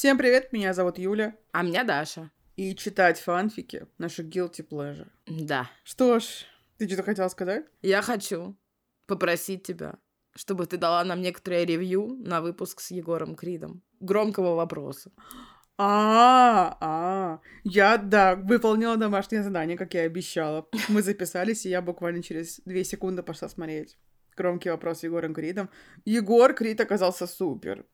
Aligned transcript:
Всем 0.00 0.16
привет, 0.16 0.50
меня 0.50 0.72
зовут 0.72 0.98
Юля. 0.98 1.36
А 1.52 1.62
меня 1.62 1.84
Даша. 1.84 2.30
И 2.56 2.74
читать 2.74 3.20
фанфики— 3.20 3.86
наша 3.98 4.22
guilty 4.22 4.66
pleasure. 4.66 5.08
Да. 5.26 5.70
Что 5.84 6.20
ж, 6.20 6.46
ты 6.78 6.86
что-то 6.86 7.02
хотела 7.02 7.28
сказать? 7.28 7.66
Я 7.82 8.00
хочу 8.00 8.56
попросить 9.06 9.62
тебя, 9.62 9.98
чтобы 10.34 10.64
ты 10.64 10.78
дала 10.78 11.04
нам 11.04 11.20
некоторое 11.20 11.66
ревью 11.66 12.16
на 12.18 12.40
выпуск 12.40 12.80
с 12.80 12.92
Егором 12.92 13.34
Кридом. 13.34 13.82
Громкого 14.00 14.54
вопроса. 14.54 15.12
А, 15.76 16.78
а, 16.80 17.40
я, 17.64 17.98
да, 17.98 18.36
выполнила 18.36 18.96
домашнее 18.96 19.42
задание, 19.42 19.76
как 19.76 19.92
я 19.92 20.04
и 20.04 20.06
обещала. 20.06 20.66
Мы 20.88 21.02
записались, 21.02 21.66
и 21.66 21.68
я 21.68 21.82
буквально 21.82 22.22
через 22.22 22.62
две 22.64 22.84
секунды 22.84 23.22
пошла 23.22 23.50
смотреть. 23.50 23.98
Громкий 24.34 24.70
вопрос 24.70 25.00
с 25.00 25.02
Егором 25.02 25.34
Кридом. 25.34 25.68
Егор 26.06 26.54
Крид 26.54 26.80
оказался 26.80 27.26
супер. 27.26 27.84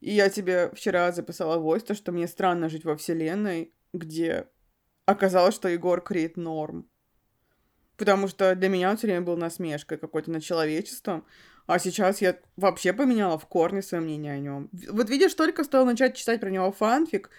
И 0.00 0.12
я 0.12 0.30
тебе 0.30 0.70
вчера 0.74 1.12
записала 1.12 1.58
войс, 1.58 1.82
то, 1.82 1.94
что 1.94 2.12
мне 2.12 2.26
странно 2.26 2.68
жить 2.68 2.84
во 2.84 2.96
вселенной, 2.96 3.74
где 3.92 4.48
оказалось, 5.06 5.54
что 5.54 5.68
Егор 5.68 6.00
Крид 6.00 6.36
норм. 6.36 6.88
Потому 7.96 8.28
что 8.28 8.54
для 8.54 8.68
меня 8.68 8.90
он 8.90 8.96
все 8.96 9.08
время 9.08 9.22
был 9.22 9.36
насмешкой 9.36 9.98
какой-то 9.98 10.30
над 10.30 10.42
человечеством. 10.42 11.26
А 11.66 11.78
сейчас 11.78 12.22
я 12.22 12.38
вообще 12.56 12.92
поменяла 12.92 13.38
в 13.38 13.46
корне 13.46 13.82
свое 13.82 14.02
мнение 14.02 14.32
о 14.32 14.38
нем. 14.38 14.70
Вот 14.88 15.10
видишь, 15.10 15.34
только 15.34 15.64
стоило 15.64 15.84
начать 15.84 16.16
читать 16.16 16.40
про 16.40 16.50
него 16.50 16.72
фанфик, 16.72 17.30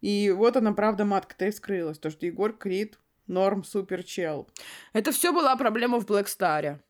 и 0.00 0.30
вот 0.30 0.56
она, 0.56 0.72
правда, 0.72 1.04
матка-то 1.04 1.46
и 1.46 1.50
вскрылась. 1.50 1.98
То, 1.98 2.10
что 2.10 2.26
Егор 2.26 2.52
Крид 2.56 2.98
норм 3.26 3.64
супер 3.64 4.02
чел. 4.02 4.48
Это 4.92 5.12
все 5.12 5.32
была 5.32 5.56
проблема 5.56 6.00
в 6.00 6.06
Блэкстаре. 6.06 6.80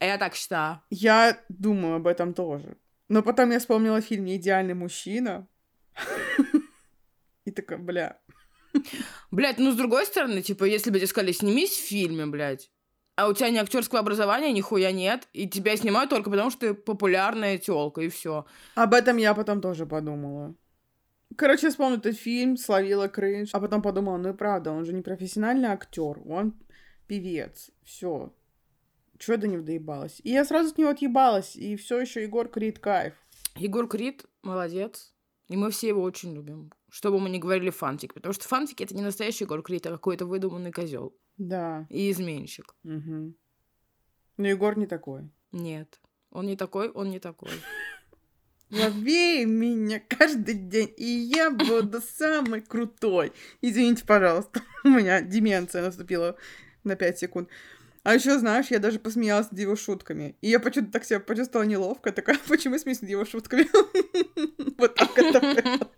Я 0.00 0.18
так 0.18 0.34
считаю. 0.34 0.80
Я 0.90 1.38
думаю 1.48 1.96
об 1.96 2.06
этом 2.06 2.34
тоже. 2.34 2.76
Но 3.08 3.22
потом 3.22 3.50
я 3.50 3.58
вспомнила 3.58 4.00
фильм 4.00 4.24
«Неидеальный 4.24 4.74
мужчина». 4.74 5.46
И 7.44 7.50
такая, 7.50 7.78
бля. 7.78 8.20
Блять, 9.30 9.58
ну 9.58 9.72
с 9.72 9.76
другой 9.76 10.06
стороны, 10.06 10.42
типа, 10.42 10.64
если 10.64 10.90
бы 10.90 10.98
тебе 10.98 11.06
сказали, 11.06 11.32
снимись 11.32 11.70
в 11.70 11.88
фильме, 11.88 12.26
блядь, 12.26 12.70
а 13.14 13.28
у 13.28 13.32
тебя 13.32 13.48
ни 13.50 13.56
актерского 13.56 14.00
образования, 14.00 14.52
нихуя 14.52 14.92
нет, 14.92 15.28
и 15.32 15.48
тебя 15.48 15.76
снимают 15.76 16.10
только 16.10 16.30
потому, 16.30 16.50
что 16.50 16.60
ты 16.60 16.74
популярная 16.74 17.56
телка, 17.56 18.02
и 18.02 18.08
все. 18.08 18.44
Об 18.74 18.92
этом 18.92 19.16
я 19.16 19.34
потом 19.34 19.60
тоже 19.60 19.86
подумала. 19.86 20.54
Короче, 21.36 21.66
я 21.66 21.70
вспомнила 21.70 21.98
этот 21.98 22.16
фильм, 22.16 22.56
словила 22.56 23.08
кринж, 23.08 23.50
а 23.52 23.60
потом 23.60 23.82
подумала, 23.82 24.16
ну 24.18 24.30
и 24.30 24.36
правда, 24.36 24.70
он 24.70 24.84
же 24.84 24.92
не 24.92 25.02
профессиональный 25.02 25.68
актер, 25.68 26.20
он 26.26 26.54
певец, 27.06 27.70
все. 27.84 28.34
Чего 29.18 29.34
я 29.34 29.40
до 29.40 29.48
него 29.48 29.62
доебалась? 29.62 30.20
И 30.22 30.30
я 30.30 30.44
сразу 30.44 30.70
от 30.70 30.78
него 30.78 30.90
отъебалась, 30.90 31.56
и 31.56 31.76
все 31.76 32.00
еще 32.00 32.22
Егор 32.22 32.48
Крид 32.48 32.78
кайф. 32.78 33.14
Егор 33.56 33.88
Крид 33.88 34.26
молодец, 34.42 35.14
и 35.48 35.56
мы 35.56 35.70
все 35.70 35.88
его 35.88 36.02
очень 36.02 36.34
любим. 36.34 36.72
Что 36.88 37.10
бы 37.10 37.18
мы 37.20 37.30
ни 37.30 37.38
говорили 37.38 37.70
фантик, 37.70 38.14
потому 38.14 38.32
что 38.32 38.48
фантики 38.48 38.82
это 38.82 38.94
не 38.94 39.02
настоящий 39.02 39.44
Егор 39.44 39.62
Крид, 39.62 39.86
а 39.86 39.90
какой-то 39.90 40.26
выдуманный 40.26 40.72
козел. 40.72 41.16
Да. 41.36 41.86
И 41.90 42.10
изменщик. 42.10 42.74
Угу. 42.84 43.34
Но 44.38 44.46
Егор 44.46 44.76
не 44.76 44.86
такой. 44.86 45.30
Нет. 45.52 46.00
Он 46.30 46.46
не 46.46 46.56
такой, 46.56 46.88
он 46.90 47.10
не 47.10 47.18
такой. 47.18 47.50
Лови 48.70 49.44
меня 49.44 50.00
каждый 50.00 50.54
день, 50.54 50.92
и 50.96 51.04
я 51.04 51.50
буду 51.50 52.00
самый 52.00 52.60
крутой. 52.60 53.32
Извините, 53.60 54.04
пожалуйста, 54.04 54.60
у 54.84 54.88
меня 54.88 55.20
деменция 55.22 55.82
наступила 55.82 56.36
на 56.82 56.96
5 56.96 57.18
секунд. 57.18 57.48
А 58.06 58.14
еще, 58.14 58.38
знаешь, 58.38 58.68
я 58.68 58.78
даже 58.78 59.00
посмеялась 59.00 59.50
над 59.50 59.58
его 59.58 59.74
шутками. 59.74 60.36
И 60.40 60.48
я 60.48 60.60
почему-то 60.60 60.92
так 60.92 61.04
себя 61.04 61.18
почувствовала 61.18 61.66
неловко. 61.66 62.12
Такая, 62.12 62.38
почему 62.48 62.78
смеюсь 62.78 63.00
над 63.00 63.10
его 63.10 63.24
шутками? 63.24 63.66
Вот 64.78 64.94
так 64.94 65.18
это 65.18 65.88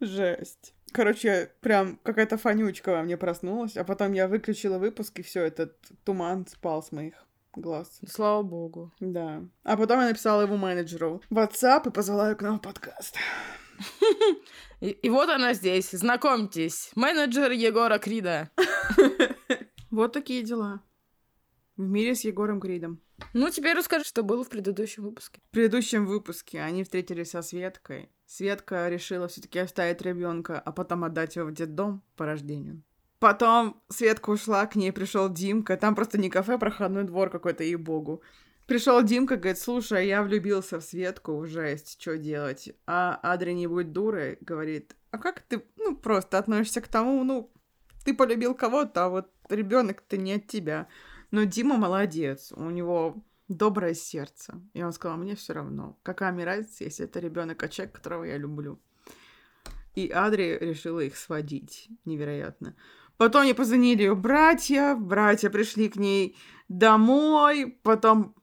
Жесть. 0.00 0.72
Короче, 0.92 1.50
прям 1.60 1.98
какая-то 2.04 2.38
фанючка 2.38 2.92
во 2.92 3.02
мне 3.02 3.18
проснулась, 3.18 3.76
а 3.76 3.84
потом 3.84 4.14
я 4.14 4.28
выключила 4.28 4.78
выпуск, 4.78 5.18
и 5.18 5.22
все, 5.22 5.42
этот 5.42 5.76
туман 6.04 6.46
спал 6.46 6.82
с 6.82 6.90
моих 6.90 7.26
глаз. 7.54 8.00
Слава 8.08 8.42
богу. 8.42 8.94
Да. 8.98 9.42
А 9.62 9.76
потом 9.76 10.00
я 10.00 10.08
написала 10.08 10.40
его 10.40 10.56
менеджеру 10.56 11.20
в 11.28 11.36
WhatsApp 11.36 11.88
и 11.88 11.92
позвала 11.92 12.30
ее 12.30 12.36
к 12.36 12.40
нам 12.40 12.60
в 12.60 12.62
подкаст. 12.62 13.16
И, 14.80 14.90
и 14.90 15.10
вот 15.10 15.28
она 15.28 15.54
здесь. 15.54 15.90
Знакомьтесь, 15.90 16.92
менеджер 16.94 17.50
Егора 17.50 17.98
Крида. 17.98 18.50
Вот 19.90 20.12
такие 20.12 20.42
дела. 20.42 20.82
В 21.78 21.82
мире 21.82 22.14
с 22.14 22.22
Егором 22.22 22.60
Кридом. 22.60 23.00
Ну, 23.32 23.48
теперь 23.50 23.76
расскажи, 23.76 24.04
что 24.04 24.22
было 24.22 24.44
в 24.44 24.48
предыдущем 24.48 25.04
выпуске. 25.04 25.40
В 25.48 25.50
предыдущем 25.50 26.06
выпуске 26.06 26.60
они 26.60 26.84
встретились 26.84 27.30
со 27.30 27.40
Светкой. 27.40 28.10
Светка 28.26 28.88
решила 28.88 29.28
все-таки 29.28 29.58
оставить 29.58 30.02
ребенка, 30.02 30.60
а 30.60 30.72
потом 30.72 31.04
отдать 31.04 31.36
его 31.36 31.46
в 31.46 31.54
детдом 31.54 32.02
по 32.16 32.26
рождению. 32.26 32.82
Потом 33.18 33.82
Светка 33.88 34.30
ушла, 34.30 34.66
к 34.66 34.76
ней 34.76 34.92
пришел 34.92 35.28
Димка. 35.28 35.76
Там 35.76 35.94
просто 35.94 36.18
не 36.18 36.30
кафе, 36.30 36.54
а 36.54 36.58
проходной 36.58 37.04
двор 37.04 37.30
какой-то, 37.30 37.64
и 37.64 37.74
богу. 37.74 38.22
Пришел 38.68 39.02
Димка, 39.02 39.36
говорит, 39.36 39.58
слушай, 39.58 40.06
я 40.06 40.22
влюбился 40.22 40.78
в 40.78 40.84
Светку, 40.84 41.46
жесть, 41.46 41.98
что 41.98 42.18
делать? 42.18 42.70
А 42.86 43.18
Адри 43.22 43.52
не 43.52 43.66
будь 43.66 43.92
дурой, 43.92 44.36
говорит, 44.42 44.94
а 45.10 45.16
как 45.16 45.40
ты, 45.40 45.64
ну, 45.78 45.96
просто 45.96 46.36
относишься 46.36 46.82
к 46.82 46.88
тому, 46.88 47.24
ну, 47.24 47.50
ты 48.04 48.12
полюбил 48.12 48.54
кого-то, 48.54 49.06
а 49.06 49.08
вот 49.08 49.30
ребенок-то 49.48 50.18
не 50.18 50.34
от 50.34 50.48
тебя. 50.48 50.86
Но 51.30 51.44
Дима 51.44 51.78
молодец, 51.78 52.52
у 52.54 52.68
него 52.68 53.16
доброе 53.48 53.94
сердце. 53.94 54.60
И 54.74 54.82
он 54.82 54.92
сказал, 54.92 55.16
мне 55.16 55.34
все 55.34 55.54
равно. 55.54 55.98
Какая 56.02 56.30
мне 56.30 56.44
разница, 56.44 56.84
если 56.84 57.06
это 57.06 57.20
ребенок 57.20 57.62
от 57.62 57.70
человека, 57.70 57.96
которого 57.96 58.24
я 58.24 58.36
люблю. 58.36 58.78
И 59.94 60.10
Адри 60.10 60.58
решила 60.60 61.00
их 61.00 61.16
сводить. 61.16 61.88
Невероятно. 62.04 62.76
Потом 63.16 63.44
мне 63.44 63.54
позвонили 63.54 64.02
ее 64.02 64.14
братья, 64.14 64.94
братья 64.94 65.48
пришли 65.48 65.88
к 65.88 65.96
ней 65.96 66.36
домой, 66.68 67.78
потом 67.82 68.34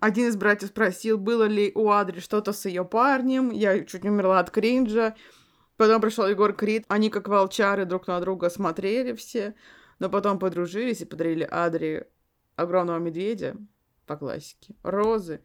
один 0.00 0.28
из 0.28 0.36
братьев 0.36 0.70
спросил, 0.70 1.18
было 1.18 1.44
ли 1.44 1.72
у 1.74 1.90
Адри 1.90 2.20
что-то 2.20 2.52
с 2.52 2.64
ее 2.66 2.84
парнем, 2.84 3.50
я 3.50 3.84
чуть 3.84 4.04
не 4.04 4.10
умерла 4.10 4.40
от 4.40 4.50
кринжа. 4.50 5.14
Потом 5.76 6.00
пришел 6.00 6.26
Егор 6.26 6.52
Крид, 6.52 6.84
они 6.88 7.10
как 7.10 7.28
волчары 7.28 7.84
друг 7.84 8.06
на 8.06 8.20
друга 8.20 8.48
смотрели 8.48 9.12
все, 9.14 9.54
но 9.98 10.08
потом 10.08 10.38
подружились 10.38 11.00
и 11.00 11.04
подарили 11.04 11.48
Адри 11.50 12.06
огромного 12.54 12.98
медведя, 12.98 13.56
по 14.06 14.16
классике, 14.16 14.74
розы 14.82 15.40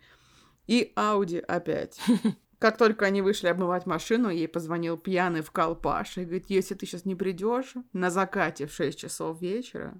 и 0.68 0.92
Ауди 0.96 1.40
опять. 1.40 2.00
Как 2.60 2.78
только 2.78 3.06
они 3.06 3.22
вышли 3.22 3.48
обмывать 3.48 3.86
машину, 3.86 4.30
ей 4.30 4.48
позвонил 4.50 4.98
пьяный 4.98 5.42
в 5.42 5.50
колпаш 5.50 6.18
и 6.18 6.26
говорит, 6.26 6.50
если 6.50 6.76
ты 6.76 6.86
сейчас 6.86 7.06
не 7.06 7.16
придешь 7.16 7.74
на 7.94 8.10
закате 8.10 8.68
в 8.68 8.74
6 8.74 9.00
часов 9.00 9.42
вечера, 9.42 10.00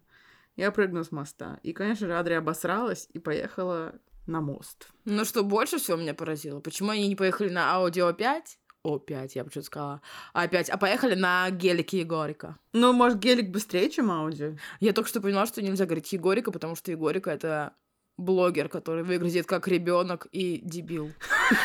я 0.60 0.72
прыгну 0.72 1.04
с 1.04 1.12
моста. 1.12 1.60
И, 1.64 1.72
конечно 1.72 2.08
же, 2.08 2.18
Адри 2.18 2.34
обосралась 2.34 3.08
и 3.14 3.20
поехала 3.20 3.96
на 4.28 4.42
мост. 4.42 4.90
Ну, 5.06 5.24
что 5.24 5.44
больше 5.44 5.78
всего 5.78 5.98
меня 5.98 6.14
поразило, 6.14 6.60
почему 6.60 6.90
они 6.90 7.08
не 7.08 7.16
поехали 7.16 7.50
на 7.50 7.74
Аудио 7.74 8.12
5, 8.12 8.60
о, 8.84 9.00
5, 9.00 9.36
я 9.36 9.44
бы 9.44 9.52
что 9.52 9.62
сказала. 9.62 10.02
А 10.34 10.48
5. 10.48 10.70
А 10.70 10.78
поехали 10.78 11.16
на 11.16 11.50
гелике 11.50 12.00
Егорика. 12.00 12.58
Ну, 12.74 12.94
может, 12.94 13.20
гелик 13.20 13.50
быстрее, 13.50 13.90
чем 13.90 14.12
Ауди? 14.12 14.58
Я 14.80 14.94
только 14.94 15.10
что 15.10 15.22
поняла, 15.22 15.46
что 15.46 15.62
нельзя 15.62 15.86
говорить 15.86 16.12
Егорика, 16.12 16.52
потому 16.52 16.76
что 16.76 16.92
Егорика 16.92 17.32
это 17.32 17.74
блогер, 18.18 18.68
который 18.68 19.04
выглядит 19.04 19.46
как 19.46 19.68
ребенок 19.68 20.28
и 20.32 20.62
дебил. 20.64 21.12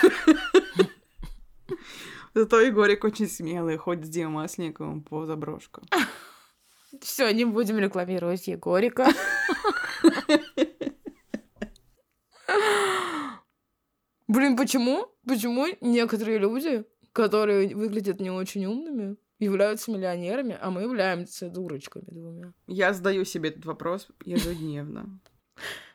Зато 2.34 2.61
Егорик 2.61 3.05
очень 3.05 3.28
смелый, 3.28 3.76
ходит 3.76 4.06
с 4.06 4.09
Димой 4.09 4.43
Масленниковым 4.43 5.03
по 5.03 5.26
заброшкам. 5.26 5.84
Все, 7.00 7.32
не 7.32 7.44
будем 7.44 7.78
рекламировать 7.78 8.47
Егорика. 8.47 9.06
Блин, 14.27 14.56
почему? 14.56 15.06
Почему 15.27 15.66
некоторые 15.81 16.38
люди, 16.38 16.85
которые 17.12 17.75
выглядят 17.75 18.20
не 18.20 18.31
очень 18.31 18.67
умными, 18.67 19.17
являются 19.38 19.91
миллионерами, 19.91 20.58
а 20.61 20.70
мы 20.70 20.82
являемся 20.82 21.49
дурочками 21.49 22.06
двумя? 22.08 22.52
Я 22.67 22.93
задаю 22.93 23.25
себе 23.25 23.50
этот 23.50 23.64
вопрос 23.64 24.08
ежедневно. 24.25 25.20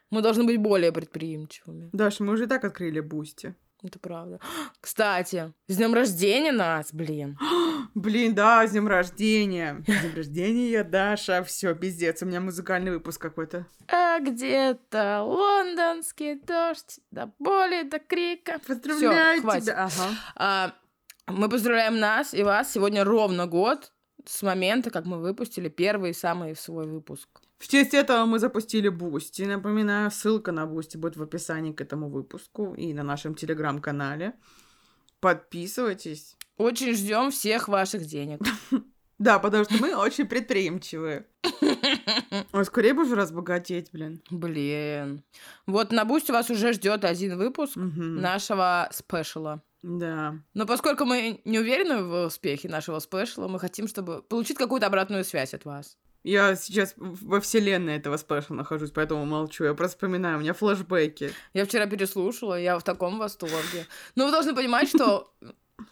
Мы 0.10 0.22
должны 0.22 0.44
быть 0.44 0.58
более 0.58 0.92
предприимчивыми. 0.92 1.90
Даша, 1.94 2.24
мы 2.24 2.34
уже 2.34 2.46
и 2.46 2.48
так 2.48 2.64
открыли 2.64 3.00
Boosty. 3.00 3.56
Это 3.82 3.98
правда. 4.00 4.40
Кстати, 4.82 5.54
с 5.68 5.78
днем 5.78 5.94
рождения 5.94 6.52
нас, 6.52 6.94
блин. 6.94 7.38
Блин, 7.96 8.36
да, 8.36 8.68
с 8.68 8.72
днем 8.72 8.88
рождения. 8.88 9.84
С 9.88 10.02
днем 10.02 10.16
рождения, 10.16 10.84
Даша. 10.84 11.44
Все, 11.44 11.74
пиздец, 11.74 12.22
у 12.22 12.26
меня 12.26 12.40
музыкальный 12.42 12.92
выпуск 12.92 13.22
какой-то. 13.22 13.66
А 13.88 14.20
где-то 14.20 15.24
лондонский 15.24 16.36
дождь, 16.36 17.00
до 17.12 17.32
боли, 17.40 17.84
до 17.84 18.00
крика. 18.00 18.60
Поздравляю 18.68 19.34
Всё, 19.40 19.42
хватит. 19.42 19.64
тебя. 19.64 19.86
Ага. 19.86 20.16
А, 20.36 20.74
мы 21.28 21.50
поздравляем 21.50 22.00
нас 22.00 22.34
и 22.34 22.44
вас. 22.44 22.72
Сегодня 22.72 23.04
ровно 23.04 23.48
год 23.48 23.92
с 24.26 24.42
момента, 24.44 24.92
как 24.92 25.06
мы 25.06 25.20
выпустили 25.20 25.70
первый 25.70 26.14
самый 26.14 26.56
свой 26.56 26.86
выпуск. 26.86 27.28
В 27.60 27.68
честь 27.68 27.94
этого 27.94 28.26
мы 28.26 28.40
запустили 28.40 28.88
Boosty. 28.88 29.42
Напоминаю, 29.44 30.10
ссылка 30.12 30.54
на 30.54 30.66
Boosty 30.66 30.96
будет 30.96 31.18
в 31.18 31.22
описании 31.22 31.74
к 31.74 31.82
этому 31.82 32.10
выпуску 32.10 32.74
и 32.74 32.94
на 32.94 33.04
нашем 33.04 33.36
телеграм-канале. 33.36 34.34
Подписывайтесь. 35.20 36.38
Очень 36.58 36.94
ждем 36.96 37.32
всех 37.32 37.68
ваших 37.68 38.06
денег. 38.06 38.42
Да, 39.20 39.38
потому 39.38 39.66
что 39.66 39.74
мы 39.82 39.98
очень 39.98 40.26
предприимчивые. 40.26 41.26
Ой, 42.54 42.64
скорее 42.64 42.94
бы 42.94 43.04
уже 43.04 43.16
разбогатеть, 43.16 43.92
блин. 43.92 44.22
Блин. 44.30 45.26
Вот 45.68 45.92
на 45.92 46.06
Бусте 46.06 46.32
вас 46.32 46.50
уже 46.50 46.72
ждет 46.72 47.04
один 47.04 47.38
выпуск 47.38 47.74
нашего 47.76 48.88
спешала. 48.94 49.62
Да. 49.84 50.40
Но 50.54 50.66
поскольку 50.66 51.04
мы 51.04 51.42
не 51.44 51.60
уверены 51.60 52.02
в 52.02 52.28
успехе 52.28 52.70
нашего 52.70 53.00
спешала, 53.00 53.50
мы 53.50 53.60
хотим, 53.60 53.90
чтобы 53.90 54.22
получить 54.22 54.58
какую-то 54.58 54.88
обратную 54.88 55.26
связь 55.26 55.54
от 55.54 55.66
вас. 55.66 55.98
Я 56.24 56.56
сейчас 56.56 56.94
во 56.98 57.40
вселенной 57.40 57.96
этого 57.96 58.18
спешла 58.18 58.56
нахожусь, 58.56 58.92
поэтому 58.92 59.26
молчу. 59.26 59.64
Я 59.64 59.74
просто 59.74 59.98
вспоминаю, 59.98 60.38
у 60.38 60.42
меня 60.42 60.54
флешбеки. 60.54 61.32
Я 61.54 61.66
вчера 61.66 61.86
переслушала, 61.86 62.60
я 62.60 62.78
в 62.78 62.84
таком 62.84 63.20
восторге. 63.20 63.88
Но 64.16 64.26
вы 64.26 64.32
должны 64.32 64.54
понимать, 64.54 64.90
что 64.90 65.34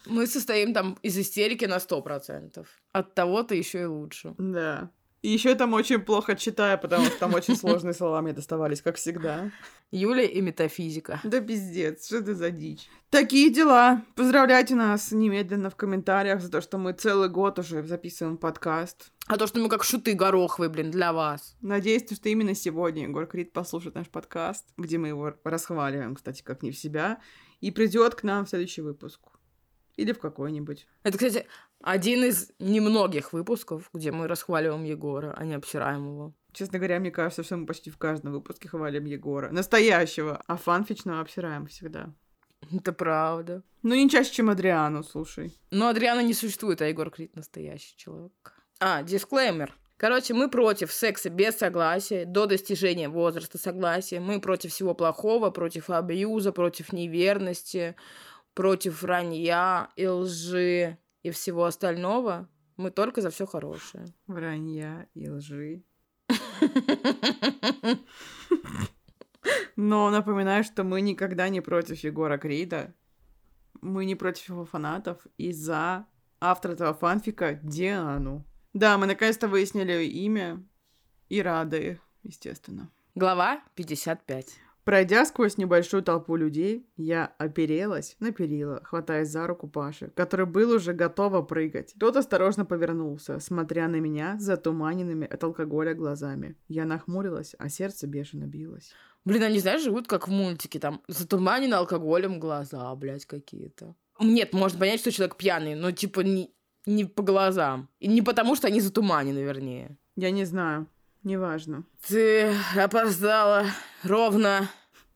мы 0.05 0.27
состоим 0.27 0.73
там 0.73 0.97
из 1.01 1.17
истерики 1.17 1.65
на 1.65 1.77
100%. 1.77 2.65
От 2.91 3.15
того-то 3.15 3.55
еще 3.55 3.83
и 3.83 3.85
лучше. 3.85 4.35
Да. 4.37 4.91
И 5.21 5.29
еще 5.29 5.55
там 5.55 5.73
очень 5.73 5.99
плохо 5.99 6.35
читаю, 6.35 6.79
потому 6.79 7.05
что 7.05 7.19
там 7.19 7.33
очень 7.33 7.55
сложные 7.55 7.93
слова 7.93 8.21
мне 8.21 8.33
доставались, 8.33 8.81
как 8.81 8.97
всегда. 8.97 9.51
Юля 9.89 10.23
и 10.23 10.41
метафизика. 10.41 11.19
Да 11.23 11.41
пиздец, 11.41 12.05
что 12.05 12.17
это 12.17 12.35
за 12.35 12.51
дичь? 12.51 12.87
Такие 13.09 13.51
дела. 13.51 14.03
Поздравляйте 14.15 14.75
нас 14.75 15.11
немедленно 15.11 15.69
в 15.69 15.75
комментариях 15.75 16.41
за 16.41 16.51
то, 16.51 16.61
что 16.61 16.77
мы 16.77 16.93
целый 16.93 17.29
год 17.29 17.57
уже 17.57 17.81
записываем 17.83 18.37
подкаст. 18.37 19.11
А 19.27 19.37
то, 19.37 19.47
что 19.47 19.59
мы 19.59 19.69
как 19.69 19.83
шуты 19.83 20.13
гороховые, 20.13 20.69
блин, 20.69 20.91
для 20.91 21.11
вас. 21.13 21.57
Надеюсь, 21.61 22.03
что 22.03 22.29
именно 22.29 22.53
сегодня 22.53 23.03
Егор 23.03 23.25
Крид 23.25 23.53
послушает 23.53 23.95
наш 23.95 24.07
подкаст, 24.07 24.67
где 24.77 24.97
мы 24.97 25.09
его 25.09 25.33
расхваливаем, 25.43 26.15
кстати, 26.15 26.43
как 26.43 26.61
не 26.61 26.71
в 26.71 26.77
себя, 26.77 27.19
и 27.59 27.71
придет 27.71 28.15
к 28.15 28.23
нам 28.23 28.45
в 28.45 28.49
следующий 28.49 28.81
выпуск. 28.81 29.19
Или 29.95 30.11
в 30.11 30.19
какой-нибудь. 30.19 30.87
Это, 31.01 31.17
кстати, 31.17 31.47
один 31.81 32.23
из 32.23 32.51
немногих 32.59 33.33
выпусков, 33.33 33.89
где 33.93 34.11
мы 34.11 34.27
расхваливаем 34.27 34.83
Егора, 34.83 35.33
а 35.37 35.45
не 35.45 35.53
обсираем 35.53 36.05
его. 36.07 36.33
Честно 36.51 36.79
говоря, 36.79 36.99
мне 36.99 37.11
кажется, 37.11 37.43
что 37.43 37.55
мы 37.57 37.65
почти 37.65 37.91
в 37.91 37.97
каждом 37.97 38.31
выпуске 38.31 38.67
хвалим 38.67 39.05
Егора. 39.05 39.51
Настоящего. 39.51 40.41
А 40.47 40.57
фанфичного 40.57 41.21
обсираем 41.21 41.67
всегда. 41.67 42.13
Это 42.73 42.91
правда. 42.93 43.63
Ну, 43.83 43.93
не 43.93 44.09
чаще, 44.09 44.33
чем 44.33 44.49
Адриану, 44.49 45.03
слушай. 45.03 45.55
Но 45.69 45.89
Адриана 45.89 46.21
не 46.21 46.33
существует, 46.33 46.81
а 46.81 46.87
Егор 46.87 47.11
Крид 47.11 47.35
настоящий 47.35 47.95
человек. 47.95 48.31
А, 48.79 49.03
дисклеймер. 49.03 49.75
Короче, 49.97 50.33
мы 50.33 50.49
против 50.49 50.91
секса 50.91 51.29
без 51.29 51.57
согласия, 51.57 52.25
до 52.25 52.45
достижения 52.45 53.09
возраста 53.09 53.57
согласия. 53.57 54.19
Мы 54.19 54.39
против 54.39 54.71
всего 54.71 54.93
плохого, 54.93 55.49
против 55.49 55.89
абьюза, 55.89 56.51
против 56.51 56.93
неверности, 56.93 57.95
против 58.53 59.01
вранья 59.01 59.89
и 59.95 60.07
лжи 60.07 60.97
и 61.23 61.31
всего 61.31 61.65
остального. 61.65 62.49
Мы 62.77 62.91
только 62.91 63.21
за 63.21 63.29
все 63.29 63.45
хорошее. 63.45 64.05
Вранья 64.27 65.07
и 65.13 65.29
лжи. 65.29 65.83
Но 69.75 70.09
напоминаю, 70.09 70.63
что 70.63 70.83
мы 70.83 71.01
никогда 71.01 71.49
не 71.49 71.61
против 71.61 72.03
Егора 72.03 72.37
Крида. 72.37 72.93
Мы 73.81 74.05
не 74.05 74.15
против 74.15 74.49
его 74.49 74.65
фанатов 74.65 75.25
и 75.37 75.51
за 75.51 76.07
автора 76.39 76.73
этого 76.73 76.93
фанфика 76.93 77.59
Диану. 77.63 78.45
Да, 78.73 78.97
мы 78.97 79.05
наконец-то 79.05 79.47
выяснили 79.47 80.03
имя 80.05 80.63
и 81.29 81.41
рады, 81.41 81.99
естественно. 82.23 82.91
Глава 83.15 83.63
55. 83.75 84.59
Пройдя 84.87 85.25
сквозь 85.25 85.57
небольшую 85.57 86.01
толпу 86.01 86.37
людей, 86.37 86.87
я 86.95 87.33
оперелась 87.39 88.15
на 88.21 88.31
перила, 88.31 88.79
хватаясь 88.85 89.27
за 89.27 89.45
руку 89.45 89.67
Паши, 89.67 90.11
который 90.15 90.45
был 90.45 90.71
уже 90.71 90.93
готова 90.93 91.41
прыгать. 91.41 91.93
Тот 91.99 92.15
осторожно 92.15 92.63
повернулся, 92.63 93.41
смотря 93.41 93.89
на 93.89 93.97
меня 93.97 94.37
затуманенными 94.39 95.27
от 95.27 95.43
алкоголя 95.43 95.93
глазами. 95.93 96.55
Я 96.69 96.85
нахмурилась, 96.85 97.53
а 97.59 97.67
сердце 97.67 98.07
бешено 98.07 98.45
билось. 98.45 98.93
Блин, 99.25 99.43
они, 99.43 99.59
знаешь, 99.59 99.83
живут 99.83 100.07
как 100.07 100.29
в 100.29 100.31
мультике, 100.31 100.79
там, 100.79 101.01
затуманены 101.09 101.73
алкоголем 101.73 102.39
глаза, 102.39 102.95
блядь, 102.95 103.25
какие-то. 103.25 103.93
Нет, 104.21 104.53
можно 104.53 104.79
понять, 104.79 105.01
что 105.01 105.11
человек 105.11 105.35
пьяный, 105.35 105.75
но, 105.75 105.91
типа, 105.91 106.21
не, 106.21 106.55
не 106.85 107.03
по 107.03 107.23
глазам. 107.23 107.89
И 107.99 108.07
не 108.07 108.21
потому, 108.21 108.55
что 108.55 108.67
они 108.67 108.79
затуманены, 108.79 109.39
вернее. 109.39 109.97
Я 110.15 110.31
не 110.31 110.45
знаю, 110.45 110.87
неважно. 111.27 111.83
Ты 112.07 112.53
опоздала 112.75 113.65
ровно. 114.03 114.69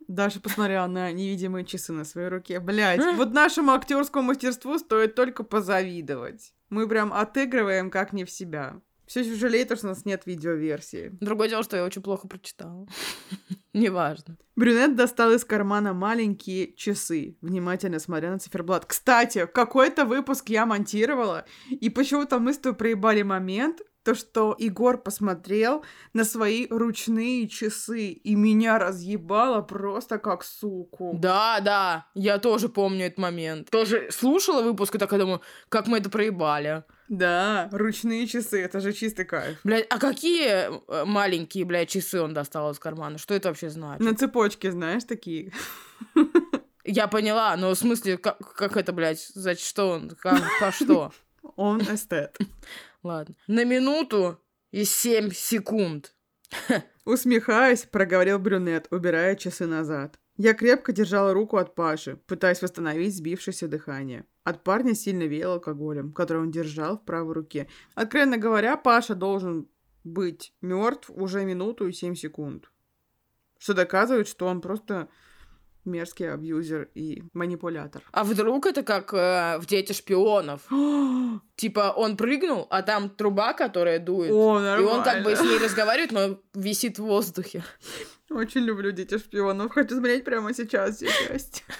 Даша 0.08 0.40
посмотрела 0.40 0.88
на 0.88 1.12
невидимые 1.12 1.66
часы 1.66 1.94
на 1.94 2.04
своей 2.04 2.28
руке. 2.28 2.60
Блять, 2.60 3.02
вот 3.16 3.34
нашему 3.34 3.72
актерскому 3.72 4.28
мастерству 4.28 4.78
стоит 4.78 5.16
только 5.16 5.44
позавидовать. 5.44 6.54
Мы 6.70 6.88
прям 6.88 7.14
отыгрываем 7.14 7.90
как 7.90 8.14
не 8.14 8.26
в 8.26 8.32
себя. 8.32 8.82
Все 9.12 9.22
еще 9.22 9.36
жалеет, 9.36 9.78
что 9.78 9.88
у 9.88 9.90
нас 9.90 10.06
нет 10.06 10.26
видеоверсии. 10.26 11.10
Другое 11.20 11.50
дело, 11.50 11.64
что 11.64 11.76
я 11.76 11.84
очень 11.84 12.02
плохо 12.02 12.30
прочитала. 12.30 12.88
Неважно. 13.74 14.38
Брюнет 14.56 14.96
достал 14.96 15.32
из 15.34 15.44
кармана 15.44 15.94
маленькие 15.94 16.74
часы, 16.76 17.38
внимательно 17.42 18.00
смотря 18.00 18.32
на 18.32 18.40
циферблат. 18.40 18.86
Кстати, 18.86 19.48
какой-то 19.54 20.06
выпуск 20.06 20.48
я 20.48 20.66
монтировала, 20.66 21.46
и 21.70 21.90
почему-то 21.90 22.40
мы 22.40 22.54
с 22.54 22.58
тобой 22.58 22.78
проебали 22.78 23.22
момент, 23.22 23.82
то, 24.04 24.16
что 24.16 24.56
Егор 24.58 24.98
посмотрел 24.98 25.84
на 26.14 26.24
свои 26.24 26.68
ручные 26.70 27.48
часы, 27.48 28.10
и 28.10 28.36
меня 28.36 28.80
разъебало 28.80 29.62
просто 29.62 30.18
как 30.18 30.44
суку. 30.44 31.14
Да, 31.20 31.60
да, 31.60 32.08
я 32.16 32.38
тоже 32.40 32.70
помню 32.70 33.06
этот 33.06 33.20
момент. 33.20 33.70
Тоже 33.70 34.10
слушала 34.12 34.62
выпуск 34.62 34.96
и 34.96 34.98
такая 34.98 35.20
думаю, 35.20 35.42
как 35.70 35.88
мы 35.88 36.00
это 36.00 36.10
проебали. 36.10 36.84
Да, 37.10 37.68
ручные 37.74 38.26
часы, 38.26 38.62
это 38.62 38.80
же 38.80 38.94
чистый 38.94 39.26
кайф. 39.26 39.60
Блядь, 39.66 39.86
а 39.90 40.00
какие 40.00 40.70
э, 40.70 41.06
маленькие, 41.06 41.66
блядь, 41.66 41.90
часы 41.90 42.22
он 42.22 42.34
достал 42.34 42.72
из 42.72 42.80
кармана? 42.80 43.18
Что 43.18 43.34
это 43.34 43.50
вообще 43.50 43.70
значит? 43.70 44.00
На 44.00 44.16
цепочке, 44.16 44.72
знаешь, 44.72 45.04
такие. 45.04 45.52
Я 46.86 47.08
поняла, 47.08 47.56
но 47.58 47.72
в 47.72 47.76
смысле, 47.76 48.18
как, 48.18 48.38
как 48.56 48.78
это, 48.78 48.94
блядь, 48.94 49.28
за 49.36 49.56
что 49.56 49.90
он, 49.90 50.12
как, 50.12 50.42
по 50.60 50.72
что? 50.72 51.12
Он 51.56 51.82
эстет. 51.82 52.38
Ладно. 53.04 53.36
На 53.48 53.64
минуту 53.64 54.40
и 54.72 54.86
семь 54.86 55.32
секунд. 55.32 56.16
Усмехаясь, 57.06 57.86
проговорил 57.86 58.40
брюнет, 58.40 58.88
убирая 58.92 59.36
часы 59.36 59.66
назад. 59.66 60.20
Я 60.38 60.54
крепко 60.54 60.94
держала 60.94 61.34
руку 61.34 61.58
от 61.58 61.76
Паши, 61.76 62.16
пытаясь 62.16 62.62
восстановить 62.62 63.16
сбившееся 63.16 63.68
дыхание. 63.68 64.26
От 64.44 64.64
парня 64.64 64.96
сильно 64.96 65.24
веяло 65.24 65.56
алкоголем, 65.56 66.14
который 66.14 66.42
он 66.42 66.52
держал 66.52 66.98
в 66.98 67.06
правой 67.06 67.34
руке. 67.34 67.68
Откровенно 67.96 68.38
говоря, 68.38 68.76
Паша 68.78 69.14
должен 69.14 69.68
быть 70.04 70.54
мертв 70.62 71.12
уже 71.14 71.46
минуту 71.46 71.88
и 71.88 71.94
семь 71.94 72.16
секунд. 72.16 72.72
Что 73.60 73.74
доказывает, 73.76 74.28
что 74.28 74.48
он 74.48 74.62
просто 74.62 75.10
мерзкий 75.86 76.32
абьюзер 76.32 76.90
и 76.94 77.24
манипулятор. 77.34 78.02
А 78.12 78.24
вдруг 78.24 78.66
это 78.66 78.84
как 78.84 79.14
э, 79.14 79.58
в 79.60 79.66
«Дети 79.66 79.94
шпионов»? 79.94 80.62
Типа 81.56 81.94
он 81.96 82.18
прыгнул, 82.18 82.68
а 82.70 82.82
там 82.82 83.10
труба, 83.10 83.54
которая 83.54 84.00
дует. 84.00 84.32
О, 84.32 84.60
и 84.60 84.84
он 84.84 85.04
как 85.04 85.24
бы 85.24 85.36
с 85.36 85.42
ней 85.42 85.58
разговаривает, 85.58 86.12
но 86.12 86.40
висит 86.54 87.00
в 87.00 87.04
воздухе. 87.04 87.64
Очень 88.30 88.62
люблю 88.62 88.92
дети 88.92 89.18
шпионов. 89.18 89.72
Хочу 89.72 89.96
смотреть 89.96 90.24
прямо 90.24 90.54
сейчас 90.54 90.98
все 90.98 91.08
части. 91.28 91.64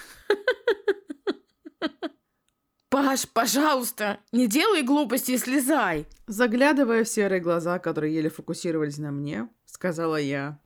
Паш, 2.92 3.26
пожалуйста, 3.26 4.18
не 4.32 4.46
делай 4.46 4.82
глупости 4.82 5.32
и 5.32 5.38
слезай. 5.38 6.06
Заглядывая 6.26 7.04
в 7.04 7.08
серые 7.08 7.40
глаза, 7.40 7.78
которые 7.78 8.14
еле 8.14 8.28
фокусировались 8.28 8.98
на 8.98 9.10
мне, 9.10 9.48
сказала 9.64 10.16
я. 10.16 10.60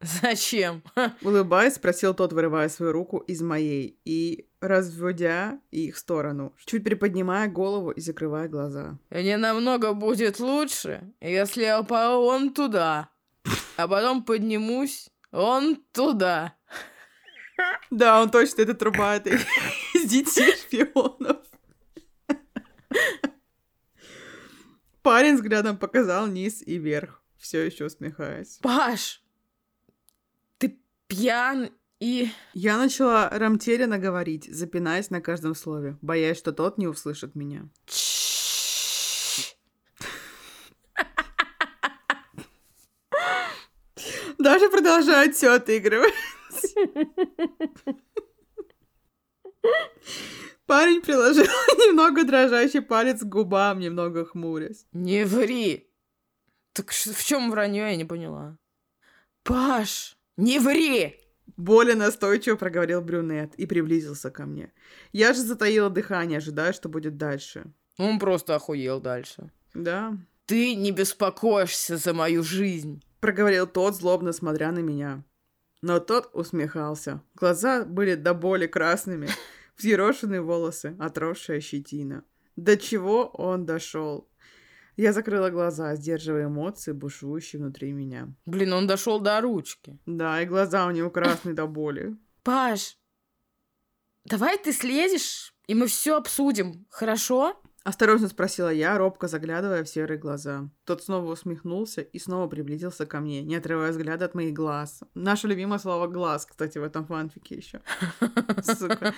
Зачем? 0.22 0.82
Улыбаясь, 1.22 1.74
спросил 1.74 2.14
тот, 2.14 2.32
вырывая 2.32 2.70
свою 2.70 2.92
руку 2.92 3.18
из 3.18 3.42
моей 3.42 4.00
и 4.04 4.48
разводя 4.60 5.60
их 5.70 5.96
в 5.96 5.98
сторону, 5.98 6.54
чуть 6.64 6.84
приподнимая 6.84 7.48
голову 7.48 7.90
и 7.90 8.00
закрывая 8.00 8.48
глаза. 8.48 8.98
Не 9.10 9.36
намного 9.36 9.92
будет 9.92 10.40
лучше, 10.40 11.12
если 11.20 11.64
я 11.64 11.80
упал 11.80 12.24
он 12.24 12.54
туда, 12.54 13.10
а 13.76 13.88
потом 13.88 14.24
поднимусь 14.24 15.10
он 15.32 15.76
туда. 15.92 16.56
Да, 17.90 18.22
он 18.22 18.30
точно, 18.30 18.62
это 18.62 18.72
труба, 18.72 19.16
это 19.16 19.36
из 19.92 20.08
детей 20.08 20.54
шпионов. 20.56 21.44
Парень 25.02 25.34
взглядом 25.34 25.76
показал 25.76 26.26
низ 26.26 26.62
и 26.62 26.78
вверх, 26.78 27.22
все 27.36 27.66
еще 27.66 27.84
усмехаясь. 27.84 28.58
Паш, 28.62 29.19
пьян 31.10 31.70
и... 31.98 32.30
Я 32.54 32.78
начала 32.78 33.28
рамтеренно 33.28 33.98
говорить, 33.98 34.48
запинаясь 34.50 35.10
на 35.10 35.20
каждом 35.20 35.54
слове, 35.54 35.98
боясь, 36.00 36.38
что 36.38 36.52
тот 36.52 36.78
не 36.78 36.86
услышит 36.86 37.34
меня. 37.34 37.68
Даже 44.38 44.70
продолжает 44.70 45.36
все 45.36 45.50
отыгрывать. 45.50 46.14
Парень 50.64 51.02
приложил 51.02 51.44
немного 51.76 52.24
дрожащий 52.24 52.80
палец 52.80 53.20
к 53.20 53.24
губам, 53.24 53.80
немного 53.80 54.24
хмурясь. 54.24 54.86
Не 54.92 55.24
ври. 55.24 55.92
Так 56.72 56.92
в 56.92 57.24
чем 57.24 57.50
вранье, 57.50 57.90
я 57.90 57.96
не 57.96 58.04
поняла. 58.04 58.56
Паш, 59.42 60.16
не 60.36 60.58
ври! 60.58 61.16
Более 61.56 61.94
настойчиво 61.94 62.56
проговорил 62.56 63.02
брюнет 63.02 63.54
и 63.56 63.66
приблизился 63.66 64.30
ко 64.30 64.46
мне. 64.46 64.72
Я 65.12 65.34
же 65.34 65.40
затаила 65.40 65.90
дыхание, 65.90 66.38
ожидая, 66.38 66.72
что 66.72 66.88
будет 66.88 67.16
дальше. 67.18 67.72
Он 67.98 68.18
просто 68.18 68.54
охуел 68.54 69.00
дальше. 69.00 69.50
Да, 69.74 70.16
Ты 70.46 70.74
не 70.74 70.90
беспокоишься 70.90 71.96
за 71.98 72.14
мою 72.14 72.42
жизнь. 72.42 73.02
проговорил 73.20 73.66
тот, 73.66 73.94
злобно 73.96 74.32
смотря 74.32 74.72
на 74.72 74.78
меня. 74.78 75.22
Но 75.82 75.98
тот 76.00 76.30
усмехался. 76.32 77.22
Глаза 77.34 77.84
были 77.84 78.14
до 78.14 78.32
боли 78.32 78.66
красными, 78.66 79.28
взъерошенные 79.76 80.40
волосы, 80.40 80.96
отросшая 80.98 81.60
щетина. 81.60 82.24
До 82.56 82.76
чего 82.78 83.26
он 83.26 83.66
дошел? 83.66 84.29
Я 85.00 85.14
закрыла 85.14 85.48
глаза, 85.48 85.96
сдерживая 85.96 86.44
эмоции, 86.44 86.92
бушующие 86.92 87.58
внутри 87.58 87.90
меня. 87.92 88.34
Блин, 88.44 88.74
он 88.74 88.86
дошел 88.86 89.18
до 89.18 89.40
ручки. 89.40 89.98
Да, 90.04 90.42
и 90.42 90.44
глаза 90.44 90.86
у 90.86 90.90
него 90.90 91.08
красные 91.18 91.54
до 91.54 91.66
боли. 91.66 92.18
Паш, 92.42 92.98
давай 94.26 94.58
ты 94.58 94.72
слезешь, 94.72 95.54
и 95.66 95.74
мы 95.74 95.86
все 95.86 96.18
обсудим, 96.18 96.86
хорошо? 96.90 97.58
Осторожно 97.82 98.28
спросила 98.28 98.68
я, 98.68 98.98
робко 98.98 99.26
заглядывая 99.26 99.84
в 99.84 99.88
серые 99.88 100.18
глаза. 100.18 100.68
Тот 100.84 101.02
снова 101.02 101.32
усмехнулся 101.32 102.02
и 102.02 102.18
снова 102.18 102.46
приблизился 102.46 103.06
ко 103.06 103.20
мне, 103.20 103.42
не 103.42 103.56
отрывая 103.56 103.92
взгляда 103.92 104.26
от 104.26 104.34
моих 104.34 104.52
глаз. 104.52 105.00
Наше 105.14 105.48
любимое 105.48 105.78
слово 105.78 106.08
«глаз», 106.08 106.44
кстати, 106.44 106.76
в 106.76 106.82
этом 106.82 107.06
фанфике 107.06 107.54
еще. 107.54 107.80
Сука. 108.62 109.14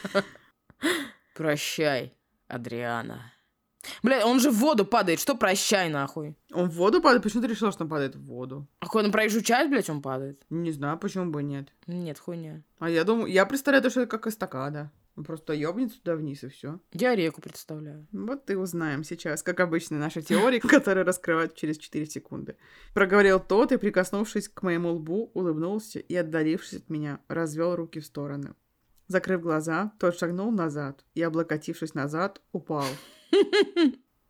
Прощай, 1.34 2.16
Адриана. 2.46 3.32
Бля, 4.02 4.26
он 4.26 4.40
же 4.40 4.50
в 4.50 4.58
воду 4.58 4.84
падает, 4.84 5.20
что 5.20 5.34
прощай 5.34 5.88
нахуй? 5.88 6.36
Он 6.52 6.68
в 6.68 6.74
воду 6.74 7.00
падает? 7.00 7.22
Почему 7.22 7.42
ты 7.42 7.48
решила, 7.48 7.72
что 7.72 7.84
он 7.84 7.90
падает 7.90 8.16
в 8.16 8.24
воду? 8.24 8.68
А 8.80 8.86
какой 8.86 9.02
на 9.02 9.10
проезжую 9.10 9.42
часть, 9.42 9.70
блядь, 9.70 9.90
он 9.90 10.02
падает? 10.02 10.42
Не 10.50 10.70
знаю, 10.72 10.98
почему 10.98 11.30
бы 11.30 11.42
нет. 11.42 11.72
Нет, 11.86 12.18
хуйня. 12.18 12.62
А 12.78 12.88
я 12.88 13.04
думаю, 13.04 13.26
я 13.26 13.46
представляю, 13.46 13.82
то, 13.82 13.90
что 13.90 14.02
это 14.02 14.10
как 14.10 14.26
эстакада. 14.26 14.90
Он 15.14 15.24
Просто 15.24 15.52
ёбнется 15.52 15.98
туда 15.98 16.16
вниз 16.16 16.42
и 16.42 16.48
все. 16.48 16.80
Я 16.92 17.14
реку 17.14 17.42
представляю. 17.42 18.06
Вот 18.12 18.48
и 18.50 18.54
узнаем 18.54 19.04
сейчас, 19.04 19.42
как 19.42 19.60
обычно, 19.60 19.98
наши 19.98 20.22
теории, 20.22 20.58
которые 20.60 21.04
раскрывают 21.04 21.54
через 21.54 21.76
4 21.76 22.06
секунды. 22.06 22.56
Проговорил 22.94 23.38
тот 23.38 23.72
и, 23.72 23.76
прикоснувшись 23.76 24.48
к 24.48 24.62
моему 24.62 24.92
лбу, 24.92 25.30
улыбнулся 25.34 25.98
и, 25.98 26.14
отдалившись 26.14 26.78
от 26.78 26.88
меня, 26.88 27.20
развел 27.28 27.76
руки 27.76 28.00
в 28.00 28.06
стороны. 28.06 28.54
Закрыв 29.06 29.42
глаза, 29.42 29.92
тот 29.98 30.16
шагнул 30.16 30.50
назад 30.50 31.04
и, 31.14 31.22
облокотившись 31.22 31.92
назад, 31.92 32.40
упал. 32.52 32.86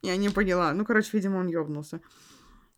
Я 0.03 0.17
не 0.17 0.29
поняла. 0.31 0.73
Ну, 0.73 0.85
короче, 0.85 1.11
видимо, 1.13 1.39
он 1.39 1.49
ёбнулся. 1.49 2.01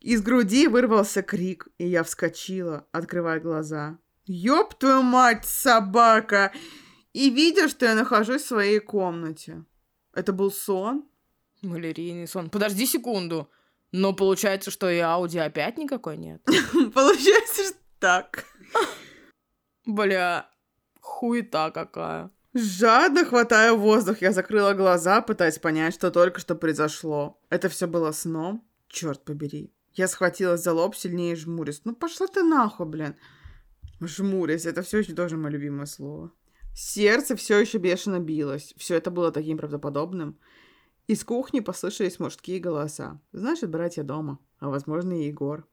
Из 0.00 0.20
груди 0.22 0.68
вырвался 0.68 1.22
крик, 1.22 1.68
и 1.78 1.86
я 1.86 2.02
вскочила, 2.02 2.86
открывая 2.92 3.40
глаза. 3.40 3.98
«Ёб 4.26 4.74
твою 4.74 5.02
мать, 5.02 5.44
собака!» 5.44 6.52
И 7.14 7.30
видя, 7.30 7.68
что 7.68 7.86
я 7.86 7.94
нахожусь 7.94 8.42
в 8.42 8.48
своей 8.48 8.80
комнате. 8.80 9.64
Это 10.12 10.32
был 10.32 10.50
сон? 10.50 11.08
Малярийный 11.62 12.26
сон. 12.26 12.50
Подожди 12.50 12.86
секунду. 12.86 13.48
Но 13.92 14.12
получается, 14.12 14.72
что 14.72 14.90
и 14.90 14.98
Ауди 14.98 15.38
опять 15.38 15.78
никакой 15.78 16.16
нет? 16.16 16.42
Получается, 16.94 17.64
что 17.64 17.78
так. 18.00 18.44
Бля, 19.86 20.50
хуета 21.00 21.70
какая. 21.70 22.30
Жадно 22.54 23.24
хватая 23.24 23.72
воздух, 23.72 24.22
я 24.22 24.30
закрыла 24.30 24.74
глаза, 24.74 25.20
пытаясь 25.22 25.58
понять, 25.58 25.92
что 25.92 26.12
только 26.12 26.38
что 26.38 26.54
произошло. 26.54 27.36
Это 27.50 27.68
все 27.68 27.88
было 27.88 28.12
сном? 28.12 28.64
Черт 28.86 29.24
побери. 29.24 29.72
Я 29.94 30.06
схватилась 30.06 30.62
за 30.62 30.72
лоб, 30.72 30.94
сильнее 30.94 31.34
жмурясь. 31.34 31.80
Ну 31.84 31.96
пошла 31.96 32.28
ты 32.28 32.44
нахуй, 32.44 32.86
блин. 32.86 33.16
Жмурясь, 34.00 34.66
это 34.66 34.82
все 34.82 34.98
еще 34.98 35.14
тоже 35.14 35.36
мое 35.36 35.50
любимое 35.50 35.86
слово. 35.86 36.30
Сердце 36.74 37.34
все 37.34 37.58
еще 37.58 37.78
бешено 37.78 38.20
билось. 38.20 38.72
Все 38.76 38.94
это 38.94 39.10
было 39.10 39.32
таким 39.32 39.58
правдоподобным. 39.58 40.38
Из 41.08 41.24
кухни 41.24 41.58
послышались 41.58 42.20
мужские 42.20 42.60
голоса. 42.60 43.20
Значит, 43.32 43.68
братья 43.68 44.04
дома, 44.04 44.38
а 44.60 44.68
возможно 44.68 45.12
и 45.12 45.26
Егор. 45.26 45.66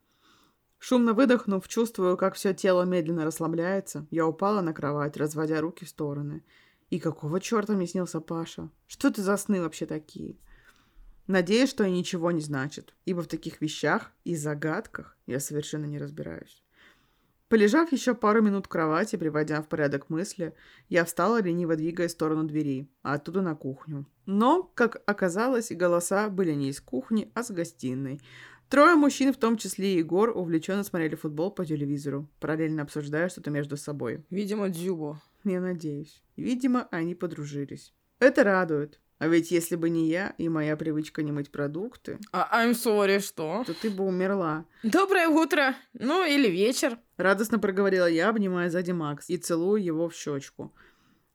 Шумно 0.80 1.14
выдохнув, 1.14 1.68
чувствую, 1.68 2.18
как 2.18 2.34
все 2.34 2.56
тело 2.56 2.84
медленно 2.84 3.24
расслабляется, 3.24 4.08
я 4.10 4.26
упала 4.26 4.62
на 4.62 4.74
кровать, 4.74 5.16
разводя 5.16 5.62
руки 5.62 5.86
в 5.86 5.90
стороны. 5.90 6.44
И 6.92 7.00
какого 7.00 7.40
черта 7.40 7.74
мне 7.74 7.88
снился 7.88 8.20
Паша? 8.20 8.70
Что 8.86 9.08
это 9.08 9.24
за 9.24 9.38
сны 9.38 9.62
вообще 9.62 9.86
такие? 9.86 10.36
Надеюсь, 11.26 11.70
что 11.70 11.86
и 11.86 11.92
ничего 11.92 12.32
не 12.32 12.42
значит, 12.42 12.94
ибо 13.06 13.22
в 13.22 13.28
таких 13.28 13.62
вещах 13.62 14.12
и 14.26 14.36
загадках 14.36 15.18
я 15.26 15.40
совершенно 15.40 15.86
не 15.86 15.98
разбираюсь. 15.98 16.62
Полежав 17.48 17.94
еще 17.94 18.14
пару 18.14 18.42
минут 18.42 18.66
в 18.66 18.70
кровати, 18.70 19.16
приводя 19.16 19.62
в 19.62 19.70
порядок 19.70 20.10
мысли, 20.10 20.54
я 20.90 21.06
встала, 21.06 21.42
лениво 21.42 21.78
двигаясь 21.78 22.12
в 22.12 22.14
сторону 22.14 22.44
двери, 22.44 22.90
а 23.04 23.14
оттуда 23.14 23.42
на 23.42 23.56
кухню. 23.56 24.06
Но, 24.26 24.64
как 24.64 25.02
оказалось, 25.06 25.72
голоса 25.72 26.30
были 26.30 26.54
не 26.54 26.70
из 26.70 26.82
кухни, 26.82 27.32
а 27.34 27.44
с 27.44 27.52
гостиной. 27.52 28.22
Трое 28.68 28.96
мужчин, 28.96 29.32
в 29.34 29.38
том 29.38 29.56
числе 29.58 29.94
и 29.94 29.98
Егор, 29.98 30.30
увлеченно 30.30 30.84
смотрели 30.84 31.16
футбол 31.16 31.52
по 31.52 31.66
телевизору, 31.66 32.30
параллельно 32.42 32.84
обсуждая 32.84 33.30
что-то 33.30 33.50
между 33.50 33.78
собой. 33.78 34.26
Видимо, 34.30 34.70
Дзюбо. 34.70 35.22
Я 35.44 35.60
надеюсь. 35.62 36.22
Видимо, 36.36 36.88
они 36.92 37.16
подружились. 37.16 37.94
Это 38.20 38.44
радует. 38.44 39.00
А 39.18 39.28
ведь 39.28 39.52
если 39.52 39.76
бы 39.76 39.90
не 39.90 40.08
я 40.10 40.34
и 40.40 40.50
моя 40.50 40.76
привычка 40.76 41.22
не 41.22 41.32
мыть 41.32 41.52
продукты, 41.52 42.18
А 42.32 42.64
I'm 42.66 42.72
sorry, 42.72 43.20
что? 43.20 43.64
то 43.68 43.74
ты 43.74 43.92
бы 43.92 44.04
умерла. 44.04 44.66
Доброе 44.82 45.28
утро. 45.28 45.76
Ну, 45.94 46.26
или 46.26 46.48
вечер. 46.50 46.98
Радостно 47.18 47.60
проговорила 47.60 48.10
я, 48.10 48.30
обнимая 48.30 48.70
сзади 48.72 48.92
Макс 48.92 49.30
и 49.30 49.38
целую 49.38 49.84
его 49.84 50.10
в 50.10 50.16
щечку. 50.16 50.74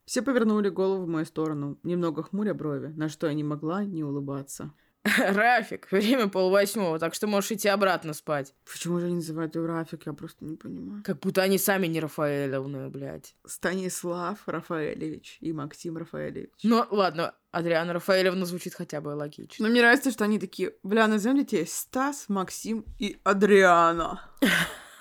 Все 0.05 0.23
повернули 0.23 0.69
голову 0.69 1.05
в 1.05 1.09
мою 1.09 1.27
сторону, 1.27 1.79
немного 1.85 2.23
хмуря 2.25 2.55
брови, 2.55 2.89
на 2.97 3.09
что 3.09 3.29
я 3.29 3.35
не 3.35 3.45
могла 3.45 3.85
не 3.85 4.03
улыбаться. 4.05 4.73
Рафик, 5.19 5.91
время 5.91 6.29
полвосьмого, 6.29 6.99
так 6.99 7.15
что 7.15 7.27
можешь 7.27 7.53
идти 7.53 7.69
обратно 7.69 8.13
спать. 8.13 8.55
Почему 8.65 8.99
же 8.99 9.07
они 9.07 9.17
называют 9.17 9.55
ее 9.55 9.67
Рафик, 9.67 10.07
я 10.07 10.13
просто 10.13 10.45
не 10.45 10.57
понимаю. 10.57 11.03
Как 11.05 11.21
будто 11.21 11.43
они 11.43 11.59
сами 11.59 11.87
не 11.87 12.01
Рафаэлевны, 12.01 12.89
блядь. 12.89 13.35
Станислав 13.47 14.39
Рафаэлевич 14.47 15.39
и 15.41 15.53
Максим 15.53 15.97
Рафаэлевич. 15.97 16.51
Ну, 16.63 16.85
ладно, 16.91 17.35
Адриана 17.53 17.93
Рафаэлевна 17.93 18.45
звучит 18.47 18.75
хотя 18.75 19.01
бы 19.01 19.09
логично. 19.11 19.65
Но 19.65 19.71
мне 19.71 19.81
нравится, 19.81 20.11
что 20.11 20.25
они 20.25 20.39
такие, 20.39 20.75
бля, 20.83 21.07
назовем 21.07 21.39
детей 21.39 21.67
Стас, 21.67 22.27
Максим 22.29 22.85
и 22.99 23.19
Адриана. 23.25 24.21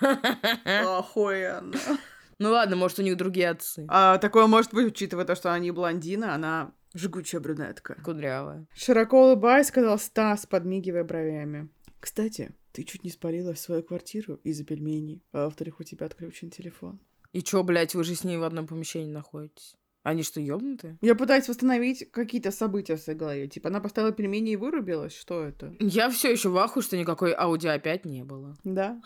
Охуенно. 0.64 1.78
Ну 2.38 2.50
ладно, 2.50 2.76
может, 2.76 2.98
у 2.98 3.02
них 3.02 3.16
другие 3.16 3.50
отцы. 3.50 3.86
А, 3.88 4.18
такое 4.18 4.46
может 4.46 4.74
быть, 4.74 4.86
учитывая 4.86 5.24
то, 5.24 5.34
что 5.34 5.52
они 5.52 5.70
блондина, 5.70 6.34
она 6.34 6.72
жгучая 6.96 7.40
брюнетка. 7.40 7.96
Кудрявая. 8.04 8.66
Широко 8.74 9.26
улыбаясь, 9.26 9.68
сказал 9.68 9.98
Стас, 9.98 10.46
подмигивая 10.46 11.04
бровями. 11.04 11.68
Кстати, 12.00 12.54
ты 12.72 12.84
чуть 12.84 13.04
не 13.04 13.10
спалилась 13.10 13.58
в 13.58 13.62
свою 13.62 13.82
квартиру 13.82 14.40
из-за 14.44 14.64
пельменей, 14.64 15.22
а 15.32 15.44
во-вторых, 15.44 15.80
у 15.80 15.82
тебя 15.82 16.06
отключен 16.06 16.50
телефон. 16.50 17.00
И 17.32 17.42
чё, 17.42 17.62
блядь, 17.62 17.94
вы 17.94 18.04
же 18.04 18.14
с 18.14 18.24
ней 18.24 18.36
в 18.36 18.42
одном 18.42 18.66
помещении 18.66 19.10
находитесь? 19.10 19.76
Они 20.02 20.22
что, 20.22 20.40
ёбнутые? 20.40 20.98
Я 21.00 21.16
пытаюсь 21.16 21.48
восстановить 21.48 22.10
какие-то 22.12 22.52
события 22.52 22.94
в 22.94 23.00
своей 23.00 23.18
голове. 23.18 23.48
Типа, 23.48 23.70
она 23.70 23.80
поставила 23.80 24.12
пельмени 24.12 24.52
и 24.52 24.56
вырубилась? 24.56 25.16
Что 25.16 25.42
это? 25.42 25.74
Я 25.80 26.10
все 26.10 26.30
еще 26.30 26.48
в 26.48 26.56
ахуе, 26.58 26.82
что 26.82 26.96
никакой 26.96 27.34
аудио 27.34 27.70
опять 27.72 28.04
не 28.04 28.22
было. 28.22 28.56
Да? 28.62 29.02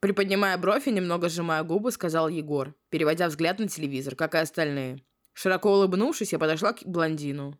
Приподнимая 0.00 0.58
бровь 0.58 0.86
и 0.86 0.92
немного 0.92 1.30
сжимая 1.30 1.62
губы, 1.64 1.90
сказал 1.90 2.28
Егор, 2.28 2.74
переводя 2.90 3.28
взгляд 3.28 3.58
на 3.58 3.68
телевизор, 3.68 4.14
как 4.16 4.34
и 4.34 4.38
остальные. 4.38 5.02
Широко 5.40 5.72
улыбнувшись, 5.72 6.32
я 6.32 6.38
подошла 6.40 6.72
к 6.72 6.82
блондину. 6.84 7.56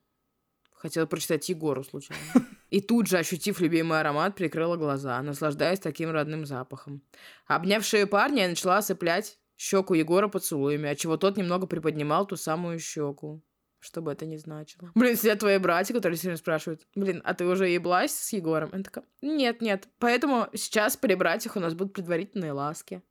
Хотела 0.72 1.06
прочитать 1.06 1.48
Егору 1.48 1.84
случайно. 1.84 2.24
И 2.70 2.80
тут 2.80 3.06
же, 3.06 3.18
ощутив 3.18 3.60
любимый 3.60 4.00
аромат, 4.00 4.34
прикрыла 4.34 4.76
глаза, 4.76 5.22
наслаждаясь 5.22 5.78
таким 5.78 6.10
родным 6.10 6.44
запахом. 6.44 7.02
Обняв 7.46 7.84
шею 7.84 8.08
парня, 8.08 8.42
я 8.42 8.48
начала 8.48 8.78
осыплять 8.78 9.38
щеку 9.56 9.94
Егора 9.94 10.26
поцелуями, 10.26 10.88
отчего 10.88 11.16
тот 11.16 11.36
немного 11.36 11.68
приподнимал 11.68 12.26
ту 12.26 12.36
самую 12.36 12.80
щеку. 12.80 13.44
Что 13.78 14.02
бы 14.02 14.10
это 14.10 14.26
ни 14.26 14.38
значило. 14.38 14.90
Блин, 14.96 15.16
сидят 15.16 15.38
твои 15.38 15.58
братья, 15.58 15.94
которые 15.94 16.16
сегодня 16.16 16.36
спрашивают, 16.36 16.84
блин, 16.96 17.22
а 17.24 17.32
ты 17.34 17.46
уже 17.46 17.68
еблась 17.68 18.12
с 18.12 18.32
Егором? 18.32 18.70
Я 18.72 18.82
такая, 18.82 19.04
нет, 19.22 19.60
нет. 19.62 19.86
Поэтому 20.00 20.48
сейчас 20.52 20.96
при 20.96 21.14
братьях 21.14 21.54
у 21.54 21.60
нас 21.60 21.74
будут 21.74 21.92
предварительные 21.92 22.50
ласки. 22.50 23.02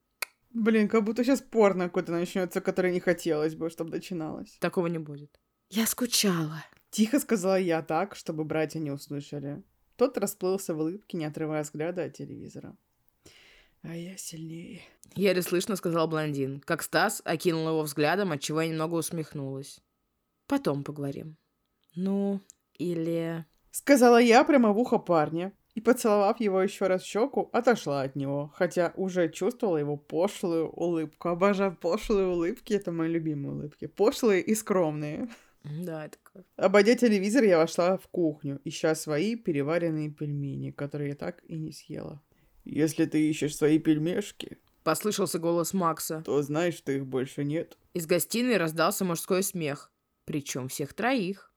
Блин, 0.51 0.87
как 0.87 1.03
будто 1.03 1.23
сейчас 1.23 1.41
порно 1.41 1.85
какое-то 1.85 2.11
начнется, 2.11 2.61
которое 2.61 2.93
не 2.93 2.99
хотелось 2.99 3.55
бы, 3.55 3.69
чтобы 3.69 3.91
начиналось. 3.91 4.57
Такого 4.59 4.87
не 4.87 4.97
будет. 4.97 5.39
Я 5.69 5.85
скучала. 5.85 6.63
Тихо 6.89 7.19
сказала 7.19 7.59
я 7.59 7.81
так, 7.81 8.15
чтобы 8.15 8.43
братья 8.45 8.79
не 8.79 8.91
услышали. 8.91 9.63
Тот 9.97 10.17
расплылся 10.17 10.73
в 10.73 10.79
улыбке, 10.79 11.17
не 11.17 11.25
отрывая 11.25 11.63
взгляда 11.63 12.05
от 12.05 12.13
телевизора. 12.13 12.77
А 13.81 13.95
я 13.95 14.17
сильнее. 14.17 14.81
Еле 15.15 15.41
слышно 15.41 15.75
сказал 15.75 16.07
блондин, 16.07 16.61
как 16.61 16.81
Стас 16.81 17.21
окинул 17.25 17.67
его 17.67 17.81
взглядом, 17.83 18.31
отчего 18.31 18.61
я 18.61 18.69
немного 18.69 18.95
усмехнулась. 18.95 19.79
Потом 20.47 20.83
поговорим. 20.83 21.37
Ну, 21.95 22.41
или... 22.77 23.45
Сказала 23.71 24.17
я 24.17 24.43
прямо 24.43 24.71
в 24.71 24.79
ухо 24.79 24.97
парня, 24.97 25.53
и, 25.77 25.79
поцеловав 25.79 26.39
его 26.39 26.59
еще 26.59 26.87
раз 26.87 27.03
в 27.03 27.05
щеку, 27.05 27.51
отошла 27.53 28.01
от 28.01 28.15
него, 28.15 28.51
хотя 28.55 28.93
уже 28.95 29.29
чувствовала 29.29 29.77
его 29.77 29.95
пошлую 29.95 30.69
улыбку. 30.69 31.29
Обожаю 31.29 31.75
пошлые 31.75 32.25
улыбки, 32.29 32.73
это 32.73 32.91
мои 32.91 33.07
любимые 33.11 33.53
улыбки. 33.53 33.85
Пошлые 33.85 34.41
и 34.41 34.55
скромные. 34.55 35.29
Да, 35.63 36.07
это 36.07 36.17
как... 36.23 36.45
Обойдя 36.55 36.95
телевизор, 36.95 37.43
я 37.43 37.59
вошла 37.59 37.97
в 37.97 38.07
кухню, 38.07 38.59
ища 38.65 38.95
свои 38.95 39.35
переваренные 39.35 40.09
пельмени, 40.09 40.71
которые 40.71 41.09
я 41.09 41.15
так 41.15 41.43
и 41.43 41.59
не 41.59 41.71
съела. 41.71 42.23
Если 42.65 43.05
ты 43.05 43.29
ищешь 43.29 43.55
свои 43.55 43.77
пельмешки, 43.77 44.57
Послышался 44.83 45.37
голос 45.37 45.73
Макса. 45.75 46.23
то 46.25 46.41
знаешь, 46.41 46.73
что 46.73 46.91
их 46.91 47.05
больше 47.05 47.43
нет. 47.43 47.77
Из 47.93 48.07
гостиной 48.07 48.57
раздался 48.57 49.05
мужской 49.05 49.43
смех. 49.43 49.91
Причем 50.25 50.69
всех 50.69 50.95
троих. 50.95 51.53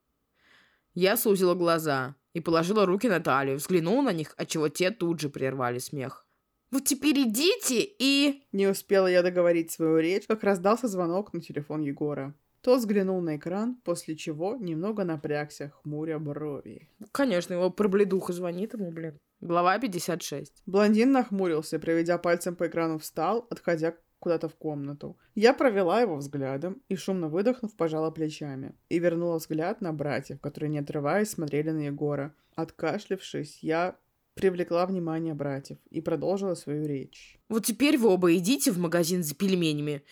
Я 0.93 1.17
сузила 1.17 1.55
глаза 1.55 2.17
и 2.35 2.41
положила 2.41 2.87
руки 2.87 3.09
на 3.09 3.21
талию, 3.21 3.57
взглянула 3.57 4.03
на 4.03 4.13
них, 4.13 4.35
отчего 4.37 4.69
те 4.69 4.91
тут 4.91 5.21
же 5.21 5.29
прервали 5.29 5.79
смех. 5.79 6.27
«Вот 6.71 6.85
теперь 6.85 7.21
идите 7.23 7.81
и...» 7.99 8.45
Не 8.53 8.69
успела 8.69 9.09
я 9.09 9.23
договорить 9.23 9.73
свою 9.73 9.99
речь, 9.99 10.27
как 10.27 10.45
раздался 10.45 10.87
звонок 10.87 11.33
на 11.33 11.41
телефон 11.41 11.83
Егора. 11.83 12.35
Тот 12.63 12.81
взглянул 12.81 13.21
на 13.23 13.37
экран, 13.37 13.77
после 13.85 14.17
чего 14.17 14.55
немного 14.57 15.05
напрягся, 15.05 15.71
хмуря 15.71 16.19
брови. 16.19 16.89
Конечно, 17.11 17.55
его 17.55 17.71
пробледуха 17.71 18.33
звонит 18.33 18.75
ему, 18.75 18.93
блин. 18.93 19.19
Глава 19.41 19.79
56. 19.79 20.63
Блондин 20.67 21.13
нахмурился, 21.13 21.79
проведя 21.79 22.19
пальцем 22.19 22.55
по 22.55 22.67
экрану, 22.67 22.99
встал, 22.99 23.47
отходя 23.49 23.95
куда-то 24.21 24.49
в 24.49 24.55
комнату. 24.55 25.17
Я 25.35 25.53
провела 25.53 26.01
его 26.01 26.17
взглядом 26.17 26.83
и, 26.89 26.95
шумно 26.95 27.29
выдохнув, 27.29 27.75
пожала 27.75 28.11
плечами. 28.11 28.75
И 28.89 28.99
вернула 28.99 29.39
взгляд 29.39 29.81
на 29.81 29.93
братьев, 29.93 30.41
которые, 30.41 30.71
не 30.71 30.79
отрываясь, 30.79 31.31
смотрели 31.31 31.71
на 31.71 31.87
Егора. 31.87 32.35
Откашлившись, 32.55 33.59
я 33.63 33.97
привлекла 34.35 34.87
внимание 34.87 35.35
братьев 35.35 35.79
и 35.91 36.01
продолжила 36.01 36.55
свою 36.55 36.87
речь. 36.87 37.39
Вот 37.49 37.65
теперь 37.67 37.99
вы 37.99 38.09
оба 38.09 38.35
идите 38.37 38.71
в 38.71 38.79
магазин 38.79 39.25
за 39.25 39.35
пельменями. 39.35 40.03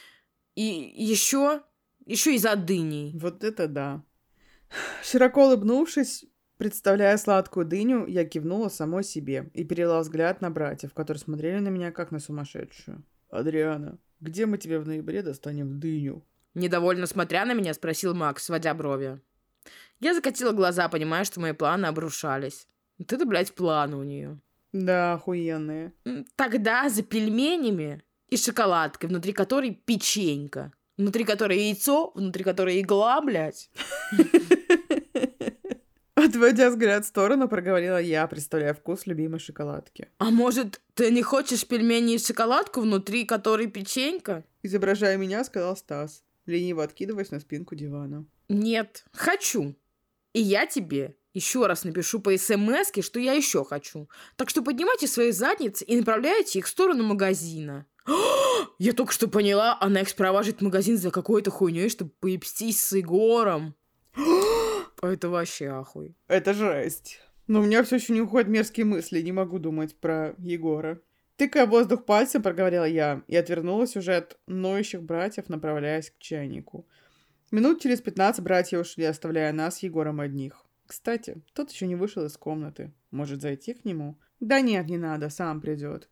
И 0.56 0.62
еще... 0.62 1.62
Еще 2.04 2.34
и 2.34 2.38
за 2.38 2.56
дыней. 2.56 3.12
Вот 3.18 3.44
это 3.44 3.68
да. 3.68 4.02
Широко 5.02 5.44
улыбнувшись, 5.44 6.24
представляя 6.56 7.18
сладкую 7.18 7.66
дыню, 7.66 8.06
я 8.06 8.24
кивнула 8.24 8.70
самой 8.70 9.04
себе 9.04 9.50
и 9.52 9.62
перевела 9.62 10.00
взгляд 10.00 10.40
на 10.40 10.50
братьев, 10.50 10.94
которые 10.94 11.20
смотрели 11.20 11.58
на 11.58 11.68
меня 11.68 11.92
как 11.92 12.10
на 12.10 12.18
сумасшедшую. 12.18 13.04
«Адриана, 13.30 13.98
где 14.20 14.46
мы 14.46 14.58
тебе 14.58 14.78
в 14.78 14.86
ноябре 14.86 15.22
достанем 15.22 15.78
дыню?» 15.80 16.24
Недовольно 16.54 17.06
смотря 17.06 17.44
на 17.44 17.54
меня, 17.54 17.74
спросил 17.74 18.14
Макс, 18.14 18.44
сводя 18.44 18.74
брови. 18.74 19.20
Я 20.00 20.14
закатила 20.14 20.52
глаза, 20.52 20.88
понимая, 20.88 21.24
что 21.24 21.40
мои 21.40 21.52
планы 21.52 21.86
обрушались. 21.86 22.66
Вот 22.98 23.12
это, 23.12 23.24
блядь, 23.26 23.54
планы 23.54 23.96
у 23.96 24.02
нее. 24.02 24.40
Да, 24.72 25.14
охуенные. 25.14 25.92
Тогда 26.36 26.88
за 26.88 27.02
пельменями 27.02 28.02
и 28.28 28.36
шоколадкой, 28.36 29.08
внутри 29.08 29.32
которой 29.32 29.72
печенька. 29.72 30.72
Внутри 30.96 31.24
которой 31.24 31.58
яйцо, 31.58 32.10
внутри 32.14 32.42
которой 32.42 32.80
игла, 32.80 33.20
блядь. 33.20 33.70
Отводя 36.18 36.70
взгляд 36.70 37.04
в 37.04 37.08
сторону, 37.08 37.48
проговорила 37.48 38.00
я, 38.00 38.26
представляя 38.26 38.74
вкус 38.74 39.06
любимой 39.06 39.38
шоколадки. 39.38 40.08
А 40.18 40.30
может, 40.30 40.80
ты 40.94 41.12
не 41.12 41.22
хочешь 41.22 41.64
пельмени 41.64 42.14
и 42.14 42.18
шоколадку, 42.18 42.80
внутри 42.80 43.24
которой 43.24 43.68
печенька? 43.68 44.44
Изображая 44.64 45.16
меня, 45.16 45.44
сказал 45.44 45.76
Стас, 45.76 46.24
лениво 46.44 46.82
откидываясь 46.82 47.30
на 47.30 47.38
спинку 47.38 47.76
дивана. 47.76 48.26
Нет, 48.48 49.04
хочу. 49.12 49.76
И 50.32 50.40
я 50.40 50.66
тебе 50.66 51.14
еще 51.34 51.66
раз 51.66 51.84
напишу 51.84 52.18
по 52.18 52.36
смс 52.36 52.90
что 53.00 53.20
я 53.20 53.34
еще 53.34 53.64
хочу. 53.64 54.08
Так 54.34 54.50
что 54.50 54.62
поднимайте 54.62 55.06
свои 55.06 55.30
задницы 55.30 55.84
и 55.84 55.96
направляйте 55.96 56.58
их 56.58 56.66
в 56.66 56.68
сторону 56.68 57.04
магазина. 57.04 57.86
Я 58.80 58.92
только 58.92 59.12
что 59.12 59.28
поняла, 59.28 59.78
она 59.80 60.00
их 60.00 60.08
спроваживает 60.08 60.60
в 60.60 60.64
магазин 60.64 60.98
за 60.98 61.12
какой-то 61.12 61.52
хуйней, 61.52 61.88
чтобы 61.90 62.10
поебстись 62.18 62.82
с 62.84 62.96
Егором. 62.96 63.76
Это 65.02 65.28
вообще 65.28 65.68
ахуй. 65.68 66.16
Это 66.26 66.54
жесть. 66.54 67.20
Но 67.46 67.60
у 67.60 67.64
меня 67.64 67.82
все 67.82 67.96
еще 67.96 68.12
не 68.12 68.20
уходят 68.20 68.48
мерзкие 68.48 68.84
мысли, 68.84 69.22
не 69.22 69.32
могу 69.32 69.58
думать 69.58 69.96
про 69.96 70.34
Егора. 70.38 71.00
Тыкая 71.36 71.66
воздух 71.66 72.04
пальцем, 72.04 72.42
проговорила 72.42 72.84
я 72.84 73.22
и 73.28 73.36
отвернулась 73.36 73.96
уже 73.96 74.16
от 74.16 74.38
ноющих 74.46 75.02
братьев, 75.02 75.48
направляясь 75.48 76.10
к 76.10 76.18
чайнику. 76.18 76.86
Минут 77.50 77.80
через 77.80 78.00
пятнадцать 78.00 78.44
братья 78.44 78.78
ушли, 78.78 79.04
оставляя 79.04 79.52
нас 79.52 79.78
с 79.78 79.82
Егором 79.82 80.20
одних. 80.20 80.66
Кстати, 80.86 81.42
тот 81.54 81.70
еще 81.70 81.86
не 81.86 81.94
вышел 81.94 82.24
из 82.24 82.36
комнаты. 82.36 82.92
Может, 83.10 83.40
зайти 83.40 83.72
к 83.72 83.84
нему? 83.84 84.18
Да 84.40 84.60
нет, 84.60 84.88
не 84.88 84.98
надо, 84.98 85.30
сам 85.30 85.60
придет. 85.60 86.08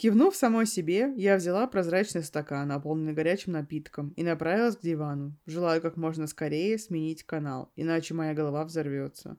Кивнув 0.00 0.34
самой 0.34 0.66
себе, 0.66 1.12
я 1.18 1.36
взяла 1.36 1.66
прозрачный 1.66 2.22
стакан, 2.22 2.68
наполненный 2.68 3.12
горячим 3.12 3.52
напитком, 3.52 4.14
и 4.16 4.22
направилась 4.22 4.76
к 4.76 4.80
дивану, 4.80 5.36
желая 5.44 5.80
как 5.80 5.98
можно 5.98 6.26
скорее 6.26 6.78
сменить 6.78 7.24
канал, 7.24 7.70
иначе 7.76 8.14
моя 8.14 8.32
голова 8.32 8.64
взорвется. 8.64 9.36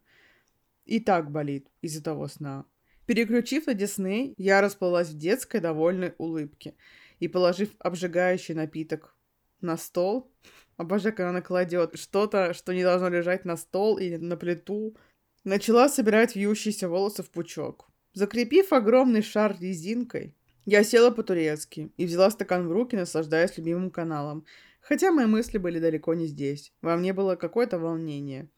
И 0.86 1.00
так 1.00 1.32
болит 1.32 1.68
из-за 1.82 2.04
того 2.04 2.28
сна. 2.28 2.66
Переключив 3.08 3.66
на 3.66 3.74
Дисней, 3.74 4.36
я 4.38 4.62
расплылась 4.62 5.10
в 5.10 5.18
детской 5.18 5.62
довольной 5.62 6.14
улыбке 6.20 6.76
и, 7.18 7.28
положив 7.28 7.70
обжигающий 7.80 8.54
напиток 8.54 9.18
на 9.62 9.78
стол, 9.78 10.32
обожаю, 10.78 11.16
когда 11.16 11.32
она 11.32 11.42
кладет 11.42 11.98
что-то, 11.98 12.54
что 12.54 12.72
не 12.72 12.84
должно 12.84 13.10
лежать 13.10 13.46
на 13.46 13.58
стол 13.58 13.98
или 13.98 14.18
на 14.18 14.38
плиту, 14.38 14.96
начала 15.44 15.90
собирать 15.90 16.36
вьющиеся 16.36 16.88
волосы 16.88 17.24
в 17.24 17.32
пучок. 17.32 17.90
Закрепив 18.14 18.74
огромный 18.74 19.24
шар 19.24 19.58
резинкой, 19.60 20.36
я 20.66 20.84
села 20.84 21.12
по-турецки 21.12 21.92
и 21.98 22.06
взяла 22.06 22.30
стакан 22.30 22.68
в 22.68 22.72
руки, 22.72 22.96
наслаждаясь 22.96 23.58
любимым 23.58 23.90
каналом. 23.90 24.46
Хотя 24.80 25.12
мои 25.12 25.26
мысли 25.26 25.58
были 25.58 25.80
далеко 25.80 26.14
не 26.14 26.28
здесь. 26.28 26.74
Во 26.82 26.96
мне 26.98 27.14
было 27.14 27.36
какое-то 27.36 27.80
волнение. 27.80 28.50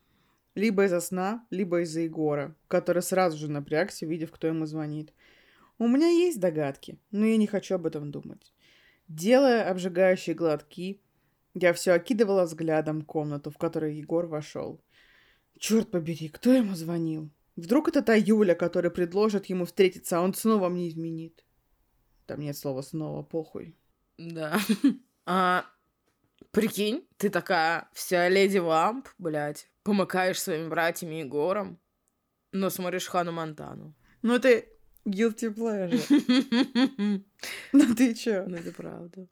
Либо 0.55 0.85
из-за 0.85 0.99
сна, 0.99 1.45
либо 1.49 1.81
из-за 1.81 2.01
Егора, 2.01 2.55
который 2.67 3.01
сразу 3.01 3.37
же 3.37 3.49
напрягся, 3.49 4.05
видев, 4.05 4.31
кто 4.31 4.47
ему 4.47 4.65
звонит. 4.65 5.13
У 5.79 5.87
меня 5.87 6.07
есть 6.07 6.39
догадки, 6.39 6.99
но 7.11 7.25
я 7.25 7.37
не 7.37 7.47
хочу 7.47 7.75
об 7.75 7.85
этом 7.85 8.11
думать. 8.11 8.53
Делая 9.07 9.69
обжигающие 9.69 10.35
глотки, 10.35 11.01
я 11.55 11.73
все 11.73 11.93
окидывала 11.93 12.43
взглядом 12.43 13.01
комнату, 13.01 13.49
в 13.49 13.57
которую 13.57 13.95
Егор 13.95 14.27
вошел. 14.27 14.81
Черт 15.57 15.89
побери, 15.89 16.29
кто 16.29 16.51
ему 16.51 16.75
звонил? 16.75 17.29
Вдруг 17.55 17.87
это 17.87 18.01
та 18.01 18.15
Юля, 18.15 18.55
которая 18.55 18.91
предложит 18.91 19.47
ему 19.47 19.65
встретиться, 19.65 20.17
а 20.17 20.21
он 20.21 20.33
снова 20.33 20.69
мне 20.69 20.89
изменит? 20.89 21.43
Там 22.25 22.39
нет 22.39 22.57
слова 22.57 22.81
снова, 22.81 23.23
похуй. 23.23 23.75
Да. 24.17 24.59
А, 25.25 25.65
прикинь, 26.51 27.07
ты 27.15 27.29
такая 27.29 27.87
вся 27.93 28.27
леди 28.27 28.57
Ламп, 28.57 29.07
блядь, 29.17 29.69
помыкаешь 29.83 30.41
своими 30.41 30.67
братьями 30.67 31.15
Егором, 31.15 31.79
но 32.51 32.69
смотришь 32.69 33.07
Хану 33.07 33.31
Монтану. 33.31 33.95
Ну 34.21 34.35
это 34.35 34.65
guilty 35.05 35.53
pleasure. 35.53 37.23
Ну 37.71 37.95
ты 37.95 38.13
чё? 38.15 38.45
Ну 38.47 38.57
это 38.57 38.73
правда. 38.73 39.27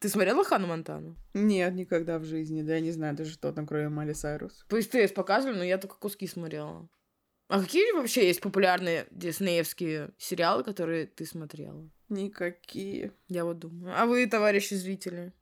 Ты 0.00 0.08
смотрела 0.08 0.44
Хану 0.44 0.66
Монтану? 0.66 1.16
Нет, 1.32 1.74
никогда 1.74 2.18
в 2.18 2.24
жизни. 2.24 2.62
Да 2.62 2.74
я 2.74 2.80
не 2.80 2.92
знаю 2.92 3.16
даже, 3.16 3.30
что 3.30 3.52
там, 3.52 3.66
кроме 3.66 3.88
Майли 3.88 4.12
Сайрус. 4.12 4.64
По 4.68 4.80
СТС 4.80 5.12
показывали, 5.14 5.56
но 5.56 5.64
я 5.64 5.78
только 5.78 5.96
куски 5.96 6.26
смотрела. 6.26 6.88
А 7.48 7.60
какие 7.60 7.92
вообще 7.92 8.26
есть 8.26 8.40
популярные 8.40 9.06
диснеевские 9.10 10.10
сериалы, 10.18 10.64
которые 10.64 11.06
ты 11.06 11.24
смотрела? 11.24 11.88
Никакие. 12.08 13.12
Я 13.28 13.44
вот 13.44 13.58
думаю. 13.58 13.94
А 13.96 14.06
вы, 14.06 14.26
товарищи 14.26 14.74
зрители, 14.74 15.32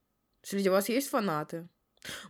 среди 0.43 0.69
вас 0.69 0.89
есть 0.89 1.09
фанаты? 1.09 1.69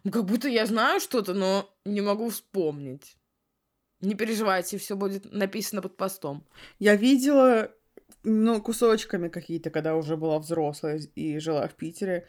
Ну, 0.04 0.12
как 0.12 0.24
будто 0.26 0.48
я 0.48 0.66
знаю 0.66 1.00
что-то, 1.00 1.34
но 1.34 1.68
не 1.84 2.00
могу 2.00 2.28
вспомнить. 2.28 3.16
Не 4.00 4.14
переживайте, 4.14 4.78
все 4.78 4.96
будет 4.96 5.32
написано 5.32 5.82
под 5.82 5.96
постом. 5.96 6.46
Я 6.78 6.94
видела, 6.94 7.72
ну, 8.22 8.60
кусочками 8.62 9.28
какие-то, 9.28 9.70
когда 9.70 9.96
уже 9.96 10.16
была 10.16 10.38
взрослая 10.38 11.00
и 11.16 11.38
жила 11.38 11.66
в 11.66 11.74
Питере. 11.74 12.28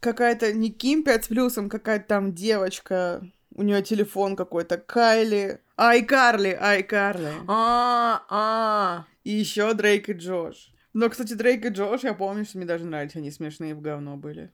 Какая-то 0.00 0.54
не 0.54 0.70
Ким 0.70 1.02
5 1.02 1.24
с 1.24 1.28
плюсом, 1.28 1.68
какая-то 1.68 2.06
там 2.06 2.34
девочка, 2.34 3.22
у 3.54 3.62
нее 3.62 3.82
телефон 3.82 4.36
какой-то, 4.36 4.78
Кайли, 4.78 5.60
Ай 5.76 6.02
Карли, 6.02 6.56
Ай 6.60 6.82
Карли. 6.82 7.32
А, 7.48 8.24
а. 8.28 9.06
И 9.24 9.30
еще 9.30 9.74
Дрейк 9.74 10.08
и 10.08 10.12
Джош. 10.12 10.72
Но, 10.92 11.08
кстати, 11.08 11.34
Дрейк 11.34 11.64
и 11.64 11.68
Джош, 11.68 12.02
я 12.02 12.14
помню, 12.14 12.44
что 12.44 12.58
мне 12.58 12.66
даже 12.66 12.84
нравились, 12.84 13.16
они 13.16 13.30
смешные 13.30 13.74
в 13.74 13.80
говно 13.80 14.16
были. 14.16 14.52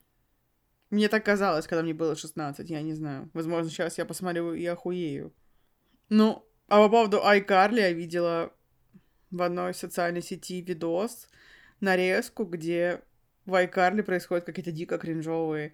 Мне 0.89 1.09
так 1.09 1.25
казалось, 1.25 1.67
когда 1.67 1.83
мне 1.83 1.93
было 1.93 2.15
16, 2.15 2.69
я 2.69 2.81
не 2.81 2.93
знаю. 2.93 3.29
Возможно, 3.33 3.69
сейчас 3.69 3.97
я 3.97 4.05
посмотрю 4.05 4.53
и 4.53 4.65
охуею. 4.65 5.33
Ну, 6.09 6.45
а 6.67 6.77
по 6.77 6.89
поводу 6.89 7.17
iCarly 7.17 7.79
я 7.79 7.91
видела 7.91 8.53
в 9.29 9.41
одной 9.41 9.73
социальной 9.73 10.21
сети 10.21 10.61
видос, 10.61 11.27
нарезку, 11.81 12.45
где 12.45 13.01
в 13.45 13.53
iCarly 13.53 14.03
происходят 14.03 14.45
какие-то 14.45 14.71
дико 14.71 14.97
кринжовые 14.97 15.73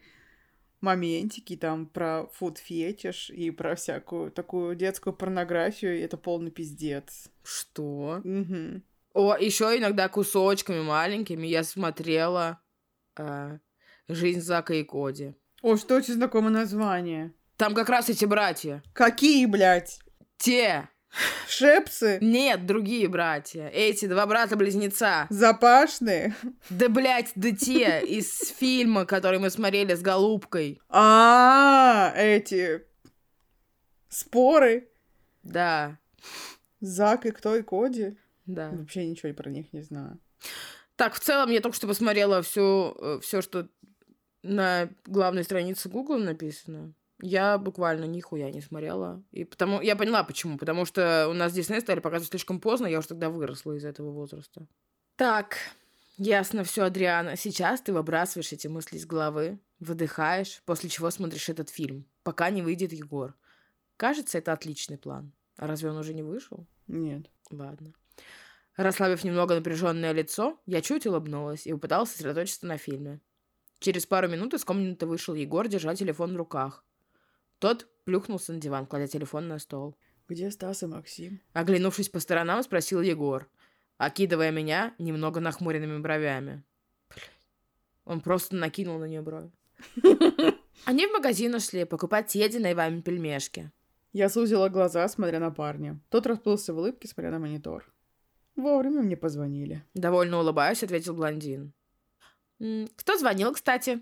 моментики 0.84 1.56
там 1.56 1.88
про 1.88 2.28
фуд-фетиш 2.34 3.30
и 3.30 3.50
про 3.52 3.76
всякую 3.76 4.32
такую 4.32 4.76
детскую 4.76 5.14
порнографию. 5.14 5.98
И 5.98 6.02
это 6.02 6.18
полный 6.18 6.52
пиздец. 6.52 7.30
Что? 7.44 8.22
Угу. 8.24 8.82
О, 9.14 9.38
еще 9.38 9.78
иногда 9.78 10.10
кусочками 10.10 10.82
маленькими 10.82 11.48
я 11.48 11.64
смотрела 11.64 12.62
э, 13.18 13.60
«Жизнь 14.08 14.42
Зака 14.42 14.74
и 14.74 14.84
Коди». 14.84 15.34
О, 15.62 15.78
что 15.78 15.96
очень 15.96 16.16
знакомое 16.16 16.52
название. 16.52 17.34
Там 17.56 17.74
как 17.74 17.90
раз 17.90 18.10
эти 18.10 18.26
братья. 18.26 18.84
Какие, 18.94 19.46
блядь? 19.46 20.00
Те. 20.38 20.90
Шепсы? 21.48 22.18
Нет, 22.22 22.66
другие 22.66 23.08
братья. 23.08 23.68
Эти 23.68 24.08
два 24.08 24.26
брата-близнеца. 24.26 25.28
Запашные? 25.30 26.36
Да, 26.70 26.90
блядь, 26.90 27.32
да 27.36 27.52
те 27.52 28.02
из 28.02 28.50
фильма, 28.58 29.06
который 29.06 29.40
мы 29.40 29.50
смотрели 29.50 29.94
с 29.94 30.02
Голубкой. 30.02 30.82
А, 30.90 32.12
эти 32.16 32.84
споры. 34.10 34.90
Да, 35.44 36.00
Зак 36.80 37.26
и 37.26 37.32
кто 37.32 37.56
и 37.56 37.62
Коди? 37.62 38.18
да. 38.46 38.70
Вообще 38.72 39.06
ничего 39.06 39.34
про 39.34 39.50
них 39.50 39.72
не 39.74 39.82
знаю. 39.82 40.20
Так, 40.96 41.14
в 41.14 41.20
целом, 41.20 41.50
я 41.50 41.62
только 41.62 41.76
что 41.78 41.88
посмотрела 41.88 42.42
все, 42.42 43.20
все, 43.22 43.42
что 43.42 43.68
на 44.42 44.90
главной 45.06 45.44
странице 45.44 45.90
Google 45.90 46.18
написано. 46.18 46.94
Я 47.26 47.58
буквально 47.58 48.04
нихуя 48.04 48.52
не 48.52 48.60
смотрела. 48.60 49.24
И 49.32 49.46
потому 49.46 49.80
я 49.80 49.96
поняла, 49.96 50.26
почему. 50.26 50.58
Потому 50.58 50.84
что 50.84 51.30
у 51.30 51.34
нас 51.34 51.54
Дисней 51.54 51.80
стали 51.80 52.02
показывать 52.02 52.30
слишком 52.30 52.60
поздно, 52.60 52.86
я 52.86 53.00
уже 53.00 53.08
тогда 53.08 53.30
выросла 53.30 53.72
из 53.78 53.86
этого 53.86 54.12
возраста. 54.12 54.68
Так, 55.16 55.56
ясно 56.18 56.66
все, 56.66 56.84
Адриана. 56.84 57.38
Сейчас 57.38 57.80
ты 57.80 57.94
выбрасываешь 57.94 58.52
эти 58.52 58.68
мысли 58.68 58.98
из 58.98 59.06
головы, 59.06 59.58
выдыхаешь, 59.80 60.62
после 60.66 60.90
чего 60.90 61.10
смотришь 61.12 61.48
этот 61.48 61.70
фильм, 61.70 62.06
пока 62.24 62.50
не 62.50 62.62
выйдет 62.62 62.92
Егор. 62.92 63.34
Кажется, 63.96 64.38
это 64.38 64.52
отличный 64.52 64.98
план. 64.98 65.32
А 65.56 65.66
разве 65.66 65.92
он 65.92 65.98
уже 65.98 66.14
не 66.14 66.24
вышел? 66.24 66.68
Нет. 66.88 67.32
Ладно. 67.50 67.94
Расслабив 68.76 69.24
немного 69.24 69.56
напряженное 69.56 70.12
лицо, 70.12 70.60
я 70.66 70.82
чуть 70.82 71.08
улыбнулась 71.08 71.68
и 71.68 71.72
попыталась 71.72 72.12
сосредоточиться 72.12 72.66
на 72.66 72.78
фильме. 72.78 73.22
Через 73.80 74.06
пару 74.06 74.28
минут 74.28 74.54
из 74.54 74.66
комнаты 74.66 75.06
вышел 75.06 75.36
Егор, 75.36 75.70
держа 75.70 75.96
телефон 75.96 76.34
в 76.34 76.38
руках. 76.38 76.84
Тот 77.64 77.88
плюхнулся 78.04 78.52
на 78.52 78.60
диван, 78.60 78.86
кладя 78.86 79.08
телефон 79.08 79.48
на 79.48 79.58
стол. 79.58 79.96
Где 80.28 80.52
Стас 80.52 80.84
и 80.84 80.86
Максим? 80.86 81.40
Оглянувшись 81.54 82.10
по 82.10 82.20
сторонам, 82.20 82.62
спросил 82.62 83.00
Егор, 83.00 83.48
окидывая 83.98 84.52
меня 84.52 84.94
немного 85.00 85.40
нахмуренными 85.40 86.00
бровями. 86.00 86.62
Он 88.04 88.20
просто 88.20 88.58
накинул 88.58 89.00
на 89.00 89.06
нее 89.06 89.22
брови. 89.22 89.50
Они 90.84 91.08
в 91.08 91.14
магазин 91.14 91.56
ушли 91.56 91.86
покупать 91.86 92.30
съеденные 92.30 92.76
вами 92.76 93.00
пельмешки. 93.00 93.72
Я 94.12 94.28
сузила 94.28 94.68
глаза, 94.68 95.08
смотря 95.08 95.40
на 95.40 95.50
парня. 95.50 96.02
Тот 96.10 96.28
расплылся 96.28 96.74
в 96.74 96.80
улыбке, 96.80 97.08
смотря 97.08 97.32
на 97.32 97.40
монитор. 97.40 97.90
Вовремя 98.58 99.04
мне 99.04 99.16
позвонили. 99.16 99.86
Довольно 99.94 100.40
улыбаясь, 100.40 100.84
ответил 100.84 101.14
блондин. 101.14 101.72
«М, 102.60 102.90
Кто 102.98 103.18
звонил, 103.18 103.54
кстати? 103.54 104.02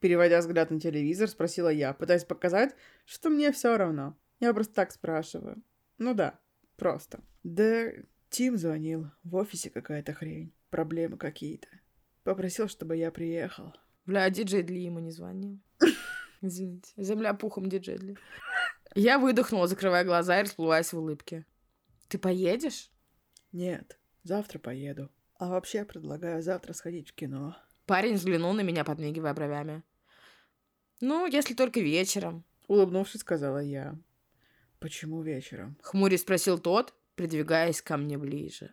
Переводя 0.00 0.40
взгляд 0.40 0.70
на 0.70 0.80
телевизор, 0.80 1.28
спросила 1.28 1.68
я, 1.68 1.92
пытаясь 1.92 2.24
показать, 2.24 2.74
что 3.04 3.28
мне 3.28 3.52
все 3.52 3.76
равно. 3.76 4.16
Я 4.40 4.54
просто 4.54 4.74
так 4.74 4.92
спрашиваю. 4.92 5.62
Ну 5.98 6.14
да, 6.14 6.38
просто. 6.76 7.20
Да, 7.42 7.90
Тим 8.30 8.56
звонил. 8.56 9.10
В 9.22 9.36
офисе 9.36 9.68
какая-то 9.68 10.14
хрень. 10.14 10.54
Проблемы 10.70 11.18
какие-то. 11.18 11.68
Попросил, 12.24 12.68
чтобы 12.68 12.96
я 12.96 13.10
приехал. 13.10 13.74
Бля, 14.06 14.30
диджей 14.30 14.62
Дли 14.62 14.84
ему 14.84 15.00
не 15.00 15.10
звонил. 15.10 15.60
Извините. 16.40 16.92
Земля 16.96 17.34
пухом 17.34 17.68
диджей 17.68 17.98
Дли. 17.98 18.16
Я 18.94 19.18
выдохнула, 19.18 19.66
закрывая 19.66 20.04
глаза 20.04 20.38
и 20.38 20.42
расплываясь 20.42 20.92
в 20.92 20.98
улыбке. 20.98 21.44
Ты 22.08 22.18
поедешь? 22.18 22.90
Нет, 23.52 23.98
завтра 24.22 24.58
поеду. 24.58 25.10
А 25.34 25.48
вообще 25.48 25.84
предлагаю 25.84 26.42
завтра 26.42 26.72
сходить 26.72 27.10
в 27.10 27.14
кино. 27.14 27.56
Парень 27.86 28.14
взглянул 28.14 28.52
на 28.52 28.62
меня, 28.62 28.84
подмигивая 28.84 29.34
бровями. 29.34 29.82
Ну, 31.00 31.26
если 31.26 31.54
только 31.54 31.80
вечером. 31.80 32.44
Улыбнувшись, 32.68 33.20
сказала 33.20 33.58
я. 33.58 33.96
Почему 34.78 35.22
вечером? 35.22 35.76
Хмурясь 35.82 36.20
спросил 36.20 36.58
тот, 36.58 36.94
придвигаясь 37.14 37.82
ко 37.82 37.96
мне 37.96 38.18
ближе. 38.18 38.70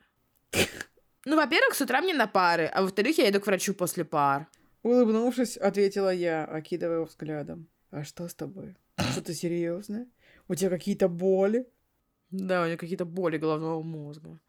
Ну, 1.26 1.36
во-первых, 1.36 1.76
с 1.76 1.82
утра 1.82 2.02
мне 2.02 2.13
на 2.13 2.28
пары, 2.28 2.66
а 2.66 2.82
во-вторых, 2.82 3.18
я 3.18 3.30
иду 3.30 3.42
к 3.42 3.48
врачу 3.48 3.74
после 3.74 4.06
пар. 4.06 4.48
Улыбнувшись, 4.84 5.58
ответила 5.58 6.13
я, 6.13 6.46
окидывая 6.46 6.98
его 6.98 7.06
взглядом. 7.06 7.68
А 7.92 8.04
что 8.04 8.28
с 8.28 8.34
тобой? 8.34 8.76
Что-то 9.12 9.34
серьезное? 9.34 10.08
У 10.48 10.56
тебя 10.56 10.70
какие-то 10.70 11.10
боли? 11.10 11.68
Да, 12.32 12.63
у 12.63 12.68
него 12.68 12.78
какие-то 12.78 13.06
боли 13.06 13.38
головного 13.38 13.82
мозга. 13.82 14.40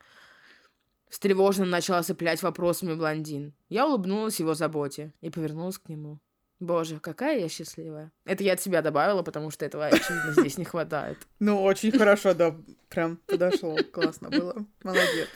Встревоженно 1.09 1.67
начала 1.67 2.03
цеплять 2.03 2.43
вопросами 2.43 2.95
блондин. 2.95 3.55
Я 3.69 3.87
улыбнулась 3.87 4.41
его 4.41 4.55
заботе 4.55 5.13
и 5.21 5.31
повернулась 5.31 5.79
к 5.79 5.89
нему. 5.89 6.19
Боже, 6.61 6.99
какая 6.99 7.39
я 7.39 7.49
счастливая. 7.49 8.11
Это 8.25 8.43
я 8.43 8.55
от 8.55 8.61
себя 8.61 8.83
добавила, 8.83 9.23
потому 9.23 9.51
что 9.51 9.65
этого, 9.65 9.87
очевидно, 9.87 10.33
здесь 10.33 10.59
не 10.59 10.65
хватает. 10.65 11.19
Ну, 11.39 11.63
очень 11.63 11.93
хорошо, 11.93 12.35
да. 12.35 12.57
Прям 12.89 13.19
подошло. 13.27 13.77
Классно 13.93 14.29
было. 14.29 14.67
Молодец. 14.83 15.29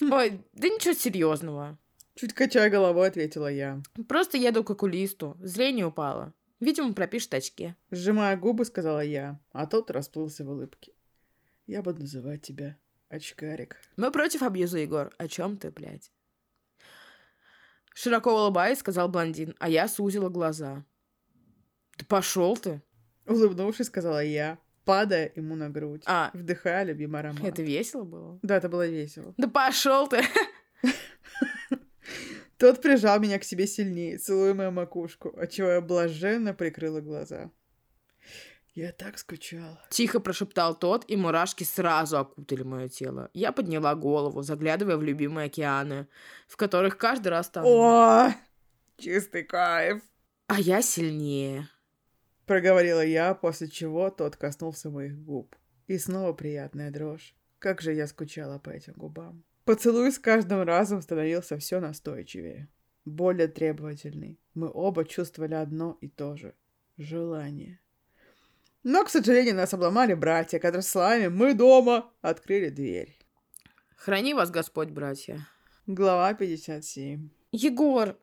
Ой, 0.00 0.40
да 0.54 0.68
ничего 0.68 0.94
серьезного. 0.94 1.78
Чуть 2.14 2.32
качая 2.32 2.70
головой, 2.70 3.08
ответила 3.08 3.48
я. 3.48 3.82
Просто 4.08 4.38
еду 4.38 4.64
к 4.64 4.70
окулисту. 4.70 5.36
Зрение 5.40 5.86
упало. 5.86 6.32
Видимо, 6.58 6.94
пропишет 6.94 7.34
очки. 7.34 7.74
Сжимая 7.90 8.36
губы, 8.36 8.64
сказала 8.64 9.00
я, 9.00 9.38
а 9.52 9.66
тот 9.66 9.90
расплылся 9.90 10.44
в 10.44 10.50
улыбке. 10.50 10.92
Я 11.66 11.82
буду 11.82 12.00
называть 12.00 12.42
тебя 12.42 12.76
очкарик. 13.08 13.76
Мы 13.96 14.10
против 14.10 14.42
абьюза, 14.42 14.78
Егор. 14.78 15.12
О 15.18 15.28
чем 15.28 15.56
ты, 15.56 15.70
блядь? 15.70 16.10
Широко 17.94 18.32
улыбаясь, 18.34 18.78
сказал 18.78 19.08
блондин, 19.08 19.54
а 19.58 19.68
я 19.68 19.88
сузила 19.88 20.28
глаза. 20.28 20.84
Да 21.98 22.04
пошел 22.08 22.56
ты. 22.56 22.82
Улыбнувшись, 23.26 23.86
сказала 23.86 24.22
я, 24.24 24.58
падая 24.84 25.30
ему 25.36 25.54
на 25.56 25.68
грудь, 25.70 26.02
А, 26.06 26.30
вдыхая 26.34 26.84
любимый 26.84 27.20
аромат. 27.20 27.44
это 27.44 27.62
весело 27.62 28.04
было? 28.04 28.38
Да, 28.42 28.56
это 28.56 28.68
было 28.68 28.86
весело. 28.88 29.34
Да 29.36 29.48
пошел 29.48 30.08
ты. 30.08 30.22
Тот 32.58 32.82
прижал 32.82 33.18
меня 33.20 33.38
к 33.38 33.44
себе 33.44 33.66
сильнее, 33.66 34.18
целуя 34.18 34.52
мою 34.52 34.70
макушку, 34.70 35.32
отчего 35.38 35.68
я 35.68 35.80
блаженно 35.80 36.52
прикрыла 36.52 37.00
глаза. 37.00 37.50
Я 38.74 38.92
так 38.92 39.18
скучала. 39.18 39.82
Тихо 39.90 40.20
прошептал 40.20 40.78
тот, 40.78 41.04
и 41.08 41.16
мурашки 41.16 41.64
сразу 41.64 42.18
окутали 42.18 42.62
мое 42.62 42.88
тело. 42.88 43.28
Я 43.34 43.50
подняла 43.50 43.94
голову, 43.96 44.42
заглядывая 44.42 44.96
в 44.96 45.02
любимые 45.02 45.46
океаны, 45.46 46.06
в 46.46 46.56
которых 46.56 46.96
каждый 46.96 47.28
раз 47.28 47.48
там... 47.50 47.64
О, 47.66 48.32
чистый 48.96 49.42
кайф. 49.42 50.02
А 50.46 50.60
я 50.60 50.82
сильнее. 50.82 51.68
Проговорила 52.46 53.04
я, 53.04 53.34
после 53.34 53.68
чего 53.68 54.10
тот 54.10 54.36
коснулся 54.36 54.90
моих 54.90 55.18
губ. 55.18 55.56
И 55.88 55.98
снова 55.98 56.32
приятная 56.32 56.92
дрожь. 56.92 57.34
Как 57.58 57.80
же 57.80 57.92
я 57.92 58.06
скучала 58.06 58.58
по 58.58 58.70
этим 58.70 58.94
губам. 58.94 59.44
Поцелуй 59.64 60.12
с 60.12 60.18
каждым 60.18 60.62
разом 60.62 61.02
становился 61.02 61.58
все 61.58 61.80
настойчивее. 61.80 62.68
Более 63.04 63.48
требовательный. 63.48 64.40
Мы 64.54 64.70
оба 64.72 65.04
чувствовали 65.04 65.54
одно 65.54 65.98
и 66.00 66.08
то 66.08 66.36
же. 66.36 66.54
Желание. 66.96 67.80
Но, 68.82 69.04
к 69.04 69.10
сожалению, 69.10 69.56
нас 69.56 69.74
обломали 69.74 70.14
братья, 70.14 70.58
которые 70.58 70.82
словами 70.82 71.28
«Мы 71.28 71.52
дома!» 71.52 72.10
открыли 72.22 72.70
дверь. 72.70 73.18
Храни 73.94 74.32
вас 74.32 74.50
Господь, 74.50 74.88
братья. 74.88 75.46
Глава 75.86 76.32
57. 76.32 77.28
Егор, 77.52 78.16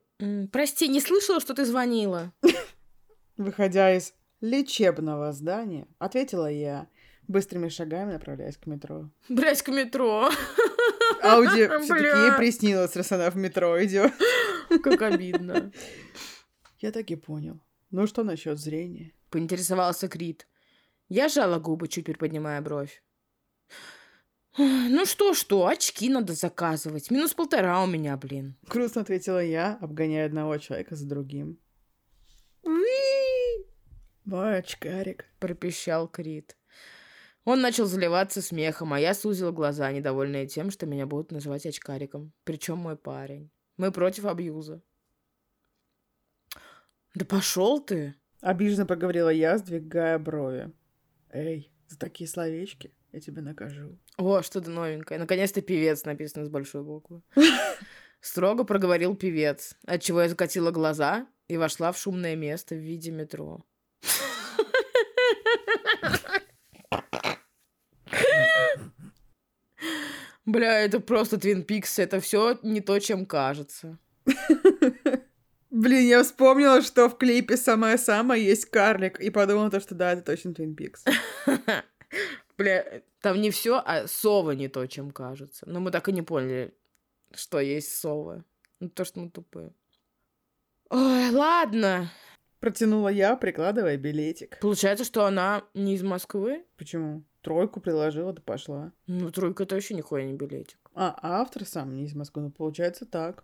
прости, 0.51 0.87
не 0.87 0.99
слышала, 0.99 1.39
что 1.39 1.53
ты 1.53 1.63
звонила. 1.63 2.33
Выходя 3.37 3.95
из 3.95 4.15
лечебного 4.41 5.31
здания, 5.31 5.87
ответила 5.99 6.49
я, 6.49 6.87
быстрыми 7.27 7.69
шагами 7.69 8.13
направляясь 8.13 8.57
к 8.57 8.65
метро. 8.65 9.11
Блять, 9.29 9.61
к 9.61 9.67
метро. 9.67 10.31
Ауди 11.21 11.67
все-таки 11.67 12.03
ей 12.03 12.31
приснилось, 12.35 12.95
раз 12.95 13.11
она 13.11 13.29
в 13.29 13.35
метро 13.35 13.83
идет. 13.83 14.11
Как 14.81 15.03
обидно. 15.03 15.71
Я 16.79 16.91
так 16.91 17.11
и 17.11 17.15
понял. 17.15 17.59
Ну 17.91 18.07
что 18.07 18.23
насчет 18.23 18.57
зрения? 18.57 19.13
Поинтересовался 19.29 20.07
Крит. 20.07 20.47
Я 21.09 21.29
жала 21.29 21.59
губы, 21.59 21.87
чуть 21.87 22.05
приподнимая 22.05 22.61
бровь. 22.61 23.01
Ну 24.57 25.05
что-что, 25.05 25.67
очки 25.67 26.09
надо 26.09 26.33
заказывать. 26.33 27.11
Минус 27.11 27.33
полтора 27.33 27.83
у 27.83 27.87
меня, 27.87 28.17
блин. 28.17 28.55
Грустно 28.63 29.01
ответила 29.01 29.43
я, 29.43 29.77
обгоняя 29.81 30.25
одного 30.25 30.57
человека 30.57 30.95
за 30.95 31.07
другим. 31.07 31.59
Мой 34.25 34.57
очкарик. 34.57 35.25
Пропищал 35.39 36.07
Крит. 36.07 36.57
Он 37.45 37.61
начал 37.61 37.85
заливаться 37.85 38.41
смехом, 38.41 38.91
а 38.91 38.99
я 38.99 39.13
сузила 39.13 39.51
глаза, 39.51 39.89
недовольная 39.91 40.47
тем, 40.47 40.69
что 40.69 40.85
меня 40.85 41.05
будут 41.05 41.31
называть 41.31 41.65
очкариком. 41.65 42.33
Причем 42.43 42.77
мой 42.77 42.97
парень. 42.97 43.49
Мы 43.77 43.91
против 43.93 44.25
абьюза. 44.25 44.81
Да 47.15 47.23
пошел 47.23 47.79
ты. 47.79 48.15
Обиженно 48.41 48.85
проговорила 48.85 49.29
я, 49.29 49.57
сдвигая 49.57 50.19
брови. 50.19 50.71
Эй, 51.31 51.71
за 51.87 51.97
такие 51.97 52.29
словечки 52.29 52.93
я 53.11 53.19
тебя 53.19 53.41
накажу. 53.41 53.97
О, 54.17 54.41
что-то 54.41 54.69
новенькое. 54.69 55.19
Наконец-то 55.19 55.61
певец 55.61 56.05
написано 56.05 56.45
с 56.45 56.49
большой 56.49 56.83
буквы. 56.83 57.21
Строго 58.21 58.63
проговорил 58.63 59.15
певец, 59.15 59.75
отчего 59.85 60.21
я 60.21 60.29
закатила 60.29 60.71
глаза 60.71 61.27
и 61.47 61.57
вошла 61.57 61.91
в 61.91 61.97
шумное 61.97 62.35
место 62.35 62.75
в 62.75 62.79
виде 62.79 63.11
метро. 63.11 63.65
Бля, 70.45 70.79
это 70.79 71.01
просто 71.01 71.37
Твин 71.37 71.63
Пикс, 71.63 71.99
это 71.99 72.21
все 72.21 72.57
не 72.63 72.79
то, 72.81 72.97
чем 72.99 73.25
кажется. 73.25 73.97
Блин, 75.77 76.07
я 76.07 76.23
вспомнила, 76.23 76.81
что 76.81 77.07
в 77.07 77.19
клипе 77.19 77.55
«Самая-самая» 77.55 78.39
есть 78.39 78.65
карлик, 78.65 79.19
и 79.19 79.29
подумала, 79.29 79.69
то, 79.69 79.79
что 79.79 79.93
да, 79.93 80.13
это 80.13 80.23
точно 80.23 80.55
Твин 80.55 80.73
Пикс. 80.75 81.05
Бля, 82.57 83.03
там 83.21 83.39
не 83.39 83.51
все, 83.51 83.79
а 83.85 84.07
сова 84.07 84.51
не 84.53 84.69
то, 84.69 84.87
чем 84.87 85.11
кажется. 85.11 85.69
Но 85.69 85.79
мы 85.79 85.91
так 85.91 86.09
и 86.09 86.13
не 86.13 86.23
поняли, 86.23 86.73
что 87.31 87.59
есть 87.59 87.95
сова. 87.95 88.43
Ну, 88.79 88.89
то, 88.89 89.05
что 89.05 89.19
мы 89.19 89.29
тупые. 89.29 89.71
Ой, 90.89 91.29
ладно. 91.29 92.09
Протянула 92.59 93.09
я, 93.09 93.35
прикладывая 93.35 93.97
билетик. 93.97 94.59
Получается, 94.59 95.05
что 95.05 95.25
она 95.25 95.63
не 95.75 95.93
из 95.93 96.01
Москвы? 96.01 96.65
Почему? 96.77 97.23
Тройку 97.43 97.81
приложила, 97.81 98.33
да 98.33 98.41
пошла. 98.41 98.93
Ну, 99.05 99.29
тройка 99.29 99.61
это 99.61 99.75
вообще 99.75 99.93
нихуя 99.93 100.23
не 100.23 100.33
билетик. 100.33 100.79
А, 100.95 101.15
автор 101.21 101.65
сам 101.65 101.95
не 101.95 102.05
из 102.05 102.15
Москвы, 102.15 102.41
ну, 102.41 102.49
получается 102.49 103.05
так. 103.05 103.43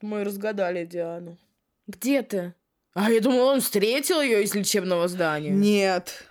Мы 0.00 0.22
разгадали 0.22 0.86
Диану. 0.86 1.38
Где 1.86 2.22
ты? 2.22 2.54
А 2.94 3.10
я 3.10 3.20
думала, 3.20 3.52
он 3.52 3.60
встретил 3.60 4.20
ее 4.20 4.44
из 4.44 4.54
лечебного 4.54 5.08
здания. 5.08 5.50
Нет. 5.50 6.24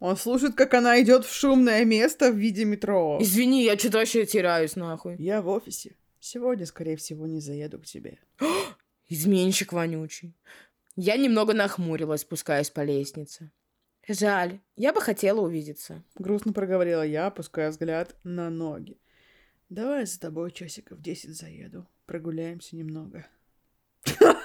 Он 0.00 0.16
слушает, 0.16 0.54
как 0.54 0.74
она 0.74 1.00
идет 1.00 1.24
в 1.24 1.32
шумное 1.32 1.84
место 1.84 2.30
в 2.30 2.36
виде 2.36 2.64
метро. 2.64 3.18
Извини, 3.20 3.64
я 3.64 3.76
что-то 3.78 3.98
вообще 3.98 4.26
теряюсь, 4.26 4.76
нахуй. 4.76 5.16
Я 5.18 5.42
в 5.42 5.48
офисе. 5.48 5.96
Сегодня, 6.20 6.66
скорее 6.66 6.96
всего, 6.96 7.26
не 7.26 7.40
заеду 7.40 7.78
к 7.78 7.84
тебе. 7.84 8.18
Изменщик 9.08 9.72
вонючий. 9.72 10.36
Я 10.96 11.16
немного 11.16 11.54
нахмурилась, 11.54 12.22
спускаясь 12.22 12.70
по 12.70 12.82
лестнице. 12.82 13.52
Жаль, 14.08 14.60
я 14.74 14.92
бы 14.92 15.00
хотела 15.00 15.40
увидеться. 15.40 16.02
Грустно 16.14 16.52
проговорила 16.52 17.02
я, 17.02 17.26
опуская 17.26 17.70
взгляд 17.70 18.16
на 18.24 18.50
ноги. 18.50 18.98
Давай 19.68 20.06
за 20.06 20.18
тобой 20.18 20.50
часиков 20.50 21.00
десять 21.00 21.36
заеду. 21.36 21.86
Прогуляемся 22.06 22.74
немного. 22.74 23.26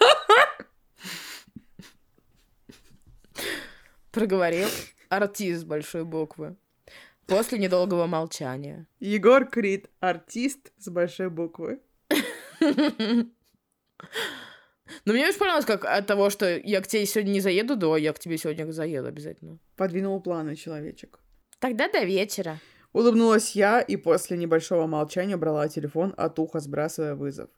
Проговорил 4.13 4.67
артист 5.09 5.61
с 5.61 5.63
большой 5.63 6.05
буквы. 6.05 6.55
После 7.25 7.57
недолгого 7.57 8.05
молчания. 8.05 8.85
Егор 8.99 9.43
Крид, 9.43 9.89
артист 9.99 10.71
с 10.77 10.87
большой 10.87 11.31
буквы. 11.31 11.79
Но 12.59 12.73
мне 15.05 15.27
очень 15.27 15.39
понравилось, 15.39 15.65
как 15.65 15.85
от 15.85 16.05
того, 16.05 16.29
что 16.29 16.55
я 16.55 16.81
к 16.81 16.87
тебе 16.87 17.07
сегодня 17.07 17.31
не 17.31 17.39
заеду, 17.39 17.75
до 17.75 17.97
я 17.97 18.13
к 18.13 18.19
тебе 18.19 18.37
сегодня 18.37 18.71
заеду 18.71 19.07
обязательно. 19.07 19.57
Подвинул 19.75 20.21
планы 20.21 20.55
человечек. 20.55 21.19
Тогда 21.57 21.89
до 21.89 22.03
вечера. 22.03 22.59
Улыбнулась 22.91 23.55
я 23.55 23.81
и 23.81 23.95
после 23.95 24.37
небольшого 24.37 24.85
молчания 24.85 25.37
брала 25.37 25.67
телефон 25.69 26.13
от 26.17 26.37
уха, 26.37 26.59
сбрасывая 26.59 27.15
вызов. 27.15 27.49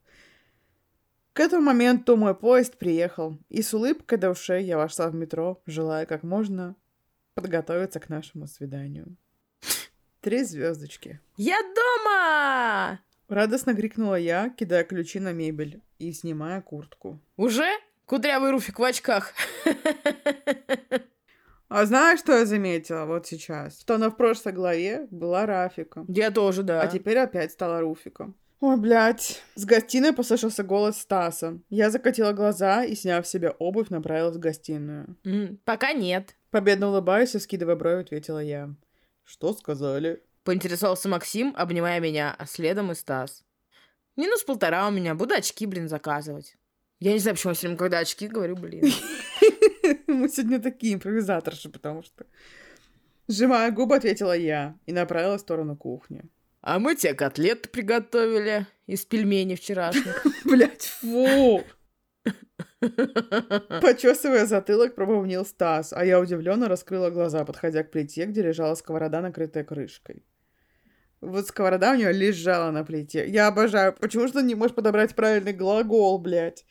К 1.36 1.42
этому 1.42 1.64
моменту 1.64 2.16
мой 2.16 2.34
поезд 2.34 2.78
приехал, 2.78 3.38
и 3.50 3.62
с 3.62 3.74
улыбкой 3.74 4.18
до 4.18 4.30
ушей 4.30 4.64
я 4.64 4.78
вошла 4.78 5.10
в 5.10 5.16
метро, 5.16 5.62
желая 5.66 6.06
как 6.06 6.24
можно 6.24 6.78
подготовиться 7.34 8.00
к 8.00 8.08
нашему 8.08 8.48
свиданию. 8.48 9.18
Три 10.22 10.46
звездочки. 10.46 11.20
Я 11.36 11.58
дома! 11.76 13.02
Радостно 13.28 13.76
крикнула 13.76 14.16
я, 14.16 14.50
кидая 14.50 14.86
ключи 14.86 15.20
на 15.20 15.34
мебель 15.34 15.82
и 16.00 16.14
снимая 16.14 16.62
куртку. 16.62 17.20
Уже? 17.36 17.68
Кудрявый 18.06 18.52
Руфик 18.52 18.80
в 18.80 18.84
очках. 18.84 19.34
А 21.68 21.86
знаешь, 21.86 22.20
что 22.20 22.32
я 22.38 22.46
заметила 22.46 23.06
вот 23.06 23.26
сейчас? 23.26 23.82
Что 23.82 23.96
она 23.96 24.12
в 24.12 24.16
прошлой 24.16 24.54
главе 24.54 25.08
была 25.10 25.48
Рафиком. 25.48 26.06
Я 26.08 26.30
тоже, 26.30 26.62
да. 26.62 26.80
А 26.80 26.88
теперь 26.88 27.18
опять 27.18 27.52
стала 27.52 27.82
Руфиком. 27.82 28.38
Ой, 28.62 28.78
блядь. 28.78 29.42
С 29.56 29.66
гостиной 29.66 30.14
послышался 30.14 30.64
голос 30.64 30.98
Стаса. 30.98 31.60
Я 31.70 31.90
закатила 31.90 32.32
глаза 32.32 32.84
и, 32.84 32.96
сняв 32.96 33.28
себе 33.28 33.50
обувь, 33.52 33.90
направилась 33.90 34.38
в 34.38 34.40
гостиную. 34.40 35.18
М, 35.26 35.60
Пока 35.66 35.94
нет. 35.94 36.36
Победно 36.52 36.90
улыбаясь 36.90 37.36
и 37.36 37.40
скидывая 37.40 37.76
брови, 37.76 38.02
ответила 38.02 38.40
я. 38.40 38.74
Что 39.24 39.54
сказали? 39.54 40.24
Поинтересовался 40.44 41.10
Максим, 41.10 41.54
обнимая 41.58 42.00
меня, 42.00 42.34
а 42.38 42.46
следом 42.46 42.92
и 42.92 42.96
Стас. 42.96 43.44
Минус 44.16 44.44
полтора 44.44 44.88
у 44.88 44.92
меня. 44.92 45.16
Буду 45.16 45.34
очки, 45.34 45.66
блин, 45.66 45.90
заказывать. 45.90 46.56
Я 47.00 47.12
не 47.12 47.20
знаю, 47.20 47.36
почему 47.36 47.52
я 47.52 47.56
все 47.56 47.68
время, 47.68 47.78
когда 47.78 48.00
очки, 48.00 48.28
говорю, 48.28 48.56
блин. 48.56 48.84
Мы 50.08 50.30
сегодня 50.30 50.60
такие 50.60 50.94
импровизаторши, 50.94 51.70
потому 51.70 52.04
что... 52.04 52.26
Сжимая 53.28 53.72
губы, 53.72 53.96
ответила 53.96 54.38
я 54.38 54.78
и 54.86 54.94
направилась 54.94 55.42
в 55.42 55.46
сторону 55.46 55.76
кухни. 55.76 56.24
А 56.66 56.80
мы 56.80 56.96
тебе 56.96 57.14
котлеты 57.14 57.70
приготовили 57.70 58.66
из 58.88 59.06
пельменей 59.06 59.56
вчерашних. 59.56 60.26
Блять, 60.46 60.82
фу! 60.82 61.64
Почесывая 63.82 64.48
затылок, 64.48 64.96
пробовнил 64.96 65.46
Стас, 65.46 65.94
а 65.94 66.04
я 66.04 66.20
удивленно 66.20 66.68
раскрыла 66.68 67.12
глаза, 67.12 67.46
подходя 67.46 67.84
к 67.84 67.92
плите, 67.92 68.26
где 68.26 68.42
лежала 68.42 68.74
сковорода, 68.74 69.22
накрытая 69.22 69.64
крышкой. 69.64 70.26
Вот 71.22 71.46
сковорода 71.46 71.92
у 71.92 71.98
нее 71.98 72.12
лежала 72.12 72.72
на 72.72 72.84
плите. 72.84 73.28
Я 73.28 73.46
обожаю. 73.46 73.94
Почему 73.94 74.26
же 74.26 74.34
ты 74.34 74.42
не 74.42 74.56
можешь 74.56 74.76
подобрать 74.76 75.14
правильный 75.14 75.54
глагол, 75.54 76.18
блядь? 76.18 76.66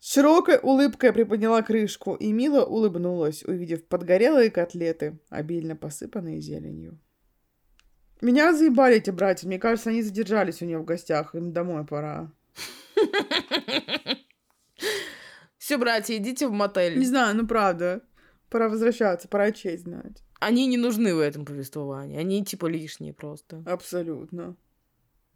Широкой 0.00 0.58
улыбкой 0.60 1.12
приподняла 1.12 1.62
крышку 1.62 2.16
и 2.16 2.32
мило 2.32 2.64
улыбнулась, 2.64 3.44
увидев 3.44 3.86
подгорелые 3.86 4.50
котлеты, 4.50 5.20
обильно 5.30 5.76
посыпанные 5.76 6.40
зеленью. 6.40 6.98
Меня 8.20 8.52
заебали 8.52 8.96
эти 8.96 9.10
братья. 9.10 9.46
Мне 9.46 9.58
кажется, 9.58 9.90
они 9.90 10.02
задержались 10.02 10.62
у 10.62 10.64
нее 10.64 10.78
в 10.78 10.84
гостях. 10.84 11.34
Им 11.34 11.52
домой 11.52 11.86
пора. 11.86 12.32
Все, 15.58 15.76
братья, 15.76 16.16
идите 16.16 16.48
в 16.48 16.52
мотель. 16.52 16.98
Не 16.98 17.04
знаю, 17.04 17.36
ну 17.36 17.46
правда. 17.46 18.02
Пора 18.48 18.68
возвращаться, 18.68 19.28
пора 19.28 19.52
честь 19.52 19.82
знать. 19.82 20.22
Они 20.40 20.66
не 20.66 20.78
нужны 20.78 21.14
в 21.14 21.20
этом 21.20 21.44
повествовании. 21.44 22.18
Они 22.18 22.44
типа 22.44 22.66
лишние 22.66 23.12
просто. 23.12 23.62
Абсолютно. 23.66 24.56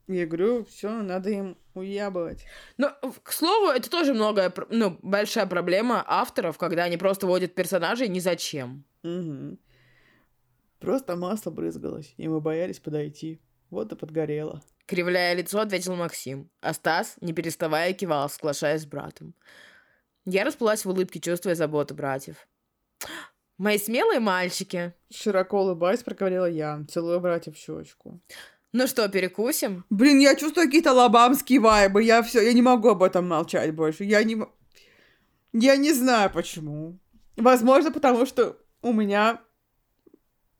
Я 0.09 0.27
говорю, 0.27 0.64
все, 0.64 0.90
надо 1.03 1.31
им 1.31 1.59
уябывать. 1.75 2.45
Но, 2.77 2.90
к 3.23 3.33
слову, 3.33 3.68
это 3.68 3.88
тоже 3.88 4.14
многое, 4.14 4.53
ну, 4.68 4.99
большая 5.03 5.47
проблема 5.47 6.05
авторов, 6.07 6.59
когда 6.59 6.85
они 6.85 6.97
просто 6.97 7.27
вводят 7.27 7.55
персонажей 7.55 8.09
ни 8.09 8.18
зачем. 8.18 8.85
Мгм. 9.03 9.59
Просто 10.83 11.14
масло 11.14 11.53
брызгалось, 11.53 12.12
и 12.16 12.27
мы 12.27 12.40
боялись 12.40 12.81
подойти. 12.81 13.40
Вот 13.71 13.92
и 13.92 13.97
подгорело. 13.97 14.61
Кривляя 14.87 15.33
лицо, 15.35 15.61
ответил 15.61 15.95
Максим. 15.95 16.51
А 16.61 16.75
Стас, 16.75 17.14
не 17.21 17.33
переставая, 17.33 17.92
кивал, 17.92 18.29
соглашаясь 18.29 18.83
с 18.83 18.87
братом. 18.87 19.33
Я 20.25 20.45
расплылась 20.45 20.85
в 20.85 20.88
улыбке, 20.90 21.21
чувствуя 21.21 21.55
заботу 21.55 21.95
братьев. 21.95 22.49
Мои 23.59 23.79
смелые 23.79 24.18
мальчики. 24.18 24.92
Широко 25.09 25.62
улыбаясь, 25.62 26.03
проговорила 26.03 26.51
я, 26.51 26.85
целуя 26.90 27.21
братья 27.21 27.53
в 27.53 27.57
щечку. 27.57 28.21
Ну 28.73 28.88
что, 28.88 29.09
перекусим? 29.09 29.85
Блин, 29.88 30.18
я 30.18 30.35
чувствую 30.35 30.66
какие-то 30.66 30.92
лобамские 30.92 31.61
вайбы. 31.61 32.03
Я 32.03 32.25
все, 32.25 32.40
я 32.42 32.53
не 32.53 32.62
могу 32.62 32.88
об 32.88 33.05
этом 33.05 33.29
молчать 33.29 33.73
больше. 33.73 34.03
Я 34.03 34.25
не... 34.25 34.37
Я 35.53 35.77
не 35.77 35.92
знаю 35.92 36.29
почему. 36.33 36.99
Возможно, 37.37 37.92
потому 37.92 38.27
что 38.27 38.59
у 38.81 38.92
меня 38.92 39.40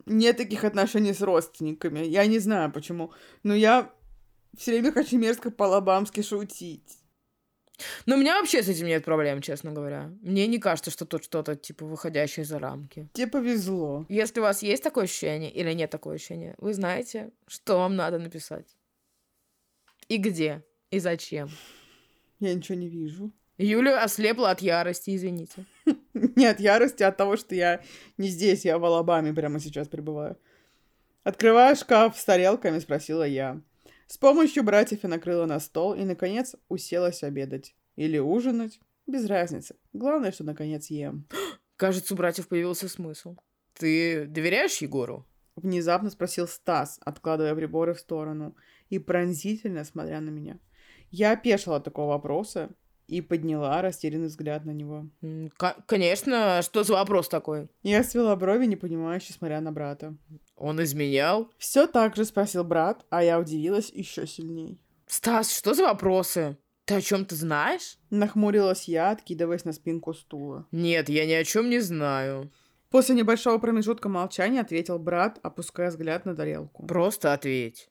нет 0.07 0.37
таких 0.37 0.65
отношений 0.65 1.13
с 1.13 1.21
родственниками. 1.21 2.01
Я 2.01 2.27
не 2.27 2.39
знаю 2.39 2.73
почему. 2.73 3.13
Но 3.43 3.55
я 3.55 3.93
все 4.57 4.73
время 4.73 4.93
хочу 4.93 5.19
мерзко 5.19 5.51
по-лобамски 5.51 6.23
шутить. 6.23 6.99
Ну, 8.07 8.17
у 8.17 8.19
меня 8.19 8.39
вообще 8.39 8.63
с 8.63 8.69
этим 8.69 8.87
нет 8.87 9.05
проблем, 9.05 9.41
честно 9.41 9.73
говоря. 9.73 10.13
Мне 10.21 10.47
не 10.47 10.59
кажется, 10.59 10.91
что 10.91 11.05
тут 11.05 11.25
что-то, 11.25 11.57
типа, 11.57 11.85
выходящее 11.85 12.45
за 12.45 12.59
рамки. 12.59 13.09
Тебе 13.13 13.27
повезло. 13.27 14.07
Если 14.09 14.41
у 14.41 14.43
вас 14.43 14.63
есть 14.63 14.83
такое 14.83 15.05
ощущение 15.05 15.51
или 15.51 15.73
нет 15.73 15.91
такое 15.91 16.17
ощущения, 16.17 16.55
вы 16.59 16.75
знаете, 16.75 17.31
что 17.47 17.79
вам 17.79 17.97
надо 17.97 18.19
написать. 18.19 18.77
И 20.09 20.19
где, 20.19 20.65
и 20.91 20.99
зачем. 20.99 21.49
Я 22.41 22.55
ничего 22.55 22.79
не 22.79 22.89
вижу. 22.89 23.33
Юля 23.59 24.03
ослепла 24.03 24.51
от 24.51 24.63
ярости, 24.63 25.15
извините. 25.15 25.65
Не 26.15 26.47
от 26.47 26.61
ярости, 26.61 27.03
а 27.03 27.09
от 27.09 27.17
того, 27.17 27.37
что 27.37 27.55
я 27.55 27.83
не 28.17 28.29
здесь, 28.29 28.65
я 28.65 28.79
в 28.79 28.85
Алабаме 28.85 29.33
прямо 29.33 29.61
сейчас 29.61 29.89
пребываю. 29.89 30.37
Открывая 31.23 31.75
шкаф 31.75 32.19
с 32.19 32.25
тарелками, 32.25 32.79
спросила 32.79 33.25
я. 33.25 33.61
С 34.07 34.19
помощью 34.19 34.63
братьев 34.63 35.01
я 35.03 35.09
накрыла 35.09 35.47
на 35.47 35.61
стол 35.61 35.95
и, 35.95 36.05
наконец, 36.05 36.55
уселась 36.69 37.23
обедать. 37.23 37.75
Или 37.97 38.19
ужинать. 38.19 38.81
Без 39.07 39.27
разницы. 39.27 39.77
Главное, 39.93 40.33
что 40.33 40.45
наконец 40.45 40.89
ем. 40.91 41.27
Кажется, 41.77 42.15
у 42.15 42.17
братьев 42.17 42.49
появился 42.49 42.89
смысл. 42.89 43.37
Ты 43.75 44.27
доверяешь 44.27 44.79
Егору? 44.79 45.27
Внезапно 45.57 46.11
спросил 46.11 46.49
Стас, 46.49 46.99
откладывая 47.05 47.55
приборы 47.55 47.95
в 47.95 48.01
сторону 48.01 48.57
и 48.89 48.99
пронзительно 48.99 49.85
смотря 49.85 50.21
на 50.21 50.31
меня. 50.31 50.59
Я 51.11 51.33
опешила 51.33 51.77
от 51.77 51.85
такого 51.85 52.09
вопроса 52.09 52.71
и 53.09 53.21
подняла 53.21 53.83
растерянный 53.83 54.29
взгляд 54.29 54.65
на 54.65 54.71
него. 54.71 55.07
К- 55.57 55.77
конечно, 55.87 56.61
что 56.63 56.85
за 56.85 56.95
вопрос 56.95 57.29
такой? 57.29 57.69
Я 57.83 58.05
свела 58.05 58.35
брови, 58.37 58.67
непонимающе 58.67 59.33
смотря 59.33 59.61
на 59.61 59.73
брата. 59.73 60.17
Он 60.57 60.83
изменял? 60.83 61.51
Все 61.59 61.87
так 61.87 62.17
же 62.17 62.25
спросил 62.25 62.65
брат, 62.65 63.05
а 63.11 63.23
я 63.23 63.39
удивилась 63.39 63.91
еще 63.91 64.27
сильней. 64.27 64.81
Стас, 65.07 65.53
что 65.55 65.75
за 65.75 65.85
вопросы? 65.85 66.57
Ты 66.85 66.95
о 66.95 67.01
чем-то 67.01 67.35
знаешь? 67.35 67.99
Нахмурилась 68.11 68.89
я, 68.89 69.11
откидываясь 69.11 69.65
на 69.65 69.73
спинку 69.73 70.15
стула. 70.15 70.67
Нет, 70.73 71.09
я 71.09 71.27
ни 71.27 71.33
о 71.33 71.45
чем 71.45 71.71
не 71.71 71.81
знаю. 71.81 72.51
После 72.91 73.15
небольшого 73.15 73.59
промежутка 73.59 74.09
молчания 74.09 74.61
ответил 74.61 74.99
брат, 74.99 75.39
опуская 75.43 75.91
взгляд 75.91 76.27
на 76.27 76.35
тарелку. 76.37 76.87
Просто 76.87 77.33
ответь. 77.33 77.89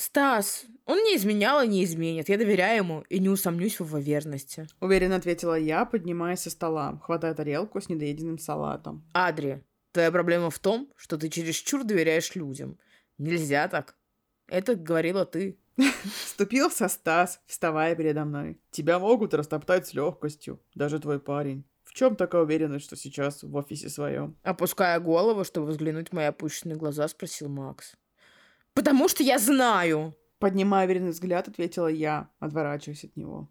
Стас, 0.00 0.64
он 0.84 1.02
не 1.02 1.16
изменял 1.16 1.60
и 1.62 1.68
не 1.68 1.84
изменит. 1.84 2.28
Я 2.28 2.38
доверяю 2.38 2.78
ему 2.78 3.04
и 3.08 3.18
не 3.18 3.28
усомнюсь 3.28 3.78
в 3.78 3.84
его 3.84 3.98
верности. 3.98 4.66
Уверенно 4.80 5.16
ответила 5.16 5.58
я, 5.58 5.84
поднимаясь 5.84 6.40
со 6.40 6.50
стола, 6.50 6.98
хватая 7.02 7.34
тарелку 7.34 7.80
с 7.80 7.88
недоеденным 7.88 8.38
салатом. 8.38 9.04
Адри, 9.12 9.64
твоя 9.92 10.10
проблема 10.10 10.50
в 10.50 10.58
том, 10.58 10.88
что 10.96 11.18
ты 11.18 11.28
чересчур 11.28 11.84
доверяешь 11.84 12.34
людям. 12.34 12.78
Нельзя 13.18 13.68
так. 13.68 13.96
Это 14.46 14.76
говорила 14.76 15.26
ты. 15.26 15.58
Вступился 16.24 16.88
Стас, 16.88 17.40
вставая 17.46 17.94
передо 17.94 18.24
мной. 18.24 18.60
Тебя 18.70 18.98
могут 18.98 19.34
растоптать 19.34 19.88
с 19.88 19.94
легкостью, 19.94 20.60
даже 20.74 20.98
твой 21.00 21.20
парень. 21.20 21.64
В 21.84 21.94
чем 21.94 22.16
такая 22.16 22.42
уверенность, 22.42 22.84
что 22.84 22.96
сейчас 22.96 23.42
в 23.42 23.54
офисе 23.56 23.88
своем? 23.88 24.36
Опуская 24.42 25.00
голову, 25.00 25.44
чтобы 25.44 25.68
взглянуть 25.68 26.10
в 26.10 26.12
мои 26.12 26.26
опущенные 26.26 26.76
глаза, 26.76 27.08
спросил 27.08 27.48
Макс. 27.48 27.96
Потому 28.78 29.08
что 29.08 29.24
я 29.24 29.38
знаю. 29.38 30.14
Поднимая 30.38 30.86
уверенный 30.86 31.10
взгляд, 31.10 31.48
ответила 31.48 31.88
я, 31.88 32.30
отворачиваясь 32.38 33.02
от 33.02 33.16
него. 33.16 33.50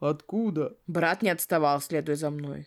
Откуда? 0.00 0.76
Брат 0.88 1.22
не 1.22 1.30
отставал, 1.30 1.80
следуя 1.80 2.16
за 2.16 2.30
мной. 2.30 2.66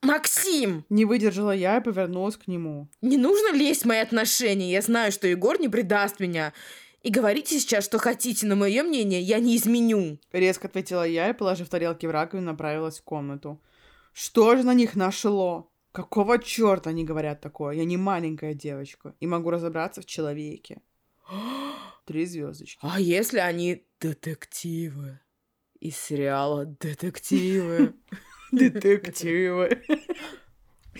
Максим! 0.00 0.86
Не 0.88 1.04
выдержала 1.04 1.50
я 1.50 1.76
и 1.76 1.82
повернулась 1.82 2.38
к 2.38 2.46
нему. 2.46 2.88
Не 3.02 3.18
нужно 3.18 3.54
лезть 3.54 3.82
в 3.82 3.88
мои 3.88 3.98
отношения. 3.98 4.72
Я 4.72 4.80
знаю, 4.80 5.12
что 5.12 5.26
Егор 5.26 5.60
не 5.60 5.68
предаст 5.68 6.20
меня. 6.20 6.54
И 7.02 7.10
говорите 7.10 7.60
сейчас, 7.60 7.84
что 7.84 7.98
хотите, 7.98 8.46
но 8.46 8.56
мое 8.56 8.82
мнение 8.82 9.20
я 9.20 9.40
не 9.40 9.58
изменю. 9.58 10.18
Резко 10.32 10.68
ответила 10.68 11.06
я 11.06 11.28
и, 11.28 11.34
положив 11.34 11.68
тарелки 11.68 12.06
в 12.06 12.12
раковину, 12.12 12.46
направилась 12.46 12.98
в 12.98 13.04
комнату. 13.04 13.60
Что 14.14 14.56
же 14.56 14.62
на 14.62 14.72
них 14.72 14.96
нашло? 14.96 15.70
Какого 15.92 16.38
черта 16.38 16.88
они 16.88 17.04
говорят 17.04 17.42
такое? 17.42 17.74
Я 17.74 17.84
не 17.84 17.98
маленькая 17.98 18.54
девочка 18.54 19.14
и 19.20 19.26
могу 19.26 19.50
разобраться 19.50 20.00
в 20.00 20.06
человеке. 20.06 20.80
Три 22.06 22.26
звездочки. 22.26 22.78
А 22.82 23.00
если 23.00 23.38
они 23.38 23.86
детективы? 24.00 25.20
Из 25.80 25.96
сериала 25.96 26.64
«Детективы». 26.64 27.94
Детективы. 28.52 29.82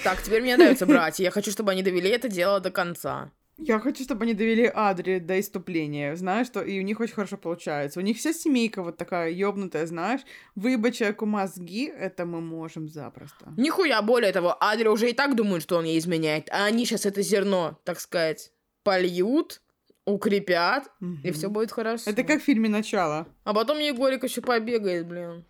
Так, 0.02 0.22
теперь 0.22 0.42
мне 0.42 0.56
нравятся 0.56 0.87
братья. 0.87 1.24
Я 1.24 1.30
хочу, 1.30 1.50
чтобы 1.50 1.72
они 1.72 1.82
довели 1.82 2.10
это 2.10 2.28
дело 2.28 2.60
до 2.60 2.70
конца. 2.70 3.30
Я 3.56 3.78
хочу, 3.78 4.02
чтобы 4.02 4.24
они 4.24 4.34
довели 4.34 4.70
Адри 4.74 5.20
до 5.20 5.38
иступления. 5.38 6.16
Знаешь, 6.16 6.48
что 6.48 6.60
и 6.60 6.80
у 6.80 6.82
них 6.82 6.98
очень 6.98 7.14
хорошо 7.14 7.37
получается. 7.37 8.00
У 8.00 8.02
них 8.02 8.16
вся 8.16 8.32
семейка 8.32 8.82
вот 8.82 8.96
такая 8.96 9.30
ёбнутая, 9.30 9.87
знаешь. 9.87 10.22
Выебать 10.56 10.96
человеку 10.96 11.26
мозги, 11.26 11.87
это 11.87 12.26
мы 12.26 12.40
можем 12.40 12.88
запросто. 12.88 13.54
Нихуя, 13.56 14.02
более 14.02 14.32
того, 14.32 14.56
Адри 14.58 14.88
уже 14.88 15.10
и 15.10 15.12
так 15.12 15.37
думают, 15.37 15.62
что 15.62 15.76
он 15.76 15.84
ей 15.84 15.98
изменяет. 15.98 16.48
А 16.50 16.64
они 16.64 16.84
сейчас 16.84 17.06
это 17.06 17.22
зерно, 17.22 17.78
так 17.84 18.00
сказать, 18.00 18.50
польют, 18.82 19.62
укрепят, 20.05 20.90
и 21.23 21.31
все 21.33 21.49
будет 21.49 21.73
хорошо. 21.73 22.11
Это 22.11 22.23
как 22.25 22.40
в 22.40 22.45
фильме 22.45 22.69
«Начало». 22.69 23.27
А 23.45 23.55
потом 23.55 23.79
Егорик 23.79 24.25
еще 24.25 24.40
побегает, 24.40 25.07
блин. 25.07 25.45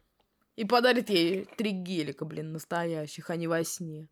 И 0.57 0.65
подарит 0.65 1.11
ей 1.11 1.47
три 1.57 1.71
гелика, 1.71 2.25
блин, 2.25 2.53
настоящих, 2.53 3.31
а 3.31 3.37
не 3.37 3.49
во 3.49 3.65
сне. 3.65 4.09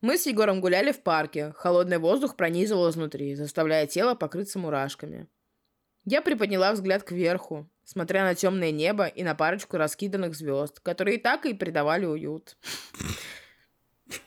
Мы 0.00 0.16
с 0.16 0.26
Егором 0.26 0.60
гуляли 0.60 0.92
в 0.92 1.02
парке. 1.02 1.52
Холодный 1.56 1.98
воздух 1.98 2.36
пронизывал 2.36 2.90
изнутри, 2.90 3.34
заставляя 3.34 3.86
тело 3.86 4.14
покрыться 4.14 4.58
мурашками. 4.58 5.28
Я 6.04 6.22
приподняла 6.22 6.72
взгляд 6.72 7.02
кверху, 7.02 7.68
смотря 7.84 8.24
на 8.24 8.34
темное 8.34 8.70
небо 8.70 9.06
и 9.06 9.22
на 9.22 9.34
парочку 9.34 9.76
раскиданных 9.76 10.34
звезд, 10.34 10.80
которые 10.80 11.18
так 11.18 11.46
и 11.46 11.54
придавали 11.54 12.06
уют. 12.06 12.56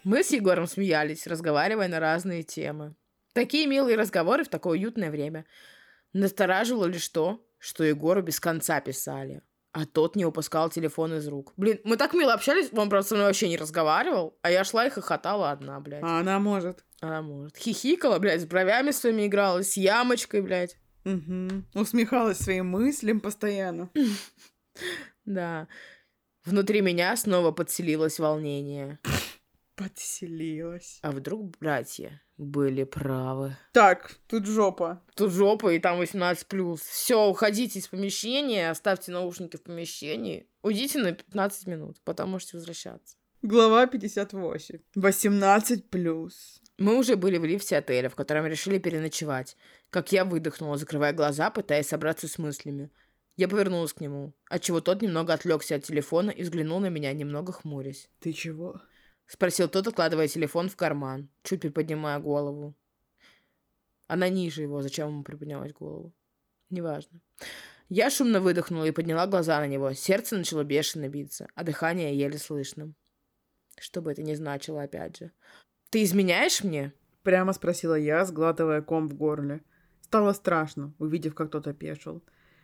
Мы 0.04 0.24
с 0.24 0.32
Егором 0.32 0.68
смеялись, 0.68 1.26
разговаривая 1.26 1.88
на 1.88 2.00
разные 2.00 2.44
темы. 2.44 2.96
Такие 3.34 3.65
милые 3.67 3.98
разговоры 3.98 4.44
в 4.44 4.50
такое 4.50 4.78
уютное 4.78 5.12
время. 5.12 5.46
Настораживало 6.13 6.86
лишь 6.86 7.08
то, 7.10 7.46
что 7.58 7.84
Егору 7.84 8.22
без 8.22 8.39
конца 8.39 8.82
писали. 8.82 9.41
А 9.72 9.86
тот 9.86 10.17
не 10.17 10.26
упускал 10.26 10.70
телефон 10.70 11.13
из 11.13 11.28
рук. 11.28 11.54
Блин, 11.56 11.80
мы 11.86 11.96
так 11.96 12.13
мило 12.13 12.34
общались, 12.34 12.70
он 12.74 12.89
просто 12.89 13.10
со 13.10 13.15
мной 13.15 13.28
вообще 13.28 13.48
не 13.48 13.56
разговаривал, 13.56 14.38
а 14.41 14.52
я 14.52 14.65
шла 14.65 14.86
и 14.86 14.89
хохотала 14.89 15.52
одна, 15.52 15.80
блядь. 15.80 16.04
А 16.04 16.20
она 16.20 16.39
может. 16.39 16.84
Она 17.00 17.22
может. 17.22 17.56
Хихикала, 17.56 18.20
блядь, 18.20 18.41
с 18.41 18.46
бровями 18.46 18.91
своими 18.91 19.28
играла, 19.28 19.63
с 19.63 19.78
ямочкой, 19.78 20.41
блядь. 20.41 20.78
Угу. 21.06 21.63
Усмехалась 21.74 22.39
своим 22.39 22.67
мыслям 22.67 23.20
постоянно. 23.20 23.89
Да. 25.24 25.67
Внутри 26.46 26.82
меня 26.82 27.15
снова 27.15 27.52
подселилось 27.52 28.20
волнение. 28.20 29.00
Подселилась. 29.76 30.98
А 31.04 31.12
вдруг 31.12 31.58
братья 31.60 32.22
были 32.41 32.84
правы? 32.84 33.56
Так, 33.71 34.17
тут 34.27 34.45
жопа. 34.45 35.01
Тут 35.15 35.32
жопа, 35.32 35.73
и 35.73 35.80
там 35.80 36.01
18+. 36.01 36.77
Все, 36.77 37.27
уходите 37.27 37.80
из 37.80 37.88
помещения, 37.88 38.69
оставьте 38.69 39.12
наушники 39.12 39.58
в 39.58 39.63
помещении. 39.63 40.47
Уйдите 40.63 40.99
на 40.99 41.13
15 41.13 41.67
минут, 41.67 41.97
потом 42.04 42.32
можете 42.32 42.58
возвращаться. 42.58 43.15
Глава 43.41 43.88
58. 43.88 44.80
18 44.95 45.89
плюс. 45.89 46.62
Мы 46.77 46.97
уже 46.97 47.15
были 47.15 47.38
в 47.38 47.45
лифте 47.45 47.77
отеля, 47.77 48.10
в 48.10 48.15
котором 48.15 48.45
решили 48.47 48.80
переночевать. 48.80 49.56
Как 49.89 50.12
я 50.12 50.25
выдохнула, 50.25 50.77
закрывая 50.77 51.13
глаза, 51.13 51.49
пытаясь 51.51 51.88
собраться 51.88 52.27
с 52.27 52.38
мыслями. 52.38 52.91
Я 53.38 53.47
повернулась 53.47 53.93
к 53.93 54.01
нему, 54.01 54.34
отчего 54.49 54.82
тот 54.82 55.01
немного 55.01 55.34
отвлекся 55.34 55.75
от 55.75 55.84
телефона 55.84 56.32
и 56.32 56.43
взглянул 56.43 56.80
на 56.80 56.89
меня, 56.89 57.13
немного 57.13 57.54
хмурясь. 57.54 58.10
Ты 58.19 58.34
чего? 58.34 58.82
Спросил 59.32 59.70
тот, 59.70 59.88
откладывая 59.88 60.28
телефон 60.28 60.67
в 60.67 60.76
карман, 60.76 61.30
чуть 61.44 61.62
приподнимая 61.62 62.20
голову. 62.20 62.76
Она 64.08 64.28
ниже 64.28 64.62
его, 64.62 64.82
зачем 64.82 65.08
ему 65.08 65.24
приподнимать 65.24 65.72
голову? 65.72 66.12
Неважно. 66.70 67.22
Я 67.88 68.10
шумно 68.10 68.41
выдохнула 68.41 68.84
и 68.84 68.91
подняла 68.91 69.28
глаза 69.28 69.62
на 69.62 69.67
него. 69.67 69.94
Сердце 69.94 70.36
начало 70.36 70.65
бешено 70.65 71.08
биться, 71.08 71.48
а 71.56 71.63
дыхание 71.63 72.13
еле 72.13 72.38
слышно. 72.38 72.91
Что 73.80 74.02
бы 74.02 74.12
это 74.12 74.22
ни 74.22 74.34
значило, 74.34 74.84
опять 74.84 75.20
же. 75.20 75.32
«Ты 75.91 76.04
изменяешь 76.04 76.62
мне?» 76.62 76.91
Прямо 77.24 77.54
спросила 77.54 77.96
я, 77.96 78.26
сглатывая 78.26 78.82
ком 78.82 79.08
в 79.08 79.13
горле. 79.13 79.62
Стало 80.02 80.34
страшно, 80.34 80.94
увидев, 81.00 81.36
как 81.36 81.52
тот 81.52 81.67
опешил. 81.67 82.22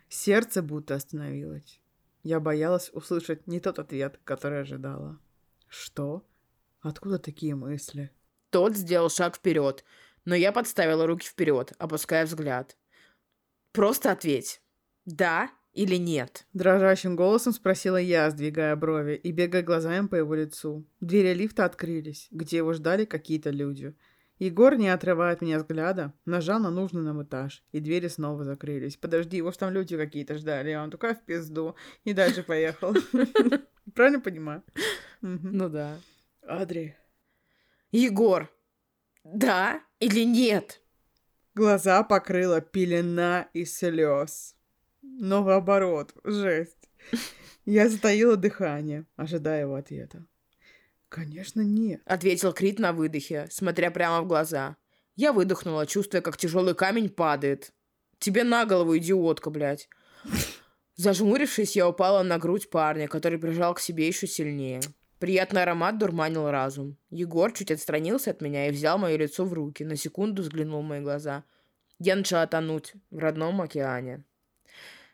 Сердце 0.09 0.61
будто 0.61 0.95
остановилось. 0.95 1.79
Я 2.23 2.41
боялась 2.41 2.89
услышать 2.91 3.47
не 3.47 3.61
тот 3.61 3.79
ответ, 3.79 4.19
который 4.25 4.59
ожидала. 4.59 5.17
«Что? 5.69 6.25
Откуда 6.87 7.19
такие 7.19 7.55
мысли?» 7.55 8.11
Тот 8.49 8.75
сделал 8.75 9.09
шаг 9.09 9.35
вперед, 9.35 9.83
но 10.25 10.35
я 10.35 10.51
подставила 10.51 11.05
руки 11.05 11.27
вперед, 11.27 11.73
опуская 11.77 12.25
взгляд. 12.25 12.77
«Просто 13.71 14.11
ответь. 14.11 14.61
Да 15.05 15.49
или 15.73 15.95
нет?» 15.95 16.47
Дрожащим 16.53 17.15
голосом 17.15 17.53
спросила 17.53 17.97
я, 17.97 18.29
сдвигая 18.29 18.75
брови 18.75 19.15
и 19.15 19.31
бегая 19.31 19.63
глазами 19.63 20.07
по 20.07 20.15
его 20.15 20.33
лицу. 20.33 20.87
Двери 21.01 21.33
лифта 21.33 21.65
открылись, 21.65 22.27
где 22.31 22.57
его 22.57 22.73
ждали 22.73 23.05
какие-то 23.05 23.49
люди. 23.49 23.95
Егор, 24.39 24.75
не 24.75 24.89
отрывая 24.89 25.33
от 25.33 25.41
меня 25.41 25.57
взгляда, 25.57 26.13
нажал 26.25 26.59
на 26.59 26.69
нужный 26.69 27.01
нам 27.01 27.23
этаж, 27.23 27.63
и 27.71 27.79
двери 27.79 28.07
снова 28.07 28.43
закрылись. 28.43 28.95
Подожди, 28.95 29.37
его 29.37 29.51
там 29.51 29.73
люди 29.73 29.97
какие-то 29.97 30.35
ждали, 30.37 30.71
а 30.71 30.83
он 30.83 30.91
такая 30.91 31.15
в 31.15 31.23
пизду, 31.25 31.75
и 32.03 32.13
дальше 32.13 32.43
поехал. 32.43 32.93
Правильно 33.95 34.19
понимаю? 34.19 34.63
Ну 35.21 35.69
да. 35.69 35.97
Адри. 36.47 36.95
Егор, 37.91 38.49
да 39.23 39.81
или 39.99 40.23
нет? 40.23 40.81
Глаза 41.55 42.03
покрыла 42.03 42.61
пелена 42.61 43.49
из 43.53 43.77
слез. 43.77 44.55
Новый 45.01 45.55
оборот. 45.55 46.13
Жесть. 46.23 46.89
Я 47.65 47.89
затаила 47.89 48.37
дыхание, 48.37 49.05
ожидая 49.15 49.61
его 49.61 49.75
ответа. 49.75 50.25
Конечно, 51.09 51.61
нет. 51.61 52.01
Ответил 52.05 52.53
Крит 52.53 52.79
на 52.79 52.93
выдохе, 52.93 53.47
смотря 53.49 53.91
прямо 53.91 54.21
в 54.21 54.27
глаза. 54.27 54.77
Я 55.15 55.33
выдохнула, 55.33 55.85
чувствуя, 55.87 56.21
как 56.21 56.37
тяжелый 56.37 56.75
камень 56.75 57.09
падает. 57.09 57.73
Тебе 58.19 58.43
на 58.43 58.65
голову, 58.65 58.97
идиотка, 58.97 59.49
блядь. 59.49 59.89
Зажмурившись, 60.95 61.75
я 61.75 61.87
упала 61.87 62.23
на 62.23 62.37
грудь 62.37 62.69
парня, 62.69 63.07
который 63.07 63.39
прижал 63.39 63.73
к 63.73 63.79
себе 63.79 64.07
еще 64.07 64.27
сильнее. 64.27 64.81
Приятный 65.19 65.63
аромат 65.63 65.97
дурманил 65.97 66.49
разум. 66.51 66.95
Егор 67.09 67.51
чуть 67.51 67.71
отстранился 67.71 68.31
от 68.31 68.41
меня 68.41 68.67
и 68.67 68.71
взял 68.71 68.99
мое 68.99 69.17
лицо 69.17 69.45
в 69.45 69.53
руки, 69.53 69.83
на 69.83 69.95
секунду 69.95 70.43
взглянул 70.43 70.81
в 70.81 70.85
мои 70.85 71.01
глаза. 71.01 71.43
Я 71.99 72.15
начала 72.15 72.45
тонуть 72.45 72.93
в 73.09 73.17
родном 73.17 73.61
океане. 73.61 74.23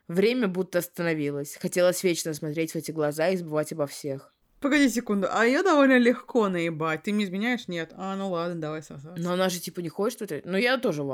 Время 0.10 0.50
будто 0.50 0.80
остановилось. 0.80 1.58
Хотелось 1.62 2.04
вечно 2.04 2.34
смотреть 2.34 2.74
в 2.74 2.76
эти 2.76 2.92
глаза 2.92 3.30
и 3.30 3.38
забывать 3.38 3.72
обо 3.72 3.88
всех. 3.88 4.34
Погоди 4.60 4.90
секунду, 4.90 5.28
а 5.32 5.46
я 5.46 5.64
довольно 5.64 5.98
легко 5.98 6.50
наебать. 6.50 7.04
Ты 7.04 7.14
мне 7.14 7.26
изменяешь? 7.26 7.68
Нет. 7.68 7.94
А, 7.96 8.16
ну 8.16 8.30
ладно, 8.30 8.60
давай 8.60 8.82
сосаться. 8.82 9.22
Но 9.22 9.34
она 9.34 9.50
же 9.50 9.60
типа 9.60 9.80
не 9.80 9.90
хочет 9.90 10.22
это. 10.22 10.42
Но 10.50 10.58
я 10.58 10.78
тоже 10.78 11.04
в 11.04 11.08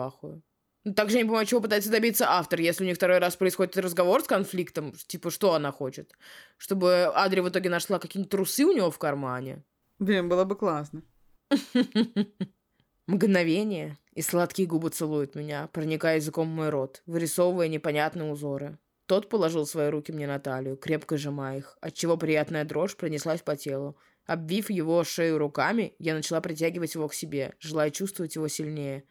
Также 0.95 1.17
не 1.17 1.23
понимаю, 1.23 1.45
чего 1.45 1.61
пытается 1.61 1.91
добиться 1.91 2.29
автор, 2.29 2.59
если 2.61 2.83
у 2.83 2.87
них 2.87 2.95
второй 2.95 3.17
раз 3.19 3.35
происходит 3.35 3.77
разговор 3.77 4.23
с 4.23 4.27
конфликтом. 4.27 4.93
Типа, 5.07 5.29
что 5.29 5.53
она 5.53 5.71
хочет? 5.71 6.13
Чтобы 6.57 7.05
Адри 7.13 7.41
в 7.41 7.49
итоге 7.49 7.69
нашла 7.69 7.99
какие-нибудь 7.99 8.31
трусы 8.31 8.65
у 8.65 8.71
него 8.71 8.89
в 8.89 8.97
кармане? 8.97 9.63
Блин, 9.99 10.29
было 10.29 10.45
бы 10.45 10.55
классно. 10.55 11.03
Мгновение, 13.07 13.97
и 14.13 14.21
сладкие 14.21 14.67
губы 14.67 14.89
целуют 14.89 15.35
меня, 15.35 15.67
проникая 15.73 16.17
языком 16.17 16.47
в 16.47 16.53
мой 16.53 16.69
рот, 16.69 17.01
вырисовывая 17.05 17.67
непонятные 17.67 18.31
узоры. 18.31 18.77
Тот 19.05 19.27
положил 19.29 19.65
свои 19.65 19.89
руки 19.89 20.11
мне 20.11 20.27
на 20.27 20.39
талию, 20.39 20.77
крепко 20.77 21.17
сжимая 21.17 21.57
их, 21.57 21.77
отчего 21.81 22.15
приятная 22.17 22.63
дрожь 22.65 22.95
пронеслась 22.95 23.41
по 23.41 23.55
телу. 23.55 23.97
Обвив 24.27 24.69
его 24.69 25.03
шею 25.03 25.39
руками, 25.39 25.95
я 25.97 26.13
начала 26.13 26.39
притягивать 26.39 26.93
его 26.93 27.07
к 27.07 27.15
себе, 27.15 27.55
желая 27.59 27.89
чувствовать 27.89 28.35
его 28.35 28.47
сильнее. 28.47 29.03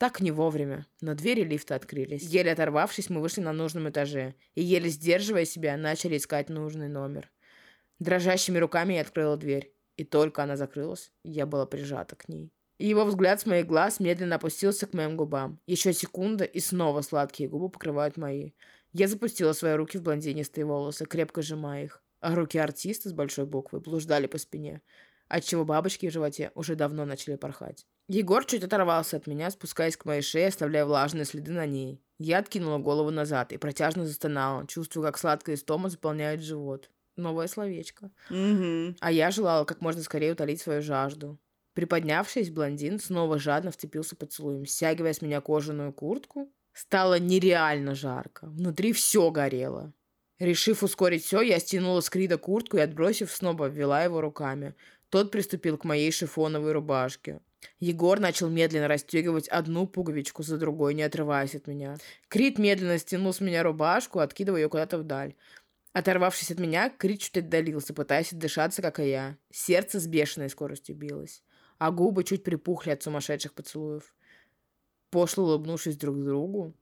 Так 0.00 0.22
не 0.22 0.30
вовремя, 0.30 0.86
но 1.02 1.14
двери 1.14 1.42
лифта 1.42 1.74
открылись. 1.74 2.22
Еле 2.22 2.52
оторвавшись, 2.52 3.10
мы 3.10 3.20
вышли 3.20 3.42
на 3.42 3.52
нужном 3.52 3.90
этаже, 3.90 4.34
и 4.54 4.62
еле 4.62 4.88
сдерживая 4.88 5.44
себя, 5.44 5.76
начали 5.76 6.16
искать 6.16 6.48
нужный 6.48 6.88
номер. 6.88 7.30
Дрожащими 7.98 8.56
руками 8.56 8.94
я 8.94 9.02
открыла 9.02 9.36
дверь, 9.36 9.74
и 9.98 10.04
только 10.04 10.42
она 10.42 10.56
закрылась, 10.56 11.12
я 11.22 11.44
была 11.44 11.66
прижата 11.66 12.16
к 12.16 12.30
ней. 12.30 12.50
И 12.78 12.88
его 12.88 13.04
взгляд 13.04 13.42
с 13.42 13.46
моих 13.46 13.66
глаз 13.66 14.00
медленно 14.00 14.36
опустился 14.36 14.86
к 14.86 14.94
моим 14.94 15.18
губам. 15.18 15.60
Еще 15.66 15.92
секунда, 15.92 16.44
и 16.44 16.60
снова 16.60 17.02
сладкие 17.02 17.50
губы 17.50 17.68
покрывают 17.68 18.16
мои. 18.16 18.52
Я 18.94 19.06
запустила 19.06 19.52
свои 19.52 19.74
руки 19.74 19.98
в 19.98 20.02
блондинистые 20.02 20.64
волосы, 20.64 21.04
крепко 21.04 21.42
сжимая 21.42 21.84
их, 21.84 22.02
а 22.20 22.34
руки 22.34 22.56
артиста 22.56 23.10
с 23.10 23.12
большой 23.12 23.44
буквы 23.44 23.80
блуждали 23.80 24.28
по 24.28 24.38
спине, 24.38 24.80
отчего 25.28 25.66
бабочки 25.66 26.08
в 26.08 26.10
животе 26.10 26.52
уже 26.54 26.74
давно 26.74 27.04
начали 27.04 27.36
порхать. 27.36 27.86
Егор 28.12 28.44
чуть 28.44 28.64
оторвался 28.64 29.18
от 29.18 29.28
меня, 29.28 29.52
спускаясь 29.52 29.96
к 29.96 30.04
моей 30.04 30.20
шее, 30.20 30.48
оставляя 30.48 30.84
влажные 30.84 31.24
следы 31.24 31.52
на 31.52 31.64
ней. 31.64 32.02
Я 32.18 32.38
откинула 32.38 32.78
голову 32.78 33.12
назад 33.12 33.52
и 33.52 33.56
протяжно 33.56 34.04
застонала, 34.04 34.66
чувствуя, 34.66 35.06
как 35.06 35.16
сладкая 35.16 35.54
истома 35.54 35.88
заполняет 35.88 36.42
живот. 36.42 36.90
Новое 37.14 37.46
словечко. 37.46 38.10
Угу. 38.28 38.96
А 38.98 39.12
я 39.12 39.30
желала 39.30 39.64
как 39.64 39.80
можно 39.80 40.02
скорее 40.02 40.32
утолить 40.32 40.60
свою 40.60 40.82
жажду. 40.82 41.38
Приподнявшись, 41.74 42.50
блондин 42.50 42.98
снова 42.98 43.38
жадно 43.38 43.70
вцепился 43.70 44.16
поцелуем, 44.16 44.66
стягивая 44.66 45.12
с 45.12 45.22
меня 45.22 45.40
кожаную 45.40 45.92
куртку. 45.92 46.52
Стало 46.72 47.20
нереально 47.20 47.94
жарко. 47.94 48.46
Внутри 48.46 48.92
все 48.92 49.30
горело. 49.30 49.92
Решив 50.40 50.82
ускорить 50.82 51.24
все, 51.24 51.42
я 51.42 51.60
стянула 51.60 52.00
с 52.00 52.10
Крида 52.10 52.38
куртку 52.38 52.76
и, 52.76 52.80
отбросив, 52.80 53.30
снова 53.30 53.66
обвела 53.66 54.02
его 54.02 54.20
руками. 54.20 54.74
Тот 55.10 55.30
приступил 55.30 55.78
к 55.78 55.84
моей 55.84 56.10
шифоновой 56.10 56.72
рубашке. 56.72 57.40
Егор 57.78 58.20
начал 58.20 58.48
медленно 58.48 58.88
расстегивать 58.88 59.48
одну 59.48 59.86
пуговичку 59.86 60.42
за 60.42 60.56
другой, 60.56 60.94
не 60.94 61.02
отрываясь 61.02 61.54
от 61.54 61.66
меня. 61.66 61.96
Крит 62.28 62.58
медленно 62.58 62.98
стянул 62.98 63.32
с 63.32 63.40
меня 63.40 63.62
рубашку, 63.62 64.20
откидывая 64.20 64.62
ее 64.62 64.68
куда-то 64.68 64.98
вдаль. 64.98 65.34
Оторвавшись 65.92 66.50
от 66.50 66.58
меня, 66.58 66.90
Крит 66.90 67.20
чуть 67.20 67.36
отдалился, 67.38 67.94
пытаясь 67.94 68.32
отдышаться, 68.32 68.80
как 68.80 69.00
и 69.00 69.08
я. 69.08 69.36
Сердце 69.50 69.98
с 69.98 70.06
бешеной 70.06 70.48
скоростью 70.48 70.96
билось, 70.96 71.42
а 71.78 71.90
губы 71.90 72.24
чуть 72.24 72.44
припухли 72.44 72.90
от 72.90 73.02
сумасшедших 73.02 73.52
поцелуев. 73.54 74.14
Пошло 75.10 75.44
улыбнувшись 75.44 75.96
друг 75.96 76.22
другу. 76.22 76.74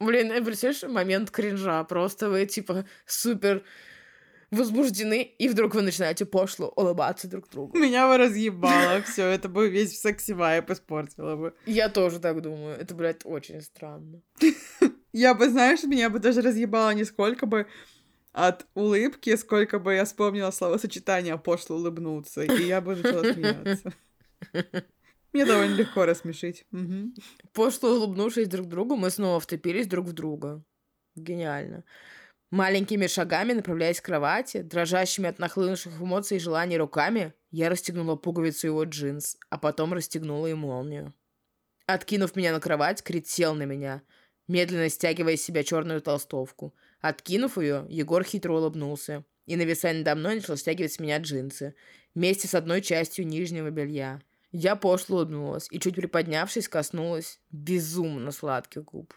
Блин, 0.00 0.44
представляешь, 0.44 0.82
момент 0.82 1.30
кринжа. 1.30 1.82
Просто 1.84 2.28
вы, 2.28 2.44
типа, 2.46 2.84
супер 3.06 3.64
возбуждены, 4.54 5.22
и 5.22 5.48
вдруг 5.48 5.74
вы 5.74 5.82
начинаете 5.82 6.24
пошло 6.24 6.72
улыбаться 6.76 7.28
друг 7.28 7.48
другу. 7.48 7.76
Меня 7.78 8.08
бы 8.08 8.16
разъебало 8.16 9.02
все, 9.02 9.26
это 9.26 9.48
бы 9.48 9.68
весь 9.68 10.00
секси-вайп 10.00 10.70
испортило 10.70 11.36
бы. 11.36 11.54
Я 11.66 11.88
тоже 11.88 12.20
так 12.20 12.40
думаю. 12.40 12.76
Это, 12.76 12.94
блядь, 12.94 13.24
очень 13.24 13.60
странно. 13.60 14.22
Я 15.12 15.34
бы, 15.34 15.48
знаешь, 15.48 15.84
меня 15.84 16.10
бы 16.10 16.18
даже 16.18 16.42
разъебало 16.42 16.94
не 16.94 17.04
сколько 17.04 17.46
бы 17.46 17.66
от 18.32 18.66
улыбки, 18.74 19.36
сколько 19.36 19.78
бы 19.78 19.94
я 19.94 20.04
вспомнила 20.04 20.50
словосочетание 20.50 21.38
«пошло 21.38 21.76
улыбнуться», 21.76 22.42
и 22.42 22.64
я 22.64 22.80
бы 22.80 22.96
начала 22.96 23.32
смеяться. 23.32 23.92
Мне 25.32 25.46
довольно 25.46 25.74
легко 25.74 26.04
рассмешить. 26.04 26.64
Мгм. 26.72 27.14
Пошло 27.52 27.90
улыбнувшись 27.90 28.48
друг 28.48 28.66
другу, 28.66 28.96
мы 28.96 29.10
снова 29.10 29.38
втопились 29.38 29.86
друг 29.86 30.06
в 30.06 30.12
друга. 30.12 30.64
Гениально. 31.16 31.84
Маленькими 32.54 33.08
шагами, 33.08 33.52
направляясь 33.52 34.00
к 34.00 34.04
кровати, 34.04 34.62
дрожащими 34.62 35.28
от 35.28 35.40
нахлынувших 35.40 36.00
эмоций 36.00 36.36
и 36.36 36.40
желаний 36.40 36.78
руками, 36.78 37.34
я 37.50 37.68
расстегнула 37.68 38.14
пуговицу 38.14 38.68
его 38.68 38.84
джинс, 38.84 39.36
а 39.50 39.58
потом 39.58 39.92
расстегнула 39.92 40.46
и 40.46 40.54
молнию. 40.54 41.12
Откинув 41.86 42.36
меня 42.36 42.52
на 42.52 42.60
кровать, 42.60 43.02
Крит 43.02 43.26
сел 43.26 43.56
на 43.56 43.64
меня, 43.64 44.02
медленно 44.46 44.88
стягивая 44.88 45.32
из 45.32 45.42
себя 45.42 45.64
черную 45.64 46.00
толстовку. 46.00 46.72
Откинув 47.00 47.58
ее, 47.58 47.86
Егор 47.88 48.22
хитро 48.22 48.52
улыбнулся 48.52 49.24
и, 49.46 49.56
нависая 49.56 49.92
надо 49.92 50.14
мной, 50.14 50.36
начал 50.36 50.56
стягивать 50.56 50.92
с 50.92 51.00
меня 51.00 51.18
джинсы, 51.18 51.74
вместе 52.14 52.46
с 52.46 52.54
одной 52.54 52.82
частью 52.82 53.26
нижнего 53.26 53.70
белья. 53.70 54.22
Я 54.52 54.76
пошло 54.76 55.16
улыбнулась 55.16 55.66
и, 55.72 55.80
чуть 55.80 55.96
приподнявшись, 55.96 56.68
коснулась 56.68 57.40
безумно 57.50 58.30
сладких 58.30 58.84
губ. 58.84 59.12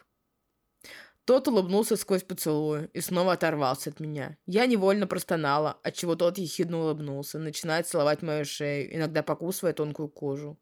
Тот 1.28 1.46
улыбнулся 1.50 1.98
сквозь 1.98 2.24
поцелуй 2.24 2.86
и 2.94 3.02
снова 3.02 3.34
оторвался 3.34 3.90
от 3.90 4.00
меня. 4.00 4.38
Я 4.46 4.66
невольно 4.66 5.08
простонала, 5.08 5.78
отчего 5.84 6.16
тот 6.16 6.38
ехидно 6.38 6.80
улыбнулся, 6.80 7.38
начинает 7.38 7.86
целовать 7.86 8.22
мою 8.22 8.46
шею, 8.46 8.96
иногда 8.96 9.24
покусывая 9.24 9.74
тонкую 9.74 10.08
кожу. 10.08 10.58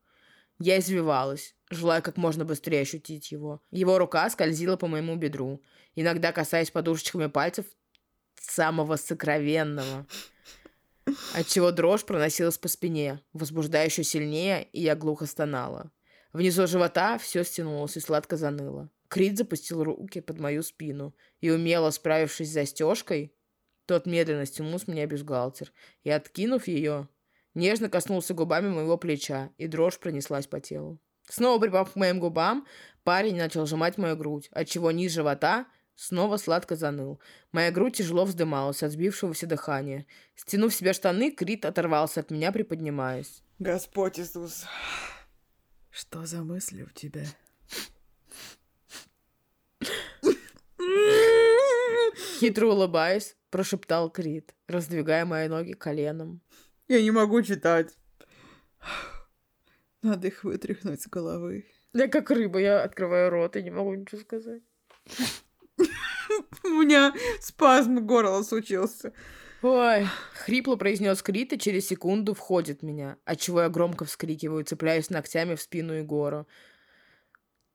Я 0.58 0.80
извивалась, 0.80 1.54
желая 1.70 2.02
как 2.02 2.18
можно 2.18 2.46
быстрее 2.46 2.82
ощутить 2.82 3.32
его. 3.32 3.62
Его 3.70 4.00
рука 4.00 4.28
скользила 4.32 4.76
по 4.76 4.88
моему 4.88 5.16
бедру, 5.18 5.62
иногда 5.94 6.32
касаясь 6.32 6.72
подушечками 6.72 7.28
пальцев 7.28 7.68
самого 8.42 8.96
сокровенного, 8.96 10.08
отчего 11.36 11.70
дрожь 11.70 12.06
проносилась 12.06 12.58
по 12.58 12.70
спине, 12.70 13.22
возбуждая 13.34 13.86
еще 13.86 14.04
сильнее, 14.04 14.64
и 14.74 14.82
я 14.82 14.96
глухо 14.96 15.28
стонала. 15.28 15.92
Внизу 16.34 16.66
живота 16.66 17.20
все 17.20 17.44
стянулось 17.44 17.98
и 17.98 18.00
сладко 18.00 18.36
заныло. 18.36 18.90
Крит 19.08 19.38
запустил 19.38 19.84
руки 19.84 20.22
под 20.22 20.40
мою 20.40 20.64
спину 20.64 21.16
и, 21.42 21.50
умело 21.50 21.90
справившись 21.92 22.50
с 22.50 22.54
застежкой, 22.54 23.34
тот 23.86 24.06
медленно 24.06 24.46
стянул 24.46 24.80
с 24.80 24.88
меня 24.88 25.06
бюстгальтер 25.06 25.72
и, 26.04 26.10
откинув 26.10 26.68
ее, 26.68 27.08
нежно 27.54 27.90
коснулся 27.90 28.34
губами 28.34 28.70
моего 28.70 28.98
плеча, 28.98 29.52
и 29.58 29.68
дрожь 29.68 30.00
пронеслась 30.00 30.48
по 30.48 30.60
телу. 30.60 31.00
Снова 31.28 31.60
припав 31.60 31.94
к 31.94 31.96
моим 31.96 32.20
губам, 32.20 32.66
парень 33.04 33.38
начал 33.38 33.66
сжимать 33.66 33.98
мою 33.98 34.16
грудь, 34.16 34.50
отчего 34.52 34.92
низ 34.92 35.12
живота 35.12 35.66
снова 35.96 36.38
сладко 36.38 36.76
заныл. 36.76 37.20
Моя 37.52 37.72
грудь 37.72 37.98
тяжело 37.98 38.26
вздымалась 38.26 38.84
от 38.84 38.92
сбившегося 38.92 39.48
дыхания. 39.48 40.06
Стянув 40.36 40.74
себе 40.74 40.94
штаны, 40.94 41.32
Крит 41.32 41.66
оторвался 41.66 42.20
от 42.20 42.32
меня, 42.32 42.52
приподнимаясь. 42.52 43.44
Господь 43.60 44.20
Иисус, 44.20 44.66
что 45.90 46.26
за 46.26 46.44
мысли 46.44 46.84
у 46.84 46.90
тебя? 46.90 47.26
Хитро 52.16 52.68
улыбаясь, 52.68 53.36
прошептал 53.50 54.10
Крит, 54.10 54.56
раздвигая 54.68 55.26
мои 55.26 55.48
ноги 55.48 55.74
коленом. 55.74 56.42
Я 56.88 57.02
не 57.02 57.12
могу 57.12 57.42
читать. 57.42 57.98
Надо 60.02 60.28
их 60.28 60.44
вытряхнуть 60.44 61.02
с 61.02 61.08
головы. 61.08 61.66
Я 61.94 62.08
как 62.08 62.30
рыба, 62.30 62.60
я 62.60 62.84
открываю 62.84 63.30
рот 63.30 63.56
и 63.56 63.64
не 63.64 63.72
могу 63.72 63.94
ничего 63.96 64.22
сказать. 64.22 64.62
У 66.64 66.68
меня 66.68 67.14
спазм 67.40 68.06
горла 68.06 68.44
случился. 68.44 69.14
Ой, 69.62 70.08
хрипло 70.34 70.76
произнес 70.76 71.24
Крит 71.24 71.54
и 71.54 71.60
через 71.60 71.88
секунду 71.88 72.34
входит 72.34 72.84
меня, 72.84 73.18
отчего 73.26 73.62
я 73.62 73.70
громко 73.70 74.06
вскрикиваю, 74.06 74.64
цепляясь 74.64 75.10
ногтями 75.10 75.56
в 75.56 75.62
спину 75.62 75.94
Егору. 75.94 76.48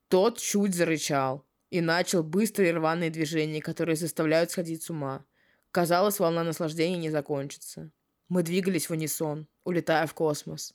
Тот 0.09 0.39
чуть 0.39 0.75
зарычал 0.75 1.45
и 1.71 1.81
начал 1.81 2.23
быстрые 2.23 2.73
рваные 2.73 3.11
движения, 3.11 3.63
которые 3.63 3.97
заставляют 3.97 4.51
сходить 4.51 4.83
с 4.83 4.91
ума. 4.91 5.25
Казалось, 5.71 6.19
волна 6.19 6.45
наслаждения 6.45 6.99
не 6.99 7.11
закончится. 7.11 7.91
Мы 8.29 8.43
двигались 8.43 8.89
в 8.89 8.93
унисон, 8.93 9.49
улетая 9.65 10.07
в 10.07 10.15
космос. 10.15 10.75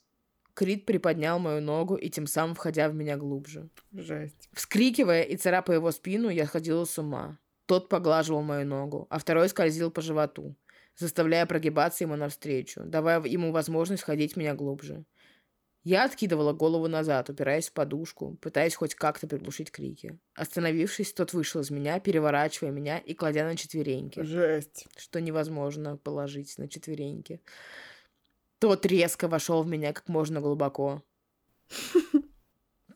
Крит 0.54 0.86
приподнял 0.86 1.38
мою 1.38 1.60
ногу 1.60 1.96
и 1.96 2.08
тем 2.08 2.26
самым 2.26 2.54
входя 2.54 2.88
в 2.88 2.94
меня 2.94 3.18
глубже. 3.18 3.68
Жесть. 3.92 4.48
Вскрикивая 4.54 5.22
и 5.22 5.36
царапая 5.36 5.76
его 5.76 5.90
спину, 5.90 6.30
я 6.30 6.46
сходила 6.46 6.86
с 6.86 6.98
ума. 6.98 7.38
Тот 7.66 7.90
поглаживал 7.90 8.42
мою 8.42 8.66
ногу, 8.66 9.06
а 9.10 9.18
второй 9.18 9.50
скользил 9.50 9.90
по 9.90 10.00
животу, 10.00 10.56
заставляя 10.96 11.44
прогибаться 11.44 12.04
ему 12.04 12.16
навстречу, 12.16 12.82
давая 12.84 13.22
ему 13.24 13.52
возможность 13.52 14.02
ходить 14.02 14.36
меня 14.36 14.54
глубже. 14.54 15.04
Я 15.86 16.02
откидывала 16.02 16.52
голову 16.52 16.88
назад, 16.88 17.30
упираясь 17.30 17.68
в 17.68 17.72
подушку, 17.72 18.36
пытаясь 18.40 18.74
хоть 18.74 18.96
как-то 18.96 19.28
приглушить 19.28 19.70
крики. 19.70 20.18
Остановившись, 20.34 21.12
тот 21.12 21.32
вышел 21.32 21.60
из 21.60 21.70
меня, 21.70 22.00
переворачивая 22.00 22.72
меня 22.72 22.98
и 22.98 23.14
кладя 23.14 23.44
на 23.44 23.54
четвереньки. 23.54 24.20
Жесть. 24.24 24.88
Что 24.96 25.20
невозможно 25.20 25.96
положить 25.96 26.58
на 26.58 26.68
четвереньки. 26.68 27.40
Тот 28.58 28.84
резко 28.84 29.28
вошел 29.28 29.62
в 29.62 29.68
меня 29.68 29.92
как 29.92 30.08
можно 30.08 30.40
глубоко. 30.40 31.04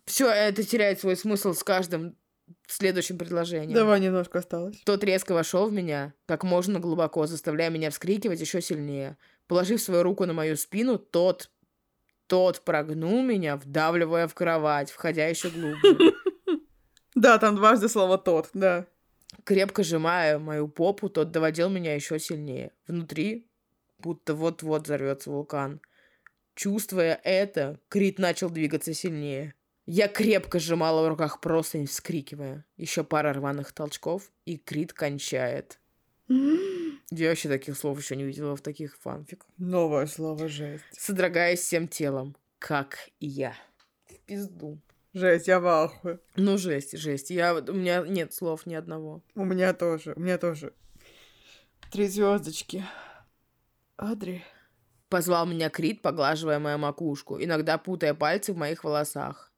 Все 0.05 0.28
это 0.28 0.64
теряет 0.64 0.99
свой 0.99 1.14
смысл 1.14 1.53
с 1.53 1.62
каждым 1.62 2.16
следующим 2.66 3.18
предложением. 3.18 3.72
Давай 3.72 4.01
немножко 4.01 4.41
осталось. 4.41 4.82
Тот 4.84 5.05
резко 5.05 5.32
вошел 5.32 5.68
в 5.68 5.72
меня 5.72 6.12
как 6.26 6.43
можно 6.43 6.80
глубоко, 6.80 7.28
заставляя 7.28 7.70
меня 7.70 7.91
вскрикивать 7.91 8.41
еще 8.41 8.61
сильнее. 8.61 9.16
Положив 9.47 9.80
свою 9.80 10.03
руку 10.03 10.26
на 10.26 10.32
мою 10.32 10.57
спину, 10.57 10.99
тот 10.99 11.51
тот 12.31 12.64
прогнул 12.64 13.22
меня, 13.22 13.57
вдавливая 13.57 14.28
в 14.28 14.35
кровать, 14.35 14.91
входя 14.91 15.26
еще 15.26 15.51
глубже. 15.51 15.99
Да, 17.16 17.39
там 17.39 17.57
дважды 17.57 17.89
слово 17.89 18.18
«тот», 18.18 18.51
да. 18.55 18.87
Крепко 19.43 19.83
сжимая 19.83 20.39
мою 20.39 20.68
попу, 20.68 21.09
тот 21.09 21.33
доводил 21.33 21.68
меня 21.68 21.93
еще 21.97 22.20
сильнее. 22.20 22.70
Внутри 22.87 23.51
будто 23.99 24.33
вот-вот 24.33 24.85
взорвется 24.85 25.28
вулкан. 25.28 25.81
Чувствуя 26.55 27.20
это, 27.24 27.81
Крит 27.89 28.20
начал 28.20 28.49
двигаться 28.49 28.95
сильнее. 28.95 29.55
Я 29.87 30.07
крепко 30.07 30.61
сжимала 30.61 31.05
в 31.05 31.09
руках 31.09 31.41
простынь, 31.41 31.87
вскрикивая. 31.87 32.64
Еще 32.76 33.03
пара 33.03 33.33
рваных 33.33 33.72
толчков, 33.72 34.31
и 34.45 34.57
Крит 34.57 34.93
кончает. 34.93 35.81
Я 37.11 37.31
вообще 37.31 37.49
таких 37.49 37.77
слов 37.77 37.99
еще 37.99 38.15
не 38.15 38.25
видела 38.25 38.55
в 38.55 38.61
таких 38.61 38.97
фанфиках. 38.97 39.49
Новое 39.59 40.07
слово 40.07 40.49
«жесть». 40.49 40.85
Содрогаясь 40.93 41.61
всем 41.61 41.89
телом, 41.89 42.37
как 42.61 43.11
и 43.19 43.27
я. 43.27 43.55
В 44.07 44.15
пизду. 44.27 44.81
Жесть, 45.13 45.49
я 45.49 45.59
в 45.59 45.67
ахуе. 45.67 46.21
Ну, 46.37 46.57
жесть, 46.57 46.97
жесть. 46.97 47.31
Я, 47.31 47.55
у 47.55 47.73
меня 47.73 48.05
нет 48.07 48.33
слов 48.33 48.65
ни 48.65 48.75
одного. 48.75 49.25
У 49.35 49.45
меня 49.45 49.75
тоже, 49.75 50.13
у 50.15 50.21
меня 50.21 50.39
тоже. 50.39 50.73
Три 51.91 52.07
звездочки. 52.07 52.85
Адри. 53.97 54.45
Позвал 55.09 55.47
меня 55.47 55.69
Крит, 55.69 56.03
поглаживая 56.03 56.61
мою 56.61 56.79
макушку, 56.79 57.43
иногда 57.43 57.77
путая 57.77 58.15
пальцы 58.15 58.53
в 58.53 58.57
моих 58.57 58.85
волосах. 58.85 59.53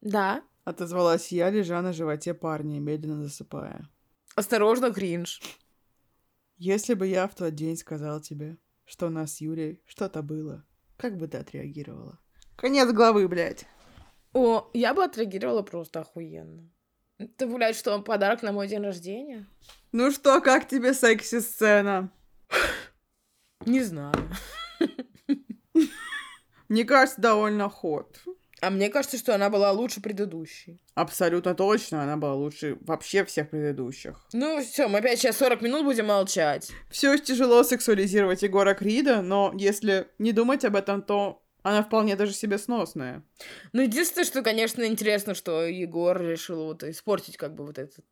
«Да?»— 0.00 0.44
отозвалась 0.64 1.32
я, 1.32 1.50
лежа 1.50 1.82
на 1.82 1.92
животе 1.92 2.34
парня, 2.34 2.78
медленно 2.78 3.24
засыпая. 3.24 3.88
«Осторожно, 4.36 4.92
кринж!» 4.92 5.40
Если 6.56 6.94
бы 6.94 7.06
я 7.08 7.26
в 7.26 7.34
тот 7.34 7.54
день 7.54 7.76
сказал 7.76 8.20
тебе, 8.20 8.58
что 8.84 9.06
у 9.06 9.10
нас 9.10 9.34
с 9.34 9.40
Юлей 9.40 9.82
что-то 9.86 10.22
было, 10.22 10.64
как 10.96 11.16
бы 11.16 11.26
ты 11.26 11.38
отреагировала? 11.38 12.20
Конец 12.56 12.92
главы, 12.92 13.26
блядь. 13.26 13.66
О, 14.32 14.70
я 14.72 14.94
бы 14.94 15.02
отреагировала 15.02 15.62
просто 15.62 16.00
охуенно. 16.00 16.70
Ты, 17.36 17.46
блядь, 17.46 17.76
что, 17.76 18.00
подарок 18.02 18.42
на 18.42 18.52
мой 18.52 18.68
день 18.68 18.82
рождения? 18.82 19.46
Ну 19.90 20.12
что, 20.12 20.40
как 20.40 20.68
тебе 20.68 20.94
секси-сцена? 20.94 22.12
Не 23.66 23.82
знаю. 23.82 24.14
Мне 26.68 26.84
кажется, 26.84 27.20
довольно 27.20 27.68
ход. 27.68 28.20
А 28.64 28.70
мне 28.70 28.88
кажется, 28.88 29.18
что 29.18 29.34
она 29.34 29.50
была 29.50 29.72
лучше 29.72 30.00
предыдущей. 30.00 30.80
Абсолютно 30.94 31.54
точно, 31.54 32.02
она 32.02 32.16
была 32.16 32.34
лучше 32.34 32.78
вообще 32.80 33.24
всех 33.24 33.50
предыдущих. 33.50 34.26
Ну 34.32 34.62
все, 34.62 34.88
мы 34.88 35.00
опять 35.00 35.18
сейчас 35.18 35.36
40 35.36 35.60
минут 35.60 35.84
будем 35.84 36.06
молчать. 36.06 36.70
Все 36.90 37.18
тяжело 37.18 37.62
сексуализировать 37.62 38.42
Егора 38.42 38.74
Крида, 38.74 39.20
но 39.20 39.52
если 39.54 40.08
не 40.18 40.32
думать 40.32 40.64
об 40.64 40.76
этом, 40.76 41.02
то 41.02 41.42
она 41.62 41.82
вполне 41.82 42.16
даже 42.16 42.32
себе 42.32 42.56
сносная. 42.58 43.22
Ну, 43.72 43.82
единственное, 43.82 44.24
что, 44.24 44.42
конечно, 44.42 44.84
интересно, 44.84 45.34
что 45.34 45.66
Егор 45.66 46.20
решил 46.20 46.64
вот 46.64 46.82
испортить 46.84 47.36
как 47.36 47.54
бы 47.54 47.66
вот 47.66 47.78
этот 47.78 48.04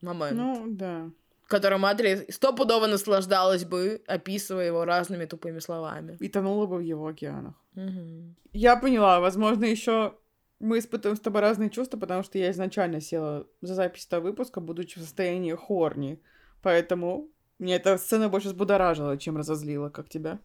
момент. 0.00 0.36
Ну, 0.36 0.64
да. 0.68 1.10
Которым 1.50 1.84
Адри 1.84 2.26
стопудово 2.30 2.86
наслаждалась 2.86 3.64
бы, 3.64 4.02
описывая 4.06 4.66
его 4.66 4.84
разными 4.84 5.24
тупыми 5.26 5.58
словами. 5.58 6.16
И 6.20 6.28
тонула 6.28 6.66
бы 6.66 6.76
в 6.76 6.80
его 6.80 7.08
океанах. 7.08 7.54
Угу. 7.74 8.36
Я 8.52 8.76
поняла, 8.76 9.18
возможно, 9.18 9.64
еще 9.64 10.14
мы 10.60 10.78
испытываем 10.78 11.16
с 11.16 11.20
тобой 11.20 11.40
разные 11.40 11.68
чувства, 11.68 11.98
потому 11.98 12.22
что 12.22 12.38
я 12.38 12.52
изначально 12.52 13.00
села 13.00 13.48
за 13.62 13.74
запись 13.74 14.06
этого 14.06 14.20
выпуска, 14.20 14.60
будучи 14.60 14.98
в 14.98 15.02
состоянии 15.02 15.54
хорни. 15.54 16.22
Поэтому 16.62 17.28
мне 17.58 17.74
эта 17.74 17.98
сцена 17.98 18.28
больше 18.28 18.48
взбудоражила, 18.48 19.18
чем 19.18 19.36
разозлила, 19.36 19.90
как 19.90 20.08
тебя. 20.08 20.38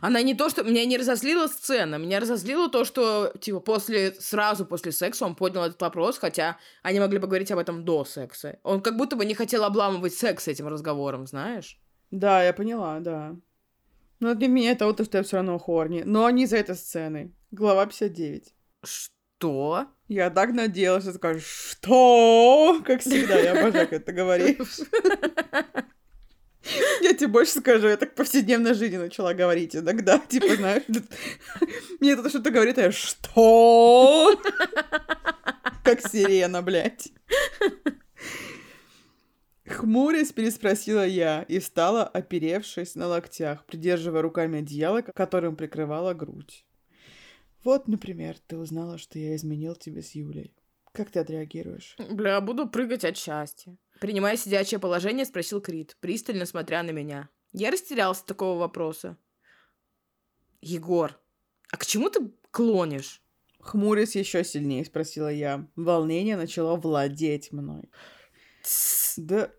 Она 0.00 0.22
не 0.22 0.34
то, 0.34 0.48
что... 0.48 0.62
Меня 0.62 0.84
не 0.84 0.96
разозлила 0.96 1.46
сцена, 1.46 1.96
меня 1.96 2.20
разозлило 2.20 2.68
то, 2.68 2.84
что, 2.84 3.32
типа, 3.40 3.60
после... 3.60 4.12
Сразу 4.12 4.66
после 4.66 4.92
секса 4.92 5.24
он 5.24 5.34
поднял 5.34 5.64
этот 5.64 5.80
вопрос, 5.80 6.18
хотя 6.18 6.58
они 6.82 7.00
могли 7.00 7.18
поговорить 7.18 7.50
об 7.50 7.58
этом 7.58 7.84
до 7.84 8.04
секса. 8.04 8.58
Он 8.62 8.80
как 8.80 8.96
будто 8.96 9.16
бы 9.16 9.24
не 9.24 9.34
хотел 9.34 9.64
обламывать 9.64 10.14
секс 10.14 10.48
этим 10.48 10.68
разговором, 10.68 11.26
знаешь? 11.26 11.78
Да, 12.10 12.42
я 12.42 12.52
поняла, 12.52 13.00
да. 13.00 13.36
Но 14.20 14.34
для 14.34 14.48
меня 14.48 14.72
это 14.72 14.86
вот 14.86 14.96
то, 14.96 15.04
что 15.04 15.18
я 15.18 15.24
все 15.24 15.36
равно 15.36 15.58
хорни. 15.58 16.02
Но 16.04 16.28
не 16.30 16.46
за 16.46 16.56
этой 16.56 16.74
сцены. 16.74 17.32
Глава 17.50 17.86
59. 17.86 18.54
Что? 18.82 19.86
Я 20.08 20.30
так 20.30 20.52
надеялась, 20.52 21.04
что 21.04 21.12
скажешь, 21.12 21.44
что? 21.44 22.80
Как 22.84 23.00
всегда, 23.00 23.38
я 23.38 23.52
обожаю, 23.52 23.88
как 23.88 24.04
ты 24.04 24.12
говоришь. 24.12 24.80
Я 27.02 27.14
тебе 27.14 27.28
больше 27.28 27.58
скажу, 27.58 27.88
я 27.88 27.96
так 27.96 28.14
повседневной 28.14 28.74
жизни 28.74 28.96
начала 28.96 29.34
говорить 29.34 29.76
иногда, 29.76 30.18
типа, 30.28 30.56
знаешь, 30.56 30.82
мне 32.00 32.12
это 32.12 32.28
что-то 32.28 32.50
говорит, 32.50 32.78
а 32.78 32.82
я 32.82 32.92
что? 32.92 34.40
Как 35.84 36.06
сирена, 36.06 36.62
блядь. 36.62 37.08
Хмурясь, 39.66 40.32
переспросила 40.32 41.06
я 41.06 41.42
и 41.42 41.58
встала, 41.58 42.04
оперевшись 42.04 42.94
на 42.94 43.06
локтях, 43.06 43.64
придерживая 43.66 44.22
руками 44.22 44.60
одеяло, 44.60 45.02
которым 45.02 45.56
прикрывала 45.56 46.14
грудь. 46.14 46.64
Вот, 47.64 47.86
например, 47.86 48.36
ты 48.46 48.56
узнала, 48.56 48.98
что 48.98 49.18
я 49.18 49.36
изменил 49.36 49.74
тебе 49.74 50.02
с 50.02 50.12
Юлей. 50.12 50.54
Как 50.92 51.10
ты 51.10 51.20
отреагируешь? 51.20 51.96
Бля, 52.10 52.40
буду 52.40 52.68
прыгать 52.68 53.04
от 53.04 53.16
счастья. 53.16 53.76
Принимая 54.00 54.36
сидячее 54.36 54.78
положение, 54.78 55.24
спросил 55.24 55.60
Крит, 55.60 55.96
пристально 56.00 56.46
смотря 56.46 56.82
на 56.82 56.90
меня. 56.90 57.28
Я 57.52 57.70
растерялся 57.70 58.22
от 58.22 58.26
такого 58.26 58.58
вопроса. 58.58 59.16
Егор, 60.60 61.18
а 61.70 61.76
к 61.76 61.86
чему 61.86 62.10
ты 62.10 62.30
клонишь? 62.50 63.22
Хмурясь 63.60 64.16
еще 64.16 64.44
сильнее, 64.44 64.84
спросила 64.84 65.28
я. 65.28 65.66
Волнение 65.74 66.36
начало 66.36 66.76
владеть 66.76 67.52
мной. 67.52 67.90
Да, 69.16 69.50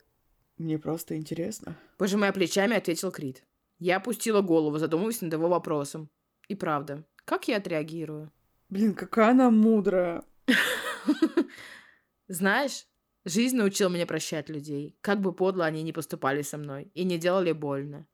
мне 0.57 0.77
просто 0.79 1.17
интересно. 1.17 1.77
Пожимая 1.97 2.31
плечами, 2.31 2.75
ответил 2.75 3.11
Крит. 3.11 3.43
Я 3.77 3.97
опустила 3.97 4.41
голову, 4.41 4.77
задумываясь 4.77 5.21
над 5.21 5.33
его 5.33 5.47
вопросом. 5.47 6.09
И 6.47 6.55
правда, 6.55 7.05
как 7.25 7.47
я 7.47 7.57
отреагирую? 7.57 8.31
Блин, 8.69 8.93
какая 8.93 9.31
она 9.31 9.51
мудрая. 9.51 10.23
Знаешь, 12.27 12.85
жизнь 13.25 13.57
научила 13.57 13.89
меня 13.89 14.05
прощать 14.05 14.49
людей, 14.49 14.97
как 15.01 15.21
бы 15.21 15.33
подло 15.33 15.65
они 15.65 15.83
ни 15.83 15.91
поступали 15.91 16.41
со 16.41 16.57
мной 16.57 16.91
и 16.93 17.03
не 17.03 17.17
делали 17.17 17.51
больно. 17.51 18.07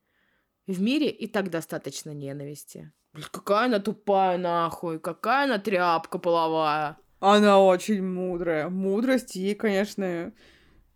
В 0.68 0.82
мире 0.82 1.10
и 1.10 1.28
так 1.28 1.49
достаточно 1.49 2.12
ненависти. 2.12 2.91
Блин, 3.14 3.28
какая 3.32 3.66
она 3.66 3.80
тупая 3.80 4.38
нахуй, 4.38 4.99
какая 4.99 5.45
она 5.45 5.60
тряпка 5.60 6.18
половая. 6.18 6.97
Она 7.20 7.62
очень 7.62 8.03
мудрая. 8.03 8.70
Мудрость 8.70 9.36
ей, 9.36 9.56
конечно, 9.56 10.34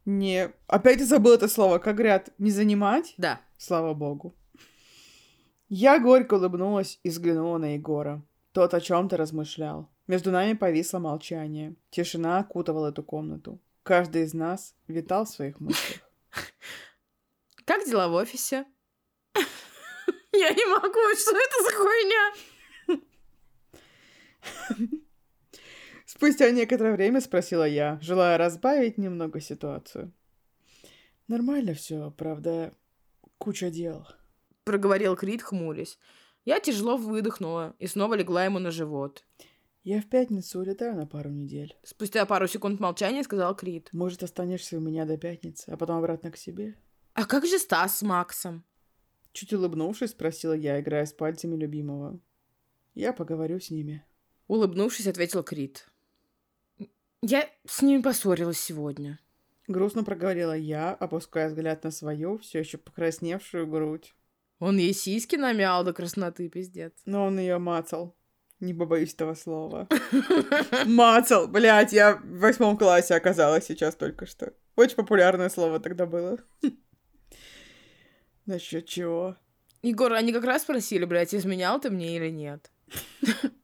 не... 0.05 0.51
Опять 0.67 0.99
я 0.99 1.05
забыла 1.05 1.35
это 1.35 1.47
слово. 1.47 1.79
Как 1.79 1.95
говорят, 1.95 2.29
не 2.37 2.51
занимать? 2.51 3.13
Да. 3.17 3.41
Слава 3.57 3.93
богу. 3.93 4.35
Я 5.69 5.99
горько 5.99 6.33
улыбнулась 6.33 6.99
и 7.03 7.09
взглянула 7.09 7.57
на 7.57 7.75
Егора. 7.75 8.23
Тот 8.53 8.73
о 8.73 8.81
чем-то 8.81 9.17
размышлял. 9.17 9.89
Между 10.07 10.31
нами 10.31 10.53
повисло 10.53 10.99
молчание. 10.99 11.75
Тишина 11.91 12.39
окутывала 12.39 12.89
эту 12.89 13.03
комнату. 13.03 13.61
Каждый 13.89 14.21
из 14.21 14.35
нас 14.35 14.75
витал 14.87 15.25
в 15.25 15.29
своих 15.29 15.59
мыслях. 15.59 16.07
Как 17.65 17.87
дела 17.87 18.07
в 18.07 18.13
офисе? 18.13 18.67
Я 20.31 20.51
не 20.51 20.65
могу, 20.67 21.15
что 21.17 21.35
это 21.35 21.63
за 21.63 21.71
хуйня? 21.75 22.33
Спустя 26.05 26.51
некоторое 26.51 26.93
время 26.93 27.19
спросила 27.19 27.67
я, 27.67 27.97
желая 27.99 28.37
разбавить 28.37 28.99
немного 28.99 29.41
ситуацию. 29.41 30.13
Нормально 31.27 31.73
все, 31.73 32.11
правда, 32.11 32.75
куча 33.39 33.71
дел. 33.71 34.05
Проговорил 34.65 35.15
Крит, 35.15 35.41
хмурясь. 35.41 35.97
Я 36.45 36.59
тяжело 36.59 36.95
выдохнула 36.95 37.75
и 37.79 37.87
снова 37.87 38.13
легла 38.13 38.45
ему 38.45 38.59
на 38.59 38.69
живот. 38.69 39.25
Я 39.89 40.01
в 40.01 40.05
пятницу 40.05 40.59
улетаю 40.59 40.95
на 40.95 41.07
пару 41.07 41.31
недель. 41.31 41.75
Спустя 41.81 42.23
пару 42.27 42.47
секунд 42.47 42.79
молчания 42.79 43.23
сказал 43.23 43.55
Крит. 43.55 43.89
Может, 43.91 44.21
останешься 44.21 44.77
у 44.77 44.79
меня 44.79 45.03
до 45.05 45.17
пятницы, 45.17 45.71
а 45.71 45.77
потом 45.77 45.97
обратно 45.97 46.29
к 46.29 46.37
себе? 46.37 46.75
А 47.15 47.25
как 47.25 47.47
же 47.47 47.57
Стас 47.57 47.97
с 47.97 48.01
Максом? 48.03 48.63
Чуть 49.31 49.51
улыбнувшись, 49.51 50.11
спросила 50.11 50.53
я, 50.53 50.79
играя 50.79 51.07
с 51.07 51.11
пальцами 51.11 51.55
любимого. 51.55 52.19
Я 52.93 53.13
поговорю 53.13 53.59
с 53.59 53.71
ними. 53.71 54.05
Улыбнувшись, 54.47 55.07
ответил 55.07 55.41
Крит. 55.41 55.89
Я 57.23 57.49
с 57.65 57.81
ними 57.81 58.03
поссорилась 58.03 58.59
сегодня. 58.59 59.19
Грустно 59.67 60.03
проговорила 60.03 60.55
я, 60.55 60.93
опуская 60.93 61.49
взгляд 61.49 61.83
на 61.83 61.89
свою, 61.89 62.37
все 62.37 62.59
еще 62.59 62.77
покрасневшую 62.77 63.65
грудь. 63.65 64.13
Он 64.59 64.77
ей 64.77 64.93
сиськи 64.93 65.35
намял 65.35 65.83
до 65.83 65.93
красноты, 65.93 66.47
пиздец. 66.47 66.93
Но 67.05 67.25
он 67.25 67.39
ее 67.39 67.57
мацал. 67.57 68.15
Не 68.59 68.73
побоюсь 68.73 69.13
этого 69.13 69.35
слова. 69.35 69.87
Мацал, 70.85 71.47
блядь, 71.47 71.93
я 71.93 72.15
в 72.15 72.39
восьмом 72.39 72.77
классе 72.77 73.15
оказалась 73.15 73.65
сейчас 73.65 73.95
только 73.95 74.25
что. 74.25 74.53
Очень 74.75 74.95
популярное 74.95 75.49
слово 75.49 75.79
тогда 75.79 76.05
было. 76.05 76.39
Насчет 78.45 78.85
чего? 78.85 79.37
Егор, 79.81 80.11
они 80.11 80.33
как 80.33 80.43
раз 80.43 80.63
спросили, 80.63 81.05
блядь, 81.05 81.33
изменял 81.33 81.79
ты 81.79 81.89
мне 81.89 82.17
или 82.17 82.29
нет? 82.29 82.69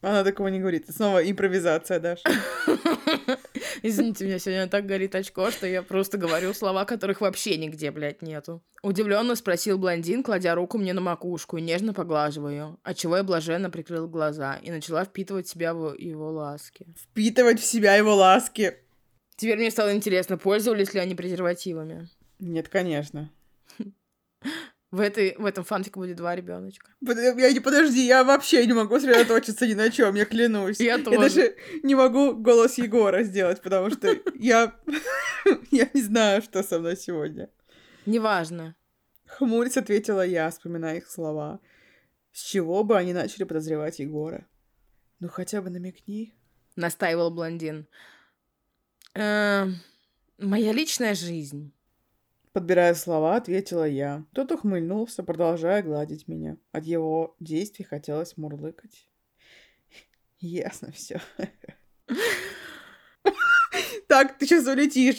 Она 0.00 0.22
такого 0.22 0.48
не 0.48 0.60
говорит. 0.60 0.86
Снова 0.88 1.28
импровизация, 1.28 1.98
Даша. 1.98 2.22
Извините, 3.82 4.26
меня 4.26 4.38
сегодня 4.38 4.68
так 4.68 4.86
горит 4.86 5.14
очко, 5.14 5.50
что 5.50 5.66
я 5.66 5.82
просто 5.82 6.18
говорю 6.18 6.54
слова, 6.54 6.84
которых 6.84 7.20
вообще 7.20 7.56
нигде, 7.56 7.90
блядь, 7.90 8.22
нету. 8.22 8.62
Удивленно 8.82 9.34
спросил 9.34 9.76
блондин, 9.76 10.22
кладя 10.22 10.54
руку 10.54 10.78
мне 10.78 10.92
на 10.92 11.00
макушку 11.00 11.56
и 11.56 11.62
нежно 11.62 11.92
поглаживая 11.92 12.52
ее, 12.52 12.76
отчего 12.84 13.16
я 13.16 13.24
блаженно 13.24 13.70
прикрыл 13.70 14.08
глаза 14.08 14.56
и 14.62 14.70
начала 14.70 15.04
впитывать 15.04 15.48
в 15.48 15.50
себя 15.50 15.70
его 15.70 16.30
ласки. 16.30 16.86
Впитывать 16.96 17.60
в 17.60 17.64
себя 17.64 17.96
его 17.96 18.14
ласки. 18.14 18.76
Теперь 19.36 19.58
мне 19.58 19.70
стало 19.70 19.94
интересно, 19.94 20.38
пользовались 20.38 20.94
ли 20.94 21.00
они 21.00 21.16
презервативами. 21.16 22.08
Нет, 22.38 22.68
конечно. 22.68 23.32
В, 24.90 25.00
этой, 25.00 25.34
в 25.36 25.44
этом 25.44 25.64
фанфике 25.64 26.00
будет 26.00 26.16
два 26.16 26.34
ребеночка. 26.34 26.90
Я 27.02 27.52
не 27.52 27.60
подожди, 27.60 28.06
я 28.06 28.24
вообще 28.24 28.64
не 28.66 28.72
могу 28.72 28.98
сосредоточиться 28.98 29.66
ни 29.66 29.74
на 29.74 29.90
чем, 29.90 30.14
я 30.14 30.24
клянусь. 30.24 30.80
Я 30.80 30.96
тоже. 30.96 31.10
Я 31.10 31.20
даже 31.20 31.56
не 31.82 31.94
могу 31.94 32.34
голос 32.34 32.78
Егора 32.78 33.22
сделать, 33.22 33.60
потому 33.60 33.90
что 33.90 34.08
я... 34.38 34.74
я 35.70 35.90
не 35.92 36.00
знаю, 36.00 36.40
что 36.40 36.62
со 36.62 36.78
мной 36.78 36.96
сегодня. 36.96 37.50
Неважно. 38.06 38.76
Хмурец 39.26 39.76
ответила 39.76 40.24
я, 40.24 40.48
вспоминая 40.48 40.96
их 40.96 41.10
слова. 41.10 41.60
С 42.32 42.42
чего 42.42 42.82
бы 42.82 42.96
они 42.96 43.12
начали 43.12 43.44
подозревать 43.44 43.98
Егора? 43.98 44.46
Ну, 45.20 45.28
хотя 45.28 45.60
бы 45.60 45.68
намекни. 45.68 46.34
Настаивал 46.76 47.30
блондин. 47.30 47.86
Эм, 49.14 49.76
моя 50.38 50.72
личная 50.72 51.14
жизнь. 51.14 51.74
Подбирая 52.58 52.94
слова, 52.94 53.36
ответила 53.36 53.86
я. 53.86 54.24
Тот 54.34 54.50
ухмыльнулся, 54.50 55.22
продолжая 55.22 55.80
гладить 55.80 56.26
меня. 56.26 56.56
От 56.72 56.82
его 56.86 57.36
действий 57.38 57.84
хотелось 57.84 58.36
мурлыкать. 58.36 59.08
Ясно 60.40 60.90
все. 60.90 61.20
Так, 64.08 64.38
ты 64.38 64.46
сейчас 64.46 64.66
улетишь. 64.66 65.18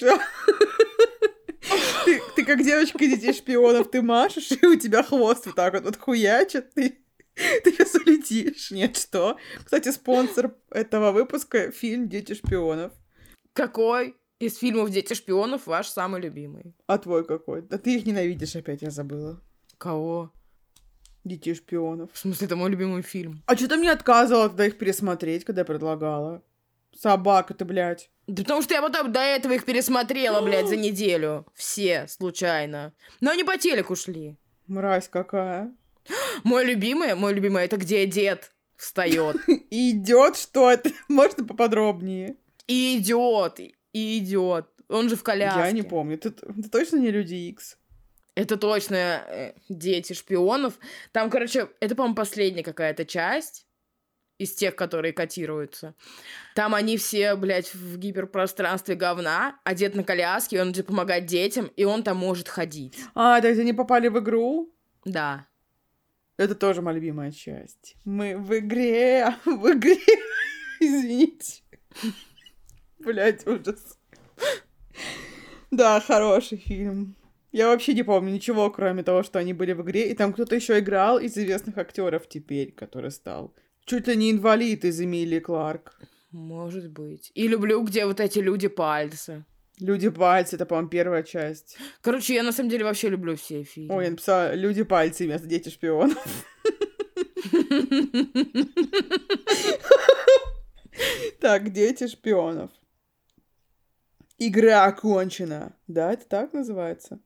Ты, 2.35 2.43
как 2.43 2.61
девочка 2.61 2.97
детей 2.97 3.31
шпионов, 3.31 3.89
ты 3.89 4.01
машешь, 4.01 4.51
и 4.51 4.65
у 4.65 4.75
тебя 4.75 5.01
хвост 5.01 5.45
вот 5.45 5.55
так 5.55 5.75
вот 5.75 5.85
отхуячит, 5.85 6.73
ты, 6.73 6.97
ты 7.35 7.71
сейчас 7.71 7.95
улетишь. 7.95 8.71
Нет, 8.71 8.97
что? 8.97 9.37
Кстати, 9.63 9.91
спонсор 9.91 10.55
этого 10.71 11.13
выпуска— 11.13 11.71
фильм 11.71 12.09
«Дети 12.09 12.33
шпионов». 12.33 12.91
Какой? 13.53 14.18
Из 14.39 14.57
фильмов 14.57 14.89
«Дети 14.89 15.13
шпионов» 15.13 15.67
ваш 15.67 15.89
самый 15.89 16.21
любимый. 16.21 16.73
А 16.87 16.97
твой 16.97 17.25
какой? 17.25 17.61
Да 17.61 17.77
ты 17.77 17.97
их 17.97 18.05
ненавидишь 18.05 18.55
опять, 18.55 18.81
я 18.81 18.89
забыла. 18.89 19.41
Кого? 19.77 20.31
Детей 21.25 21.55
шпионов. 21.55 22.09
В 22.13 22.17
смысле, 22.17 22.47
это 22.47 22.55
мой 22.55 22.69
любимый 22.69 23.01
фильм. 23.01 23.43
А 23.47 23.57
что 23.57 23.67
ты 23.67 23.75
мне 23.75 23.91
отказывала 23.91 24.47
тогда 24.47 24.65
их 24.67 24.77
пересмотреть, 24.77 25.43
когда 25.43 25.61
я 25.61 25.65
предлагала? 25.65 26.41
Собака 26.97 27.53
ты, 27.53 27.65
блядь. 27.65 28.09
Да 28.27 28.43
потому 28.43 28.61
что 28.61 28.73
я 28.73 28.81
потом 28.81 29.11
до 29.11 29.19
этого 29.19 29.51
их 29.51 29.65
пересмотрела, 29.65 30.41
блядь, 30.41 30.69
за 30.69 30.75
неделю. 30.77 31.45
Все, 31.53 32.07
случайно. 32.07 32.93
Но 33.19 33.31
они 33.31 33.43
по 33.43 33.57
телеку 33.57 33.97
шли. 33.97 34.37
Мразь 34.67 35.09
какая. 35.09 35.75
Мой 36.45 36.63
любимый, 36.63 37.13
мой 37.13 37.33
любимый, 37.33 37.65
это 37.65 37.75
где 37.75 38.05
дед 38.05 38.53
встает. 38.77 39.35
Идет 39.69 40.37
что 40.37 40.71
это? 40.71 40.91
Можно 41.09 41.45
поподробнее? 41.45 42.37
И 42.67 42.99
идет, 42.99 43.59
и 43.93 44.19
идет. 44.19 44.67
Он 44.87 45.09
же 45.09 45.15
в 45.15 45.23
коляске. 45.23 45.59
Я 45.59 45.71
не 45.71 45.83
помню. 45.83 46.15
Это, 46.15 46.29
это 46.29 46.69
точно 46.69 46.97
не 46.97 47.11
Люди 47.11 47.35
Икс? 47.35 47.77
Это 48.35 48.57
точно 48.57 48.95
э, 48.95 49.53
дети 49.67 50.13
шпионов. 50.13 50.79
Там, 51.11 51.29
короче, 51.29 51.69
это, 51.79 51.95
по-моему, 51.95 52.15
последняя 52.15 52.63
какая-то 52.63 53.05
часть 53.05 53.65
из 54.37 54.53
тех, 54.53 54.75
которые 54.75 55.13
котируются. 55.13 55.93
Там 56.55 56.73
они 56.73 56.97
все, 56.97 57.35
блядь, 57.35 57.73
в 57.73 57.97
гиперпространстве 57.97 58.95
говна, 58.95 59.59
одет 59.65 59.95
на 59.95 60.03
коляске, 60.03 60.55
и 60.55 60.59
он 60.59 60.73
же 60.73 60.83
помогать 60.83 61.25
детям, 61.25 61.69
и 61.75 61.83
он 61.83 62.03
там 62.03 62.17
может 62.17 62.47
ходить. 62.47 62.97
А, 63.13 63.41
то 63.41 63.49
есть 63.49 63.59
они 63.59 63.73
попали 63.73 64.07
в 64.07 64.17
игру? 64.19 64.73
Да. 65.03 65.45
Это 66.37 66.55
тоже 66.55 66.81
моя 66.81 66.95
любимая 66.95 67.31
часть. 67.31 67.97
Мы 68.05 68.37
в 68.37 68.57
игре, 68.57 69.35
в 69.45 69.73
игре. 69.73 69.99
Извините. 70.79 71.61
Блять, 73.09 73.47
ужас. 73.47 73.97
Да, 75.71 75.99
хороший 75.99 76.59
фильм. 76.59 77.15
Я 77.51 77.69
вообще 77.69 77.95
не 77.95 78.03
помню 78.03 78.31
ничего, 78.31 78.69
кроме 78.69 79.01
того, 79.01 79.23
что 79.23 79.39
они 79.39 79.53
были 79.53 79.73
в 79.73 79.81
игре. 79.81 80.11
И 80.11 80.13
там 80.13 80.31
кто-то 80.31 80.55
еще 80.55 80.77
играл 80.77 81.17
из 81.17 81.35
известных 81.35 81.79
актеров 81.79 82.29
теперь, 82.29 82.71
который 82.71 83.09
стал. 83.09 83.55
Чуть 83.85 84.07
ли 84.07 84.15
не 84.15 84.29
инвалид 84.29 84.85
из 84.85 85.01
Эмилии 85.01 85.39
Кларк. 85.39 85.99
Может 86.29 86.91
быть. 86.91 87.31
И 87.33 87.47
люблю, 87.47 87.81
где 87.81 88.05
вот 88.05 88.19
эти 88.19 88.37
люди-пальцы. 88.37 89.43
Люди-пальцы, 89.79 90.55
это, 90.55 90.67
по-моему, 90.67 90.89
первая 90.89 91.23
часть. 91.23 91.77
Короче, 92.01 92.35
я 92.35 92.43
на 92.43 92.51
самом 92.51 92.69
деле 92.69 92.85
вообще 92.85 93.09
люблю 93.09 93.35
все 93.35 93.63
фильмы. 93.63 93.95
Ой, 93.95 94.05
я 94.05 94.11
написала 94.11 94.53
«Люди-пальцы» 94.53 95.25
вместо 95.25 95.47
«Дети 95.47 95.69
шпионов». 95.69 96.45
Так, 101.39 101.71
«Дети 101.71 102.07
шпионов». 102.07 102.71
Игра 104.39 104.85
окончена. 104.85 105.73
Да, 105.87 106.13
это 106.13 106.25
так 106.25 106.53
называется? 106.53 107.19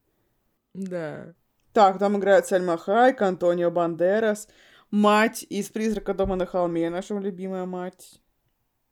Да. 0.74 1.34
Так, 1.72 2.00
там 2.00 2.18
играют 2.18 2.46
Сальма 2.46 2.76
Хайк, 2.76 3.22
Антонио 3.22 3.70
Бандерас, 3.70 4.48
мать 4.90 5.46
из 5.48 5.68
«Призрака 5.68 6.12
дома 6.12 6.34
на 6.34 6.44
холме», 6.44 6.90
наша 6.90 7.16
любимая 7.16 7.66
мать. 7.66 8.20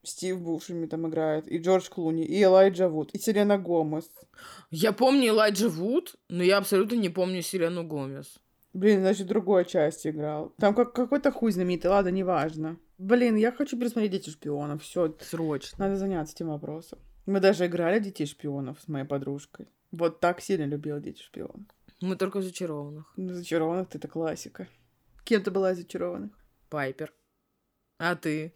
Стив 0.05 0.41
Бушеми 0.41 0.87
там 0.87 1.09
играет, 1.09 1.47
и 1.49 1.59
Джордж 1.59 1.89
Клуни, 1.89 2.25
и 2.25 2.43
Элайджа 2.43 2.89
Вуд, 2.89 3.11
и 3.13 3.19
Селена 3.19 3.59
Гомес. 3.59 4.09
Я 4.71 4.93
помню 4.93 5.29
Элайджа 5.29 5.69
Вуд, 5.69 6.15
но 6.29 6.45
я 6.45 6.59
абсолютно 6.59 6.97
не 6.97 7.09
помню 7.09 7.43
Селену 7.43 7.85
Гомес. 7.85 8.39
Блин, 8.73 9.01
значит, 9.01 9.27
другой 9.27 9.65
часть 9.65 10.07
играл. 10.07 10.55
Там 10.59 10.75
как 10.75 10.93
какой-то 10.93 11.31
хуй 11.31 11.53
знаменитый, 11.53 11.91
ладно, 11.91 12.09
неважно. 12.09 12.79
Блин, 12.99 13.37
я 13.37 13.51
хочу 13.51 13.79
пересмотреть 13.79 14.13
«Дети 14.13 14.31
шпионов», 14.31 14.83
все. 14.83 15.13
Срочно. 15.21 15.87
Надо 15.87 15.97
заняться 15.97 16.35
этим 16.35 16.49
вопросом. 16.49 17.01
Мы 17.27 17.41
даже 17.41 17.67
играли 17.67 18.01
«Детей 18.01 18.27
шпионов» 18.27 18.81
с 18.81 18.89
моей 18.89 19.07
подружкой. 19.07 19.69
Вот 19.93 20.21
так 20.21 20.41
сильно 20.41 20.65
любила 20.65 21.01
«Дети 21.01 21.23
шпионов». 21.23 21.67
Мы 22.01 22.17
только 22.17 22.43
зачарованных. 22.43 23.13
Ну, 23.17 23.33
зачарованных 23.33 23.95
это 23.95 24.09
классика. 24.09 24.67
Кем 25.25 25.43
ты 25.43 25.53
была 25.53 25.73
из 25.73 25.79
зачарованных? 25.79 26.33
Пайпер. 26.69 27.13
А 27.99 28.17
ты? 28.17 28.55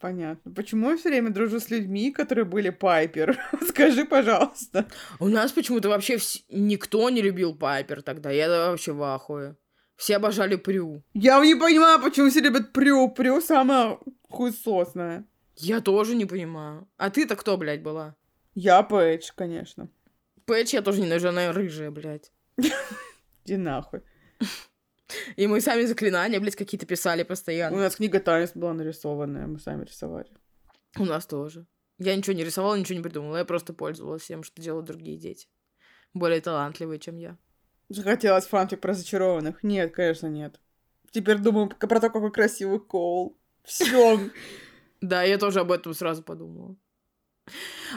Понятно. 0.00 0.52
Почему 0.52 0.90
я 0.90 0.96
все 0.96 1.10
время 1.10 1.30
дружу 1.30 1.60
с 1.60 1.70
людьми, 1.70 2.10
которые 2.10 2.44
были 2.44 2.70
Пайпер? 2.70 3.38
Скажи, 3.68 4.04
пожалуйста. 4.04 4.86
У 5.20 5.28
нас 5.28 5.52
почему-то 5.52 5.88
вообще 5.88 6.16
вс... 6.16 6.42
никто 6.48 7.08
не 7.10 7.22
любил 7.22 7.54
Пайпер 7.54 8.02
тогда. 8.02 8.30
Я 8.30 8.48
вообще 8.48 8.92
в 8.92 9.02
ахуе. 9.02 9.56
Все 9.96 10.16
обожали 10.16 10.56
Прю. 10.56 11.04
Я 11.12 11.38
не 11.44 11.54
понимаю, 11.54 12.00
почему 12.00 12.30
все 12.30 12.40
любят 12.40 12.72
Прю. 12.72 13.10
Прю 13.10 13.40
самая 13.42 13.98
хуесосная. 14.30 15.26
Я 15.62 15.80
тоже 15.82 16.14
не 16.16 16.24
понимаю. 16.24 16.88
А 16.96 17.10
ты-то 17.10 17.36
кто, 17.36 17.56
блядь, 17.58 17.82
была? 17.82 18.16
Я 18.54 18.82
Пейдж, 18.82 19.30
конечно. 19.34 19.88
Пейдж 20.46 20.72
я 20.72 20.80
тоже 20.80 21.02
ненавижу, 21.02 21.28
она 21.28 21.52
рыжая, 21.52 21.90
блядь. 21.90 22.32
Иди 23.44 23.56
нахуй. 23.56 24.00
И 25.36 25.46
мы 25.46 25.60
сами 25.60 25.84
заклинания, 25.84 26.40
блядь, 26.40 26.56
какие-то 26.56 26.86
писали 26.86 27.22
У 27.22 27.26
постоянно. 27.26 27.76
нас 27.76 27.96
книга 27.96 28.20
танец 28.20 28.52
была 28.54 28.72
нарисованная, 28.72 29.46
мы 29.46 29.58
сами 29.58 29.84
рисовали. 29.84 30.30
У 30.98 31.04
нас 31.04 31.26
тоже. 31.26 31.66
Я 31.98 32.16
ничего 32.16 32.34
не 32.34 32.44
рисовала, 32.44 32.74
ничего 32.76 32.96
не 32.96 33.02
придумала. 33.02 33.36
Я 33.36 33.44
просто 33.44 33.74
пользовалась 33.74 34.24
тем, 34.24 34.42
что 34.42 34.62
делают 34.62 34.86
другие 34.86 35.18
дети. 35.18 35.46
Более 36.14 36.40
талантливые, 36.40 36.98
чем 36.98 37.18
я. 37.18 37.36
Захотелось 37.90 38.46
фанфик 38.46 38.80
про 38.80 38.94
зачарованных? 38.94 39.62
Нет, 39.62 39.92
конечно, 39.92 40.28
нет. 40.28 40.58
Теперь 41.10 41.38
думаю 41.38 41.68
про 41.68 42.00
то, 42.00 42.08
какой 42.08 42.32
красивый 42.32 42.80
Коул. 42.80 43.36
Все. 43.64 44.18
Да, 45.00 45.22
я 45.22 45.38
тоже 45.38 45.60
об 45.60 45.72
этом 45.72 45.94
сразу 45.94 46.22
подумала. 46.22 46.76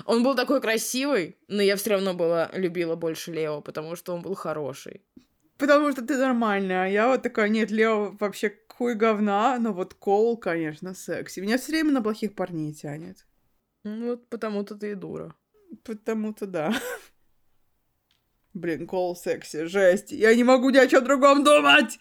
Он 0.06 0.24
был 0.24 0.36
такой 0.36 0.62
красивый, 0.62 1.38
но 1.48 1.62
я 1.62 1.76
все 1.76 1.92
равно 1.92 2.14
была, 2.14 2.50
любила 2.54 2.96
больше 2.96 3.32
Лео, 3.32 3.62
потому 3.62 3.96
что 3.96 4.14
он 4.14 4.22
был 4.22 4.36
хороший. 4.36 5.06
Потому 5.58 5.92
что 5.92 6.02
ты 6.02 6.18
нормальная. 6.18 6.86
А 6.86 6.88
я 6.88 7.08
вот 7.08 7.22
такая, 7.22 7.50
нет, 7.50 7.72
Лео 7.72 8.16
вообще 8.20 8.58
хуй 8.68 8.96
говна, 8.96 9.60
но 9.60 9.72
вот 9.72 9.94
Коул, 9.94 10.38
конечно, 10.38 10.96
секси. 10.96 11.42
Меня 11.42 11.58
все 11.58 11.72
время 11.72 11.92
на 11.92 12.02
плохих 12.02 12.36
парней 12.36 12.74
тянет. 12.74 13.26
Ну, 13.84 14.12
вот 14.12 14.30
потому-то 14.30 14.76
ты 14.76 14.92
и 14.92 14.96
дура. 14.96 15.36
Потому-то 15.84 16.48
да. 16.48 16.74
Блин, 18.54 18.88
Коул 18.88 19.16
секси, 19.16 19.66
жесть. 19.66 20.12
Я 20.12 20.34
не 20.36 20.44
могу 20.44 20.70
ни 20.70 20.78
о 20.78 20.88
чем 20.88 21.04
другом 21.04 21.44
думать. 21.44 22.00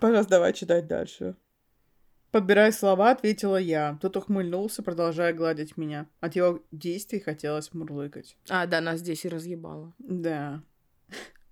Пожалуйста, 0.00 0.30
давай 0.30 0.52
читать 0.52 0.86
дальше. 0.86 1.36
Подбирая 2.32 2.72
слова, 2.72 3.10
ответила 3.10 3.58
я. 3.58 3.98
Тот 4.00 4.16
ухмыльнулся, 4.16 4.82
продолжая 4.82 5.34
гладить 5.34 5.76
меня. 5.76 6.08
От 6.20 6.34
его 6.34 6.62
действий 6.72 7.20
хотелось 7.20 7.74
мурлыкать. 7.74 8.38
А, 8.48 8.66
да, 8.66 8.80
нас 8.80 9.00
здесь 9.00 9.26
и 9.26 9.28
разъебало. 9.28 9.92
Да. 9.98 10.62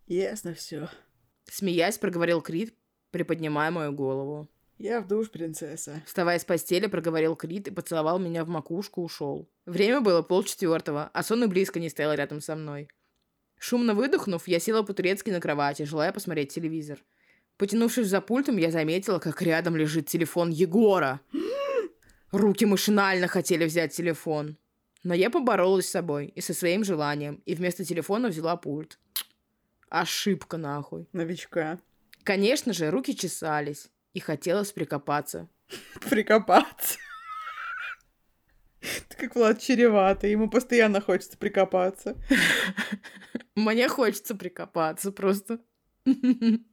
Ясно 0.06 0.54
все. 0.54 0.88
Смеясь, 1.44 1.98
проговорил 1.98 2.40
Крит, 2.40 2.74
приподнимая 3.10 3.70
мою 3.70 3.92
голову. 3.92 4.48
Я 4.78 5.02
в 5.02 5.06
душ, 5.06 5.30
принцесса. 5.30 6.02
Вставая 6.06 6.38
с 6.38 6.46
постели, 6.46 6.86
проговорил 6.86 7.36
Крит 7.36 7.68
и 7.68 7.70
поцеловал 7.70 8.18
меня 8.18 8.46
в 8.46 8.48
макушку, 8.48 9.02
ушел. 9.02 9.50
Время 9.66 10.00
было 10.00 10.22
полчетвертого, 10.22 11.10
а 11.12 11.22
сон 11.22 11.44
и 11.44 11.46
близко 11.46 11.78
не 11.78 11.90
стоял 11.90 12.14
рядом 12.14 12.40
со 12.40 12.56
мной. 12.56 12.88
Шумно 13.58 13.92
выдохнув, 13.92 14.48
я 14.48 14.58
села 14.58 14.82
по-турецки 14.82 15.28
на 15.28 15.40
кровати, 15.40 15.82
желая 15.82 16.10
посмотреть 16.10 16.54
телевизор. 16.54 17.04
Потянувшись 17.60 18.08
за 18.08 18.20
пультом, 18.22 18.58
я 18.58 18.70
заметила, 18.70 19.18
как 19.18 19.42
рядом 19.42 19.76
лежит 19.76 20.06
телефон 20.06 20.48
Егора. 20.50 21.20
Руки 22.32 22.66
машинально 22.66 23.28
хотели 23.28 23.66
взять 23.66 23.92
телефон. 23.92 24.56
Но 25.04 25.14
я 25.14 25.28
поборолась 25.28 25.86
с 25.86 25.90
собой 25.90 26.32
и 26.36 26.40
со 26.40 26.54
своим 26.54 26.84
желанием, 26.84 27.42
и 27.44 27.54
вместо 27.54 27.84
телефона 27.84 28.28
взяла 28.28 28.56
пульт. 28.56 28.98
Ошибка, 29.90 30.56
нахуй. 30.56 31.06
Новичка. 31.12 31.78
Конечно 32.24 32.72
же, 32.72 32.90
руки 32.90 33.14
чесались, 33.14 33.90
и 34.14 34.20
хотелось 34.20 34.72
прикопаться. 34.72 35.46
Прикопаться? 36.08 36.98
Ты 38.80 39.16
как 39.18 39.34
Влад 39.34 39.60
чреватый, 39.60 40.30
ему 40.30 40.48
постоянно 40.48 41.02
хочется 41.02 41.36
прикопаться. 41.36 42.16
Мне 43.54 43.86
хочется 43.90 44.34
прикопаться 44.34 45.12
просто. 45.12 45.60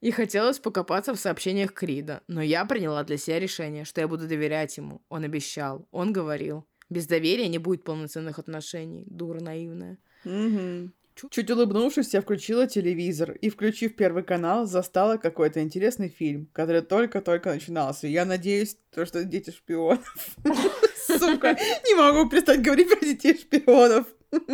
И 0.00 0.10
хотелось 0.10 0.58
покопаться 0.58 1.14
в 1.14 1.18
сообщениях 1.18 1.72
Крида, 1.72 2.22
но 2.28 2.42
я 2.42 2.66
приняла 2.66 3.04
для 3.04 3.16
себя 3.16 3.40
решение, 3.40 3.86
что 3.86 4.02
я 4.02 4.08
буду 4.08 4.28
доверять 4.28 4.76
ему. 4.76 5.00
Он 5.08 5.24
обещал, 5.24 5.88
он 5.92 6.12
говорил. 6.12 6.66
Без 6.90 7.06
доверия 7.06 7.48
не 7.48 7.56
будет 7.56 7.84
полноценных 7.84 8.38
отношений. 8.38 9.04
Дура 9.06 9.40
наивная. 9.40 9.96
Угу. 10.26 10.90
Чуть 11.30 11.50
улыбнувшись, 11.50 12.12
я 12.12 12.20
включила 12.20 12.66
телевизор 12.66 13.32
и, 13.32 13.48
включив 13.48 13.94
первый 13.94 14.24
канал, 14.24 14.66
застала 14.66 15.16
какой-то 15.16 15.62
интересный 15.62 16.08
фильм, 16.08 16.48
который 16.52 16.82
только-только 16.82 17.54
начинался. 17.54 18.08
Я 18.08 18.24
надеюсь, 18.24 18.76
то, 18.90 19.06
что 19.06 19.24
дети 19.24 19.50
шпионов. 19.50 20.36
Сука, 21.06 21.56
не 21.86 21.94
могу 21.94 22.28
перестать 22.28 22.62
говорить 22.62 22.90
про 22.90 23.00
детей 23.00 23.38
шпионов. 23.38 24.06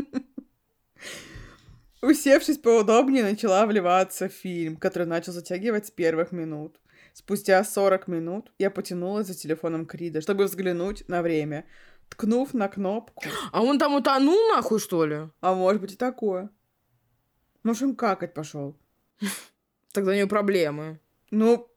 Усевшись 2.02 2.58
поудобнее, 2.58 3.22
начала 3.22 3.66
вливаться 3.66 4.28
в 4.28 4.32
фильм, 4.32 4.76
который 4.76 5.06
начал 5.06 5.32
затягивать 5.32 5.86
с 5.86 5.90
первых 5.90 6.32
минут. 6.32 6.80
Спустя 7.12 7.62
40 7.62 8.08
минут 8.08 8.52
я 8.58 8.70
потянулась 8.70 9.26
за 9.26 9.34
телефоном 9.34 9.84
Крида, 9.84 10.22
чтобы 10.22 10.44
взглянуть 10.44 11.06
на 11.08 11.20
время, 11.20 11.66
ткнув 12.08 12.54
на 12.54 12.68
кнопку. 12.68 13.22
А 13.52 13.62
он 13.62 13.78
там 13.78 13.94
утонул 13.94 14.38
нахуй, 14.48 14.80
что 14.80 15.04
ли? 15.04 15.28
А 15.40 15.54
может 15.54 15.82
быть 15.82 15.92
и 15.92 15.96
такое. 15.96 16.50
Может, 17.62 17.82
он 17.82 17.96
какать 17.96 18.32
пошел. 18.32 18.76
Тогда 19.92 20.12
у 20.12 20.14
него 20.14 20.28
проблемы. 20.28 21.00
Ну, 21.30 21.68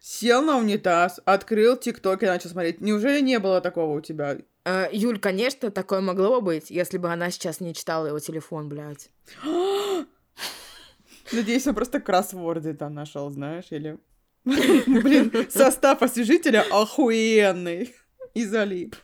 сел 0.00 0.42
на 0.42 0.58
унитаз, 0.58 1.20
открыл 1.24 1.76
ТикТок 1.76 2.24
и 2.24 2.26
начал 2.26 2.50
смотреть. 2.50 2.80
Неужели 2.80 3.20
не 3.20 3.38
было 3.38 3.60
такого 3.60 3.96
у 3.96 4.00
тебя? 4.00 4.38
Э, 4.64 4.88
Юль, 4.92 5.18
конечно, 5.18 5.70
такое 5.70 6.00
могло 6.00 6.40
бы 6.40 6.54
быть, 6.54 6.70
если 6.70 6.98
бы 6.98 7.12
она 7.12 7.30
сейчас 7.30 7.60
не 7.60 7.74
читала 7.74 8.06
его 8.06 8.18
телефон, 8.18 8.68
блядь. 8.68 9.10
Надеюсь, 11.32 11.66
он 11.66 11.74
просто 11.74 12.00
кроссворды 12.00 12.74
там 12.74 12.94
нашел, 12.94 13.30
знаешь, 13.30 13.66
или... 13.70 13.98
Блин, 14.44 15.32
состав 15.50 16.02
освежителя 16.02 16.64
охуенный. 16.70 17.94
И 18.34 18.46
залип. 18.46 18.96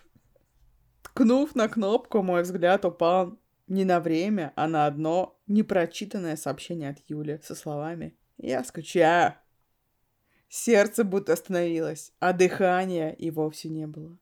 Ткнув 1.02 1.54
на 1.54 1.68
кнопку, 1.68 2.22
мой 2.22 2.42
взгляд 2.42 2.84
упал 2.84 3.38
не 3.66 3.84
на 3.84 4.00
время, 4.00 4.52
а 4.56 4.68
на 4.68 4.86
одно 4.86 5.38
непрочитанное 5.46 6.36
сообщение 6.36 6.90
от 6.90 6.98
Юли 7.08 7.40
со 7.42 7.54
словами 7.54 8.16
«Я 8.38 8.64
скучаю». 8.64 9.34
Сердце 10.48 11.04
будто 11.04 11.34
остановилось, 11.34 12.12
а 12.20 12.32
дыхания 12.32 13.10
и 13.10 13.30
вовсе 13.30 13.68
не 13.68 13.86
было. 13.86 14.16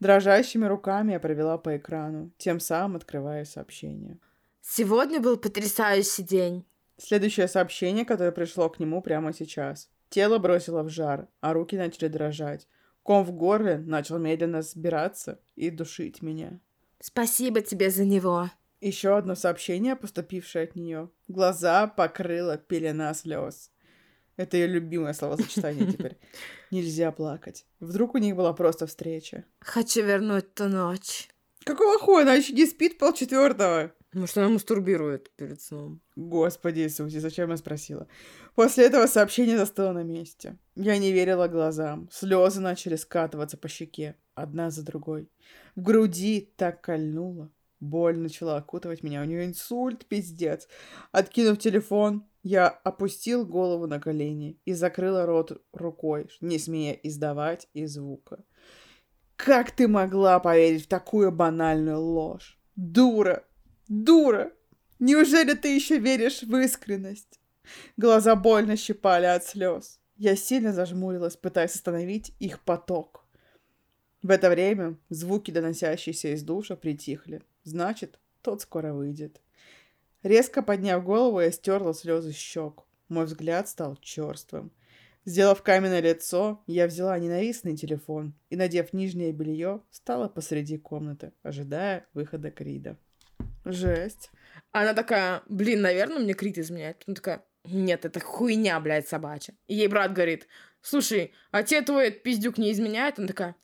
Дрожащими 0.00 0.66
руками 0.66 1.12
я 1.12 1.20
провела 1.20 1.58
по 1.58 1.76
экрану, 1.76 2.32
тем 2.38 2.60
самым 2.60 2.96
открывая 2.96 3.44
сообщение. 3.44 4.18
Сегодня 4.60 5.20
был 5.20 5.36
потрясающий 5.36 6.22
день. 6.22 6.64
Следующее 6.96 7.48
сообщение, 7.48 8.04
которое 8.04 8.32
пришло 8.32 8.68
к 8.68 8.78
нему 8.78 9.02
прямо 9.02 9.32
сейчас. 9.32 9.88
Тело 10.08 10.38
бросило 10.38 10.82
в 10.82 10.88
жар, 10.88 11.26
а 11.40 11.52
руки 11.52 11.76
начали 11.76 12.08
дрожать. 12.08 12.68
Ком 13.02 13.24
в 13.24 13.32
горле 13.32 13.78
начал 13.78 14.18
медленно 14.18 14.62
сбираться 14.62 15.40
и 15.56 15.70
душить 15.70 16.22
меня. 16.22 16.60
Спасибо 17.00 17.60
тебе 17.62 17.90
за 17.90 18.04
него. 18.04 18.50
Еще 18.80 19.16
одно 19.16 19.34
сообщение, 19.34 19.96
поступившее 19.96 20.64
от 20.64 20.76
нее. 20.76 21.10
Глаза 21.26 21.88
покрыла 21.88 22.56
пелена 22.58 23.12
слез. 23.14 23.71
Это 24.42 24.56
ее 24.56 24.66
любимое 24.66 25.12
словосочетание 25.12 25.92
теперь. 25.92 26.18
Нельзя 26.72 27.12
плакать. 27.12 27.64
Вдруг 27.78 28.16
у 28.16 28.18
них 28.18 28.34
была 28.34 28.52
просто 28.52 28.88
встреча. 28.88 29.44
Хочу 29.60 30.02
вернуть 30.02 30.52
ту 30.54 30.64
ночь. 30.64 31.28
Какого 31.64 31.96
хуя? 32.00 32.22
Она 32.22 32.34
еще 32.34 32.52
не 32.52 32.66
спит 32.66 32.98
полчетвертого. 32.98 33.92
Может, 34.12 34.38
она 34.38 34.48
мастурбирует 34.48 35.30
перед 35.36 35.60
сном. 35.62 36.00
Господи 36.16 36.80
Иисусе, 36.80 37.20
зачем 37.20 37.50
я 37.50 37.56
спросила? 37.56 38.08
После 38.56 38.86
этого 38.86 39.06
сообщение 39.06 39.56
застыло 39.56 39.92
на 39.92 40.02
месте. 40.02 40.58
Я 40.74 40.98
не 40.98 41.12
верила 41.12 41.46
глазам. 41.46 42.08
Слезы 42.10 42.60
начали 42.60 42.96
скатываться 42.96 43.56
по 43.56 43.68
щеке, 43.68 44.16
одна 44.34 44.70
за 44.70 44.84
другой. 44.84 45.30
В 45.76 45.82
груди 45.82 46.52
так 46.56 46.80
кольнуло. 46.80 47.52
Боль 47.78 48.18
начала 48.18 48.56
окутывать 48.56 49.04
меня. 49.04 49.22
У 49.22 49.24
нее 49.24 49.46
инсульт, 49.46 50.04
пиздец. 50.06 50.66
Откинув 51.12 51.58
телефон, 51.58 52.26
я 52.42 52.68
опустил 52.68 53.46
голову 53.46 53.86
на 53.86 54.00
колени 54.00 54.60
и 54.64 54.72
закрыла 54.72 55.26
рот 55.26 55.62
рукой, 55.72 56.28
не 56.40 56.58
смея 56.58 56.92
издавать 56.94 57.68
и 57.72 57.86
звука. 57.86 58.44
Как 59.36 59.70
ты 59.70 59.88
могла 59.88 60.38
поверить 60.40 60.84
в 60.84 60.88
такую 60.88 61.32
банальную 61.32 62.00
ложь? 62.00 62.58
Дура! 62.76 63.44
Дура! 63.88 64.52
Неужели 64.98 65.54
ты 65.54 65.74
еще 65.74 65.98
веришь 65.98 66.42
в 66.42 66.56
искренность? 66.56 67.40
Глаза 67.96 68.36
больно 68.36 68.76
щипали 68.76 69.26
от 69.26 69.44
слез. 69.44 70.00
Я 70.16 70.36
сильно 70.36 70.72
зажмурилась, 70.72 71.36
пытаясь 71.36 71.74
остановить 71.74 72.34
их 72.38 72.60
поток. 72.60 73.24
В 74.22 74.30
это 74.30 74.50
время 74.50 74.96
звуки, 75.08 75.50
доносящиеся 75.50 76.34
из 76.34 76.44
душа, 76.44 76.76
притихли. 76.76 77.42
Значит, 77.64 78.20
тот 78.42 78.60
скоро 78.60 78.92
выйдет. 78.92 79.40
Резко 80.22 80.62
подняв 80.62 81.04
голову, 81.04 81.40
я 81.40 81.50
стерла 81.50 81.92
слезы 81.94 82.32
щек. 82.32 82.84
Мой 83.08 83.24
взгляд 83.24 83.68
стал 83.68 83.96
черствым. 83.96 84.72
Сделав 85.24 85.62
каменное 85.62 86.00
лицо, 86.00 86.62
я 86.66 86.86
взяла 86.86 87.18
ненавистный 87.18 87.76
телефон 87.76 88.34
и, 88.50 88.56
надев 88.56 88.92
нижнее 88.92 89.32
белье, 89.32 89.80
стала 89.90 90.28
посреди 90.28 90.78
комнаты, 90.78 91.32
ожидая 91.42 92.06
выхода 92.12 92.50
Крида. 92.50 92.96
Жесть. 93.64 94.30
Она 94.72 94.94
такая, 94.94 95.42
блин, 95.48 95.82
наверное, 95.82 96.18
мне 96.18 96.34
Крид 96.34 96.58
изменяет. 96.58 97.04
Она 97.06 97.14
такая, 97.14 97.44
нет, 97.64 98.04
это 98.04 98.18
хуйня, 98.18 98.80
блядь, 98.80 99.08
собачья. 99.08 99.54
И 99.68 99.74
ей 99.74 99.86
брат 99.86 100.12
говорит, 100.12 100.48
слушай, 100.80 101.32
а 101.52 101.62
тебе 101.62 101.82
твой 101.82 102.10
пиздюк 102.10 102.58
не 102.58 102.72
изменяет? 102.72 103.18
Она 103.18 103.28
такая, 103.28 103.54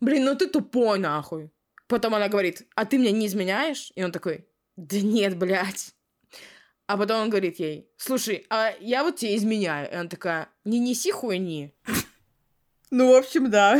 блин, 0.00 0.24
ну 0.24 0.36
ты 0.36 0.48
тупой, 0.48 0.98
нахуй. 0.98 1.50
Потом 1.88 2.14
она 2.14 2.28
говорит, 2.28 2.66
а 2.76 2.84
ты 2.84 2.98
мне 2.98 3.10
не 3.10 3.26
изменяешь? 3.26 3.92
И 3.96 4.04
он 4.04 4.12
такой, 4.12 4.46
да 4.76 5.00
нет, 5.00 5.36
блядь. 5.36 5.94
А 6.88 6.96
потом 6.96 7.20
он 7.20 7.28
говорит 7.28 7.60
ей, 7.60 7.86
слушай, 7.98 8.46
а 8.48 8.72
я 8.80 9.04
вот 9.04 9.16
тебе 9.16 9.36
изменяю. 9.36 9.90
И 9.90 9.94
она 9.94 10.08
такая, 10.08 10.48
не 10.64 10.78
неси 10.78 11.12
хуйни. 11.12 11.74
Ну, 12.90 13.12
в 13.12 13.16
общем, 13.16 13.50
да. 13.50 13.78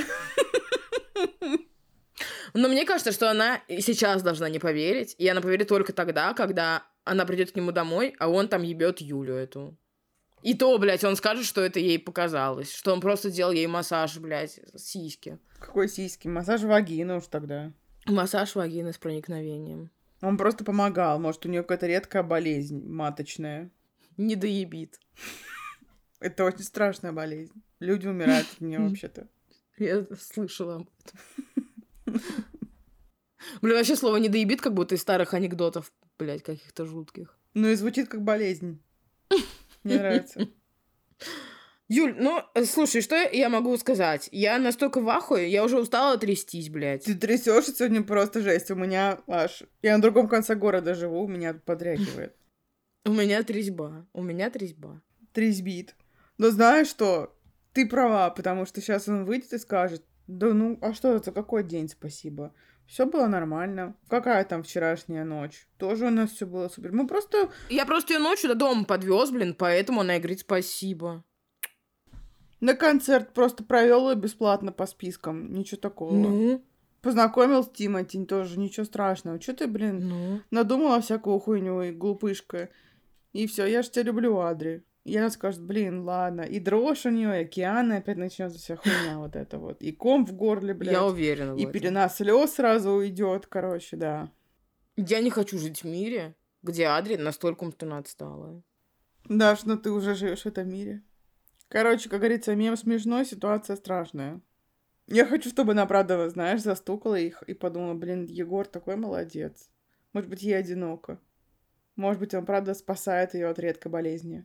Но 2.52 2.68
мне 2.68 2.84
кажется, 2.84 3.12
что 3.12 3.30
она 3.30 3.62
сейчас 3.66 4.22
должна 4.22 4.50
не 4.50 4.58
поверить. 4.58 5.14
И 5.16 5.26
она 5.26 5.40
поверит 5.40 5.68
только 5.68 5.94
тогда, 5.94 6.34
когда 6.34 6.82
она 7.04 7.24
придет 7.24 7.52
к 7.52 7.56
нему 7.56 7.72
домой, 7.72 8.14
а 8.18 8.28
он 8.28 8.46
там 8.46 8.62
ебет 8.62 9.00
Юлю 9.00 9.34
эту. 9.34 9.78
И 10.42 10.52
то, 10.52 10.76
блядь, 10.76 11.02
он 11.02 11.16
скажет, 11.16 11.46
что 11.46 11.62
это 11.62 11.80
ей 11.80 11.98
показалось. 11.98 12.70
Что 12.74 12.92
он 12.92 13.00
просто 13.00 13.30
делал 13.30 13.52
ей 13.52 13.66
массаж, 13.66 14.18
блядь, 14.18 14.60
сиськи. 14.76 15.38
Какой 15.58 15.88
сиськи? 15.88 16.28
Массаж 16.28 16.60
вагины 16.60 17.16
уж 17.16 17.26
тогда. 17.28 17.72
Массаж 18.04 18.54
вагины 18.54 18.92
с 18.92 18.98
проникновением. 18.98 19.90
Он 20.20 20.36
просто 20.36 20.64
помогал. 20.64 21.18
Может, 21.18 21.46
у 21.46 21.48
нее 21.48 21.62
какая-то 21.62 21.86
редкая 21.86 22.22
болезнь 22.22 22.84
маточная. 22.86 23.70
Не 24.16 24.36
доебит. 24.36 24.98
Это 26.20 26.44
очень 26.44 26.64
страшная 26.64 27.12
болезнь. 27.12 27.62
Люди 27.78 28.08
умирают 28.08 28.46
от 28.52 28.60
нее 28.60 28.80
вообще-то. 28.80 29.28
Я 29.78 30.04
слышала 30.20 30.76
об 30.76 30.90
этом. 31.04 32.20
Блин, 33.62 33.76
вообще 33.76 33.94
слово 33.94 34.16
не 34.16 34.28
доебит, 34.28 34.60
как 34.60 34.74
будто 34.74 34.96
из 34.96 35.00
старых 35.00 35.34
анекдотов, 35.34 35.92
блядь, 36.18 36.42
каких-то 36.42 36.84
жутких. 36.84 37.38
Ну 37.54 37.68
и 37.68 37.76
звучит 37.76 38.08
как 38.08 38.22
болезнь. 38.22 38.82
Мне 39.84 39.98
нравится. 39.98 40.48
Юль, 41.88 42.14
ну, 42.18 42.42
слушай, 42.66 43.00
что 43.00 43.16
я 43.16 43.48
могу 43.48 43.74
сказать? 43.78 44.28
Я 44.30 44.58
настолько 44.58 45.00
в 45.00 45.08
ахуе, 45.08 45.48
я 45.48 45.64
уже 45.64 45.80
устала 45.80 46.18
трястись, 46.18 46.68
блядь. 46.68 47.04
Ты 47.04 47.14
трясешься 47.14 47.74
сегодня 47.74 48.02
просто 48.02 48.42
жесть. 48.42 48.70
У 48.70 48.74
меня 48.74 49.20
аж... 49.26 49.62
Я 49.80 49.96
на 49.96 50.02
другом 50.02 50.28
конце 50.28 50.54
города 50.54 50.94
живу, 50.94 51.22
у 51.22 51.28
меня 51.28 51.54
подрягивает. 51.54 52.36
У 53.06 53.12
меня 53.12 53.42
трезьба. 53.42 54.06
У 54.12 54.22
меня 54.22 54.50
трезьба. 54.50 55.00
Трезьбит. 55.32 55.96
Но 56.36 56.50
знаешь 56.50 56.88
что? 56.88 57.34
Ты 57.72 57.86
права, 57.88 58.28
потому 58.30 58.66
что 58.66 58.82
сейчас 58.82 59.08
он 59.08 59.24
выйдет 59.24 59.54
и 59.54 59.58
скажет, 59.58 60.04
да 60.26 60.52
ну, 60.52 60.78
а 60.82 60.92
что 60.92 61.14
это, 61.14 61.32
какой 61.32 61.64
день, 61.64 61.88
спасибо. 61.88 62.52
Все 62.86 63.06
было 63.06 63.28
нормально. 63.28 63.96
Какая 64.08 64.44
там 64.44 64.62
вчерашняя 64.62 65.24
ночь? 65.24 65.66
Тоже 65.78 66.06
у 66.06 66.10
нас 66.10 66.32
все 66.32 66.46
было 66.46 66.68
супер. 66.68 66.92
Мы 66.92 67.06
просто... 67.06 67.50
Я 67.70 67.86
просто 67.86 68.12
ее 68.12 68.18
ночью 68.18 68.50
до 68.50 68.56
дома 68.56 68.84
подвез, 68.84 69.30
блин, 69.30 69.54
поэтому 69.54 70.02
она 70.02 70.16
и 70.16 70.18
говорит 70.18 70.40
спасибо. 70.40 71.24
На 72.60 72.74
концерт 72.74 73.32
просто 73.32 73.62
провел 73.64 74.10
ее 74.10 74.16
бесплатно 74.16 74.72
по 74.72 74.86
спискам. 74.86 75.52
Ничего 75.52 75.80
такого. 75.80 76.12
Ну? 76.12 76.64
Познакомил 77.00 77.62
с 77.62 77.70
Тимати, 77.70 78.24
тоже 78.24 78.58
ничего 78.58 78.84
страшного. 78.84 79.38
Че 79.38 79.52
ты, 79.52 79.66
блин, 79.68 80.08
Ну? 80.08 80.40
надумала 80.50 81.00
всякую 81.00 81.38
хуйню 81.38 81.82
и 81.82 81.92
глупышка. 81.92 82.70
И 83.32 83.46
все, 83.46 83.66
я 83.66 83.82
же 83.82 83.90
тебя 83.90 84.04
люблю, 84.04 84.38
Адри. 84.38 84.82
И 85.04 85.16
она 85.16 85.30
скажет, 85.30 85.62
блин, 85.62 86.02
ладно. 86.02 86.42
И 86.42 86.58
дрожь 86.60 87.06
у 87.06 87.10
нее, 87.10 87.40
и 87.40 87.44
океан, 87.44 87.92
и 87.92 87.96
опять 87.96 88.18
начнется 88.18 88.58
вся 88.58 88.76
хуйня 88.76 89.18
вот 89.18 89.36
это 89.36 89.58
вот. 89.58 89.80
И 89.80 89.92
ком 89.92 90.26
в 90.26 90.32
горле, 90.34 90.74
блядь. 90.74 90.92
Я 90.92 91.06
уверена 91.06 91.56
И 91.56 91.64
пелена 91.66 92.08
слез 92.08 92.54
сразу 92.54 92.90
уйдет, 92.90 93.46
короче, 93.46 93.96
да. 93.96 94.30
Я 94.96 95.20
не 95.20 95.30
хочу 95.30 95.56
жить 95.58 95.82
в 95.82 95.86
мире, 95.86 96.34
где 96.62 96.86
Адри 96.86 97.16
настолько 97.16 97.64
умственно 97.64 97.98
отсталая. 97.98 98.62
Даш, 99.28 99.64
ну 99.64 99.78
ты 99.78 99.90
уже 99.92 100.14
живешь 100.14 100.42
в 100.42 100.46
этом 100.46 100.68
мире. 100.68 101.02
Короче, 101.68 102.08
как 102.08 102.20
говорится, 102.20 102.54
мем 102.54 102.76
смешной, 102.76 103.24
ситуация 103.24 103.76
страшная. 103.76 104.40
Я 105.06 105.26
хочу, 105.26 105.48
чтобы 105.50 105.72
она, 105.72 105.86
правда, 105.86 106.28
знаешь, 106.28 106.62
застукала 106.62 107.14
их 107.14 107.42
и 107.44 107.54
подумала, 107.54 107.94
блин, 107.94 108.26
Егор 108.26 108.66
такой 108.66 108.96
молодец. 108.96 109.68
Может 110.12 110.28
быть, 110.28 110.42
ей 110.42 110.58
одиноко. 110.58 111.18
Может 111.96 112.20
быть, 112.20 112.34
он, 112.34 112.46
правда, 112.46 112.74
спасает 112.74 113.34
ее 113.34 113.48
от 113.48 113.58
редкой 113.58 113.90
болезни. 113.90 114.44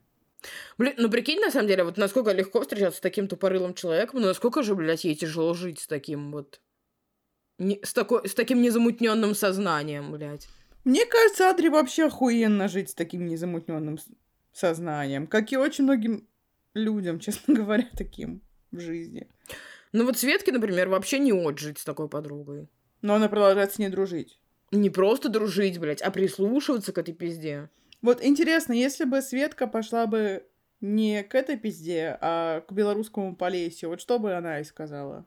Блин, 0.78 0.94
ну 0.98 1.10
прикинь, 1.10 1.40
на 1.40 1.52
самом 1.52 1.68
деле, 1.68 1.84
вот 1.84 1.98
насколько 1.98 2.32
легко 2.32 2.62
встречаться 2.62 2.98
с 2.98 3.02
таким 3.02 3.28
тупорылым 3.28 3.74
человеком, 3.74 4.22
но 4.22 4.28
насколько 4.28 4.64
же, 4.64 4.76
блядь, 4.76 5.06
ей 5.06 5.16
тяжело 5.16 5.54
жить 5.54 5.80
с 5.80 5.88
таким 5.88 6.32
вот... 6.32 6.60
не- 7.58 7.80
с, 7.84 7.94
такой, 7.94 8.28
с 8.28 8.34
таким 8.34 8.62
незамутненным 8.62 9.36
сознанием, 9.36 10.12
блядь. 10.12 10.48
Мне 10.84 11.06
кажется, 11.06 11.50
Адри 11.50 11.70
вообще 11.70 12.08
охуенно 12.08 12.68
жить 12.68 12.90
с 12.90 12.94
таким 12.94 13.26
незамутненным 13.26 13.98
сознанием, 14.52 15.28
как 15.28 15.52
и 15.52 15.58
очень 15.58 15.86
многим 15.86 16.28
людям, 16.74 17.20
честно 17.22 17.54
говоря, 17.54 17.88
таким 17.96 18.42
в 18.72 18.80
жизни. 18.80 19.28
Ну 19.92 20.06
вот 20.06 20.18
Светке, 20.18 20.52
например, 20.52 20.90
вообще 20.90 21.20
не 21.20 21.34
от 21.34 21.60
жить 21.60 21.80
с 21.80 21.84
такой 21.84 22.10
подругой. 22.10 22.68
Но 23.02 23.16
она 23.16 23.30
продолжает 23.30 23.74
с 23.74 23.80
ней 23.80 23.90
дружить. 23.90 24.40
Не 24.72 24.90
просто 24.90 25.30
дружить, 25.30 25.78
блядь, 25.78 26.02
а 26.02 26.10
прислушиваться 26.10 26.94
к 26.94 26.98
этой 26.98 27.14
пизде. 27.14 27.70
Вот 28.02 28.24
интересно, 28.24 28.74
если 28.74 29.06
бы 29.06 29.22
Светка 29.22 29.68
пошла 29.68 30.08
бы 30.08 30.48
не 30.82 31.24
к 31.24 31.36
этой 31.36 31.58
пизде, 31.58 32.18
а 32.20 32.62
к 32.62 32.72
белорусскому 32.72 33.36
Полесью, 33.36 33.90
вот 33.90 34.02
что 34.02 34.20
бы 34.20 34.34
она 34.34 34.58
ей 34.58 34.66
сказала? 34.66 35.26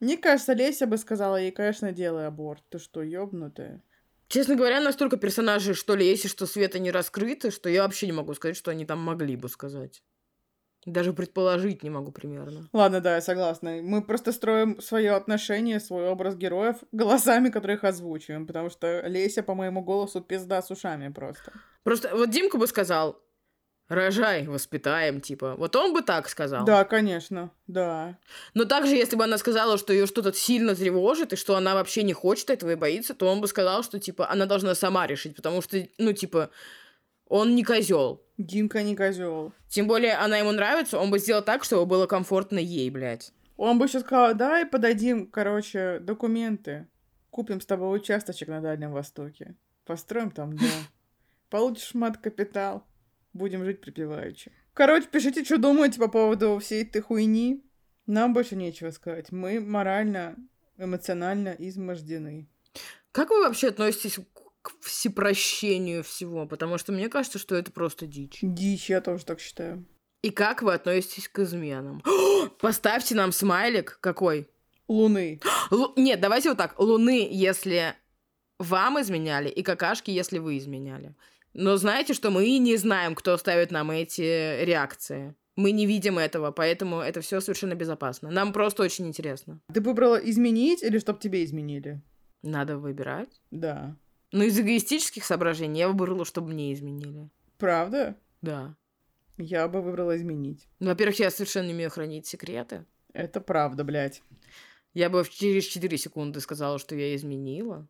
Мне 0.00 0.16
кажется, 0.16 0.52
Леся 0.52 0.86
бы 0.86 0.96
сказала 0.96 1.36
ей, 1.36 1.50
конечно, 1.50 1.92
делай 1.92 2.26
аборт. 2.26 2.62
Ты 2.70 2.78
что, 2.78 3.02
ёбнутая? 3.02 3.82
Честно 4.28 4.56
говоря, 4.56 4.80
настолько 4.80 5.16
персонажей, 5.16 5.74
что 5.74 5.94
ли, 5.96 6.06
есть, 6.06 6.26
и 6.26 6.28
что 6.28 6.46
Света 6.46 6.78
не 6.78 6.90
раскрыты, 6.90 7.50
что 7.50 7.68
я 7.68 7.82
вообще 7.82 8.06
не 8.06 8.12
могу 8.12 8.34
сказать, 8.34 8.56
что 8.56 8.70
они 8.70 8.84
там 8.84 9.00
могли 9.00 9.36
бы 9.36 9.48
сказать. 9.48 10.02
Даже 10.86 11.12
предположить 11.12 11.82
не 11.82 11.90
могу 11.90 12.12
примерно. 12.12 12.68
Ладно, 12.72 13.00
да, 13.00 13.16
я 13.16 13.20
согласна. 13.20 13.82
Мы 13.82 14.02
просто 14.02 14.32
строим 14.32 14.80
свое 14.80 15.12
отношение, 15.12 15.80
свой 15.80 16.08
образ 16.08 16.36
героев 16.36 16.76
голосами, 16.92 17.50
которых 17.50 17.84
озвучиваем, 17.84 18.46
потому 18.46 18.70
что 18.70 19.06
Леся, 19.06 19.42
по 19.42 19.54
моему 19.54 19.82
голосу, 19.82 20.20
пизда 20.20 20.62
с 20.62 20.70
ушами 20.70 21.08
просто. 21.12 21.52
Просто 21.82 22.14
вот 22.14 22.30
Димка 22.30 22.58
бы 22.58 22.66
сказал, 22.66 23.20
рожай, 23.88 24.46
воспитаем, 24.46 25.20
типа. 25.20 25.56
Вот 25.56 25.74
он 25.76 25.92
бы 25.92 26.02
так 26.02 26.28
сказал. 26.28 26.64
Да, 26.64 26.84
конечно, 26.84 27.50
да. 27.66 28.18
Но 28.54 28.64
также, 28.64 28.94
если 28.94 29.16
бы 29.16 29.24
она 29.24 29.38
сказала, 29.38 29.78
что 29.78 29.92
ее 29.92 30.06
что-то 30.06 30.32
сильно 30.32 30.74
тревожит, 30.74 31.32
и 31.32 31.36
что 31.36 31.56
она 31.56 31.74
вообще 31.74 32.02
не 32.02 32.12
хочет 32.12 32.50
этого 32.50 32.70
и 32.70 32.76
боится, 32.76 33.14
то 33.14 33.26
он 33.26 33.40
бы 33.40 33.48
сказал, 33.48 33.82
что, 33.82 33.98
типа, 33.98 34.30
она 34.30 34.46
должна 34.46 34.74
сама 34.74 35.06
решить, 35.06 35.34
потому 35.34 35.62
что, 35.62 35.86
ну, 35.98 36.12
типа, 36.12 36.50
он 37.26 37.54
не 37.54 37.64
козел. 37.64 38.22
Димка 38.38 38.84
не 38.84 38.94
козел. 38.94 39.52
Тем 39.68 39.88
более, 39.88 40.14
она 40.14 40.38
ему 40.38 40.52
нравится, 40.52 40.98
он 40.98 41.10
бы 41.10 41.18
сделал 41.18 41.42
так, 41.42 41.64
чтобы 41.64 41.86
было 41.86 42.06
комфортно 42.06 42.58
ей, 42.58 42.88
блядь. 42.88 43.32
Он 43.56 43.78
бы 43.78 43.86
еще 43.86 43.98
сказал, 43.98 44.34
давай 44.34 44.64
подадим, 44.64 45.26
короче, 45.26 45.98
документы. 45.98 46.86
Купим 47.30 47.60
с 47.60 47.66
тобой 47.66 47.96
участочек 47.96 48.48
на 48.48 48.60
Дальнем 48.60 48.92
Востоке. 48.92 49.56
Построим 49.84 50.30
там 50.30 50.56
дом. 50.56 50.68
Получишь 51.50 51.94
мат-капитал. 51.94 52.84
Будем 53.32 53.64
жить 53.64 53.80
припеваючи. 53.80 54.52
Короче, 54.72 55.08
пишите, 55.08 55.44
что 55.44 55.58
думаете 55.58 55.98
по 55.98 56.08
поводу 56.08 56.58
всей 56.60 56.84
этой 56.84 57.02
хуйни. 57.02 57.64
Нам 58.06 58.32
больше 58.32 58.54
нечего 58.54 58.90
сказать. 58.92 59.32
Мы 59.32 59.58
морально, 59.60 60.36
эмоционально 60.76 61.56
измождены. 61.58 62.48
Как 63.10 63.30
вы 63.30 63.40
вообще 63.42 63.68
относитесь 63.68 64.20
к 64.68 64.84
всепрощению 64.84 66.02
всего? 66.04 66.46
Потому 66.46 66.78
что 66.78 66.92
мне 66.92 67.08
кажется, 67.08 67.38
что 67.38 67.54
это 67.56 67.72
просто 67.72 68.06
дичь. 68.06 68.38
Дичь, 68.42 68.90
я 68.90 69.00
тоже 69.00 69.24
так 69.24 69.40
считаю. 69.40 69.84
И 70.22 70.30
как 70.30 70.62
вы 70.62 70.74
относитесь 70.74 71.28
к 71.28 71.38
изменам? 71.40 72.02
Поставьте 72.60 73.14
нам 73.14 73.32
смайлик 73.32 73.98
какой. 74.00 74.48
Луны. 74.88 75.40
Лу- 75.70 75.92
Нет, 75.96 76.20
давайте 76.20 76.48
вот 76.50 76.58
так. 76.58 76.78
Луны, 76.78 77.28
если 77.30 77.94
вам 78.58 79.00
изменяли, 79.00 79.48
и 79.48 79.62
какашки, 79.62 80.10
если 80.10 80.38
вы 80.38 80.58
изменяли. 80.58 81.14
Но 81.54 81.76
знаете, 81.76 82.14
что 82.14 82.30
мы 82.30 82.46
и 82.46 82.58
не 82.58 82.76
знаем, 82.76 83.14
кто 83.14 83.36
ставит 83.36 83.70
нам 83.70 83.90
эти 83.90 84.64
реакции. 84.64 85.34
Мы 85.56 85.72
не 85.72 85.86
видим 85.86 86.18
этого, 86.18 86.52
поэтому 86.52 87.00
это 87.00 87.20
все 87.20 87.40
совершенно 87.40 87.74
безопасно. 87.74 88.30
Нам 88.30 88.52
просто 88.52 88.82
очень 88.84 89.06
интересно. 89.08 89.60
Ты 89.72 89.80
выбрала 89.80 90.16
изменить 90.16 90.82
или 90.82 90.98
чтоб 90.98 91.18
тебе 91.18 91.44
изменили? 91.44 92.00
Надо 92.42 92.78
выбирать. 92.78 93.40
Да. 93.50 93.96
Но 94.32 94.44
из 94.44 94.58
эгоистических 94.58 95.24
соображений 95.24 95.80
я 95.80 95.88
выбрала, 95.88 96.24
чтобы 96.24 96.52
мне 96.52 96.72
изменили. 96.74 97.30
Правда? 97.56 98.16
Да. 98.42 98.76
Я 99.38 99.68
бы 99.68 99.80
выбрала 99.80 100.16
изменить. 100.16 100.68
Ну, 100.80 100.88
Во-первых, 100.90 101.18
я 101.18 101.30
совершенно 101.30 101.66
не 101.66 101.74
умею 101.74 101.90
хранить 101.90 102.26
секреты. 102.26 102.84
Это 103.12 103.40
правда, 103.40 103.84
блядь. 103.84 104.22
Я 104.94 105.10
бы 105.10 105.24
через 105.30 105.64
4 105.64 105.96
секунды 105.96 106.40
сказала, 106.40 106.78
что 106.78 106.94
я 106.94 107.14
изменила. 107.14 107.88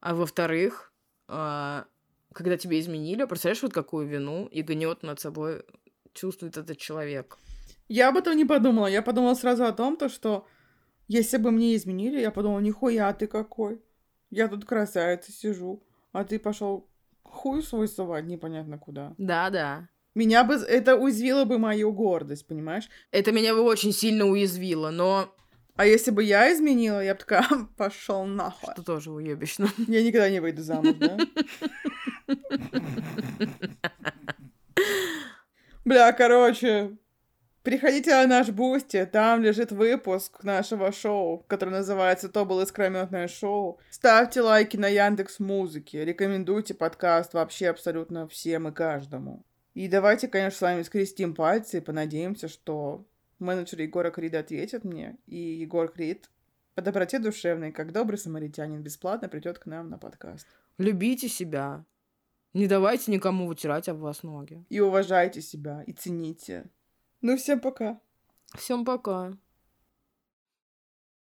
А 0.00 0.14
во-вторых, 0.14 0.92
а, 1.26 1.86
когда 2.32 2.56
тебе 2.56 2.78
изменили, 2.80 3.24
представляешь, 3.24 3.62
вот 3.62 3.72
какую 3.72 4.06
вину 4.06 4.46
и 4.46 4.62
гнет 4.62 5.02
над 5.02 5.20
собой 5.20 5.64
чувствует 6.12 6.56
этот 6.56 6.78
человек. 6.78 7.38
Я 7.88 8.08
об 8.08 8.16
этом 8.16 8.36
не 8.36 8.44
подумала. 8.44 8.86
Я 8.86 9.02
подумала 9.02 9.34
сразу 9.34 9.64
о 9.64 9.72
том, 9.72 9.96
то, 9.96 10.08
что 10.08 10.46
если 11.08 11.36
бы 11.36 11.50
мне 11.50 11.76
изменили, 11.76 12.20
я 12.20 12.30
подумала, 12.30 12.60
нихуя 12.60 13.12
ты 13.12 13.26
какой. 13.26 13.82
Я 14.34 14.48
тут 14.48 14.64
красавица 14.64 15.30
сижу, 15.30 15.80
а 16.10 16.24
ты 16.24 16.40
пошел 16.40 16.88
хуй 17.22 17.62
свой 17.62 17.86
совать 17.86 18.24
непонятно 18.24 18.78
куда. 18.78 19.14
Да-да. 19.16 19.88
Меня 20.16 20.42
бы 20.42 20.54
это 20.54 20.96
уязвило 20.96 21.44
бы 21.44 21.58
мою 21.58 21.92
гордость, 21.92 22.44
понимаешь? 22.48 22.88
Это 23.12 23.30
меня 23.30 23.54
бы 23.54 23.62
очень 23.62 23.92
сильно 23.92 24.26
уязвило, 24.26 24.90
но 24.90 25.32
А 25.76 25.86
если 25.86 26.10
бы 26.10 26.24
я 26.24 26.52
изменила, 26.52 27.00
я 27.02 27.14
бы 27.14 27.20
такая, 27.20 27.46
пошел 27.76 28.24
нахуй. 28.24 28.72
что 28.72 28.82
тоже 28.82 29.12
уебищно. 29.12 29.68
Я 29.86 30.02
никогда 30.02 30.28
не 30.30 30.40
выйду 30.40 30.62
замуж, 30.62 30.94
да? 30.98 31.16
Бля, 35.84 36.12
короче, 36.12 36.96
приходите 37.64 38.10
на 38.10 38.26
наш 38.26 38.50
Boosty, 38.50 39.04
там 39.06 39.42
лежит 39.42 39.72
выпуск 39.72 40.44
нашего 40.44 40.92
шоу, 40.92 41.44
который 41.48 41.70
называется 41.70 42.28
«То 42.28 42.44
было 42.44 42.62
искрометное 42.62 43.26
шоу». 43.26 43.80
Ставьте 43.90 44.42
лайки 44.42 44.76
на 44.76 44.86
Яндекс 44.86 45.40
Музыке, 45.40 46.04
рекомендуйте 46.04 46.74
подкаст 46.74 47.34
вообще 47.34 47.68
абсолютно 47.68 48.28
всем 48.28 48.68
и 48.68 48.72
каждому. 48.72 49.44
И 49.72 49.88
давайте, 49.88 50.28
конечно, 50.28 50.58
с 50.58 50.60
вами 50.60 50.82
скрестим 50.82 51.34
пальцы 51.34 51.78
и 51.78 51.80
понадеемся, 51.80 52.48
что 52.48 53.04
менеджер 53.40 53.80
Егора 53.80 54.10
Крида 54.10 54.40
ответит 54.40 54.84
мне, 54.84 55.16
и 55.26 55.36
Егор 55.36 55.90
Крид 55.90 56.30
по 56.74 56.82
доброте 56.82 57.18
душевной, 57.18 57.72
как 57.72 57.92
добрый 57.92 58.18
самаритянин, 58.18 58.82
бесплатно 58.82 59.28
придет 59.28 59.58
к 59.58 59.66
нам 59.66 59.88
на 59.88 59.98
подкаст. 59.98 60.46
Любите 60.78 61.28
себя. 61.28 61.84
Не 62.52 62.68
давайте 62.68 63.10
никому 63.10 63.48
вытирать 63.48 63.88
об 63.88 63.98
вас 63.98 64.22
ноги. 64.22 64.64
И 64.68 64.80
уважайте 64.80 65.40
себя, 65.40 65.82
и 65.86 65.92
цените. 65.92 66.70
Ну, 67.24 67.38
всем 67.38 67.58
пока. 67.58 67.98
Всем 68.54 68.84
пока. 68.84 69.32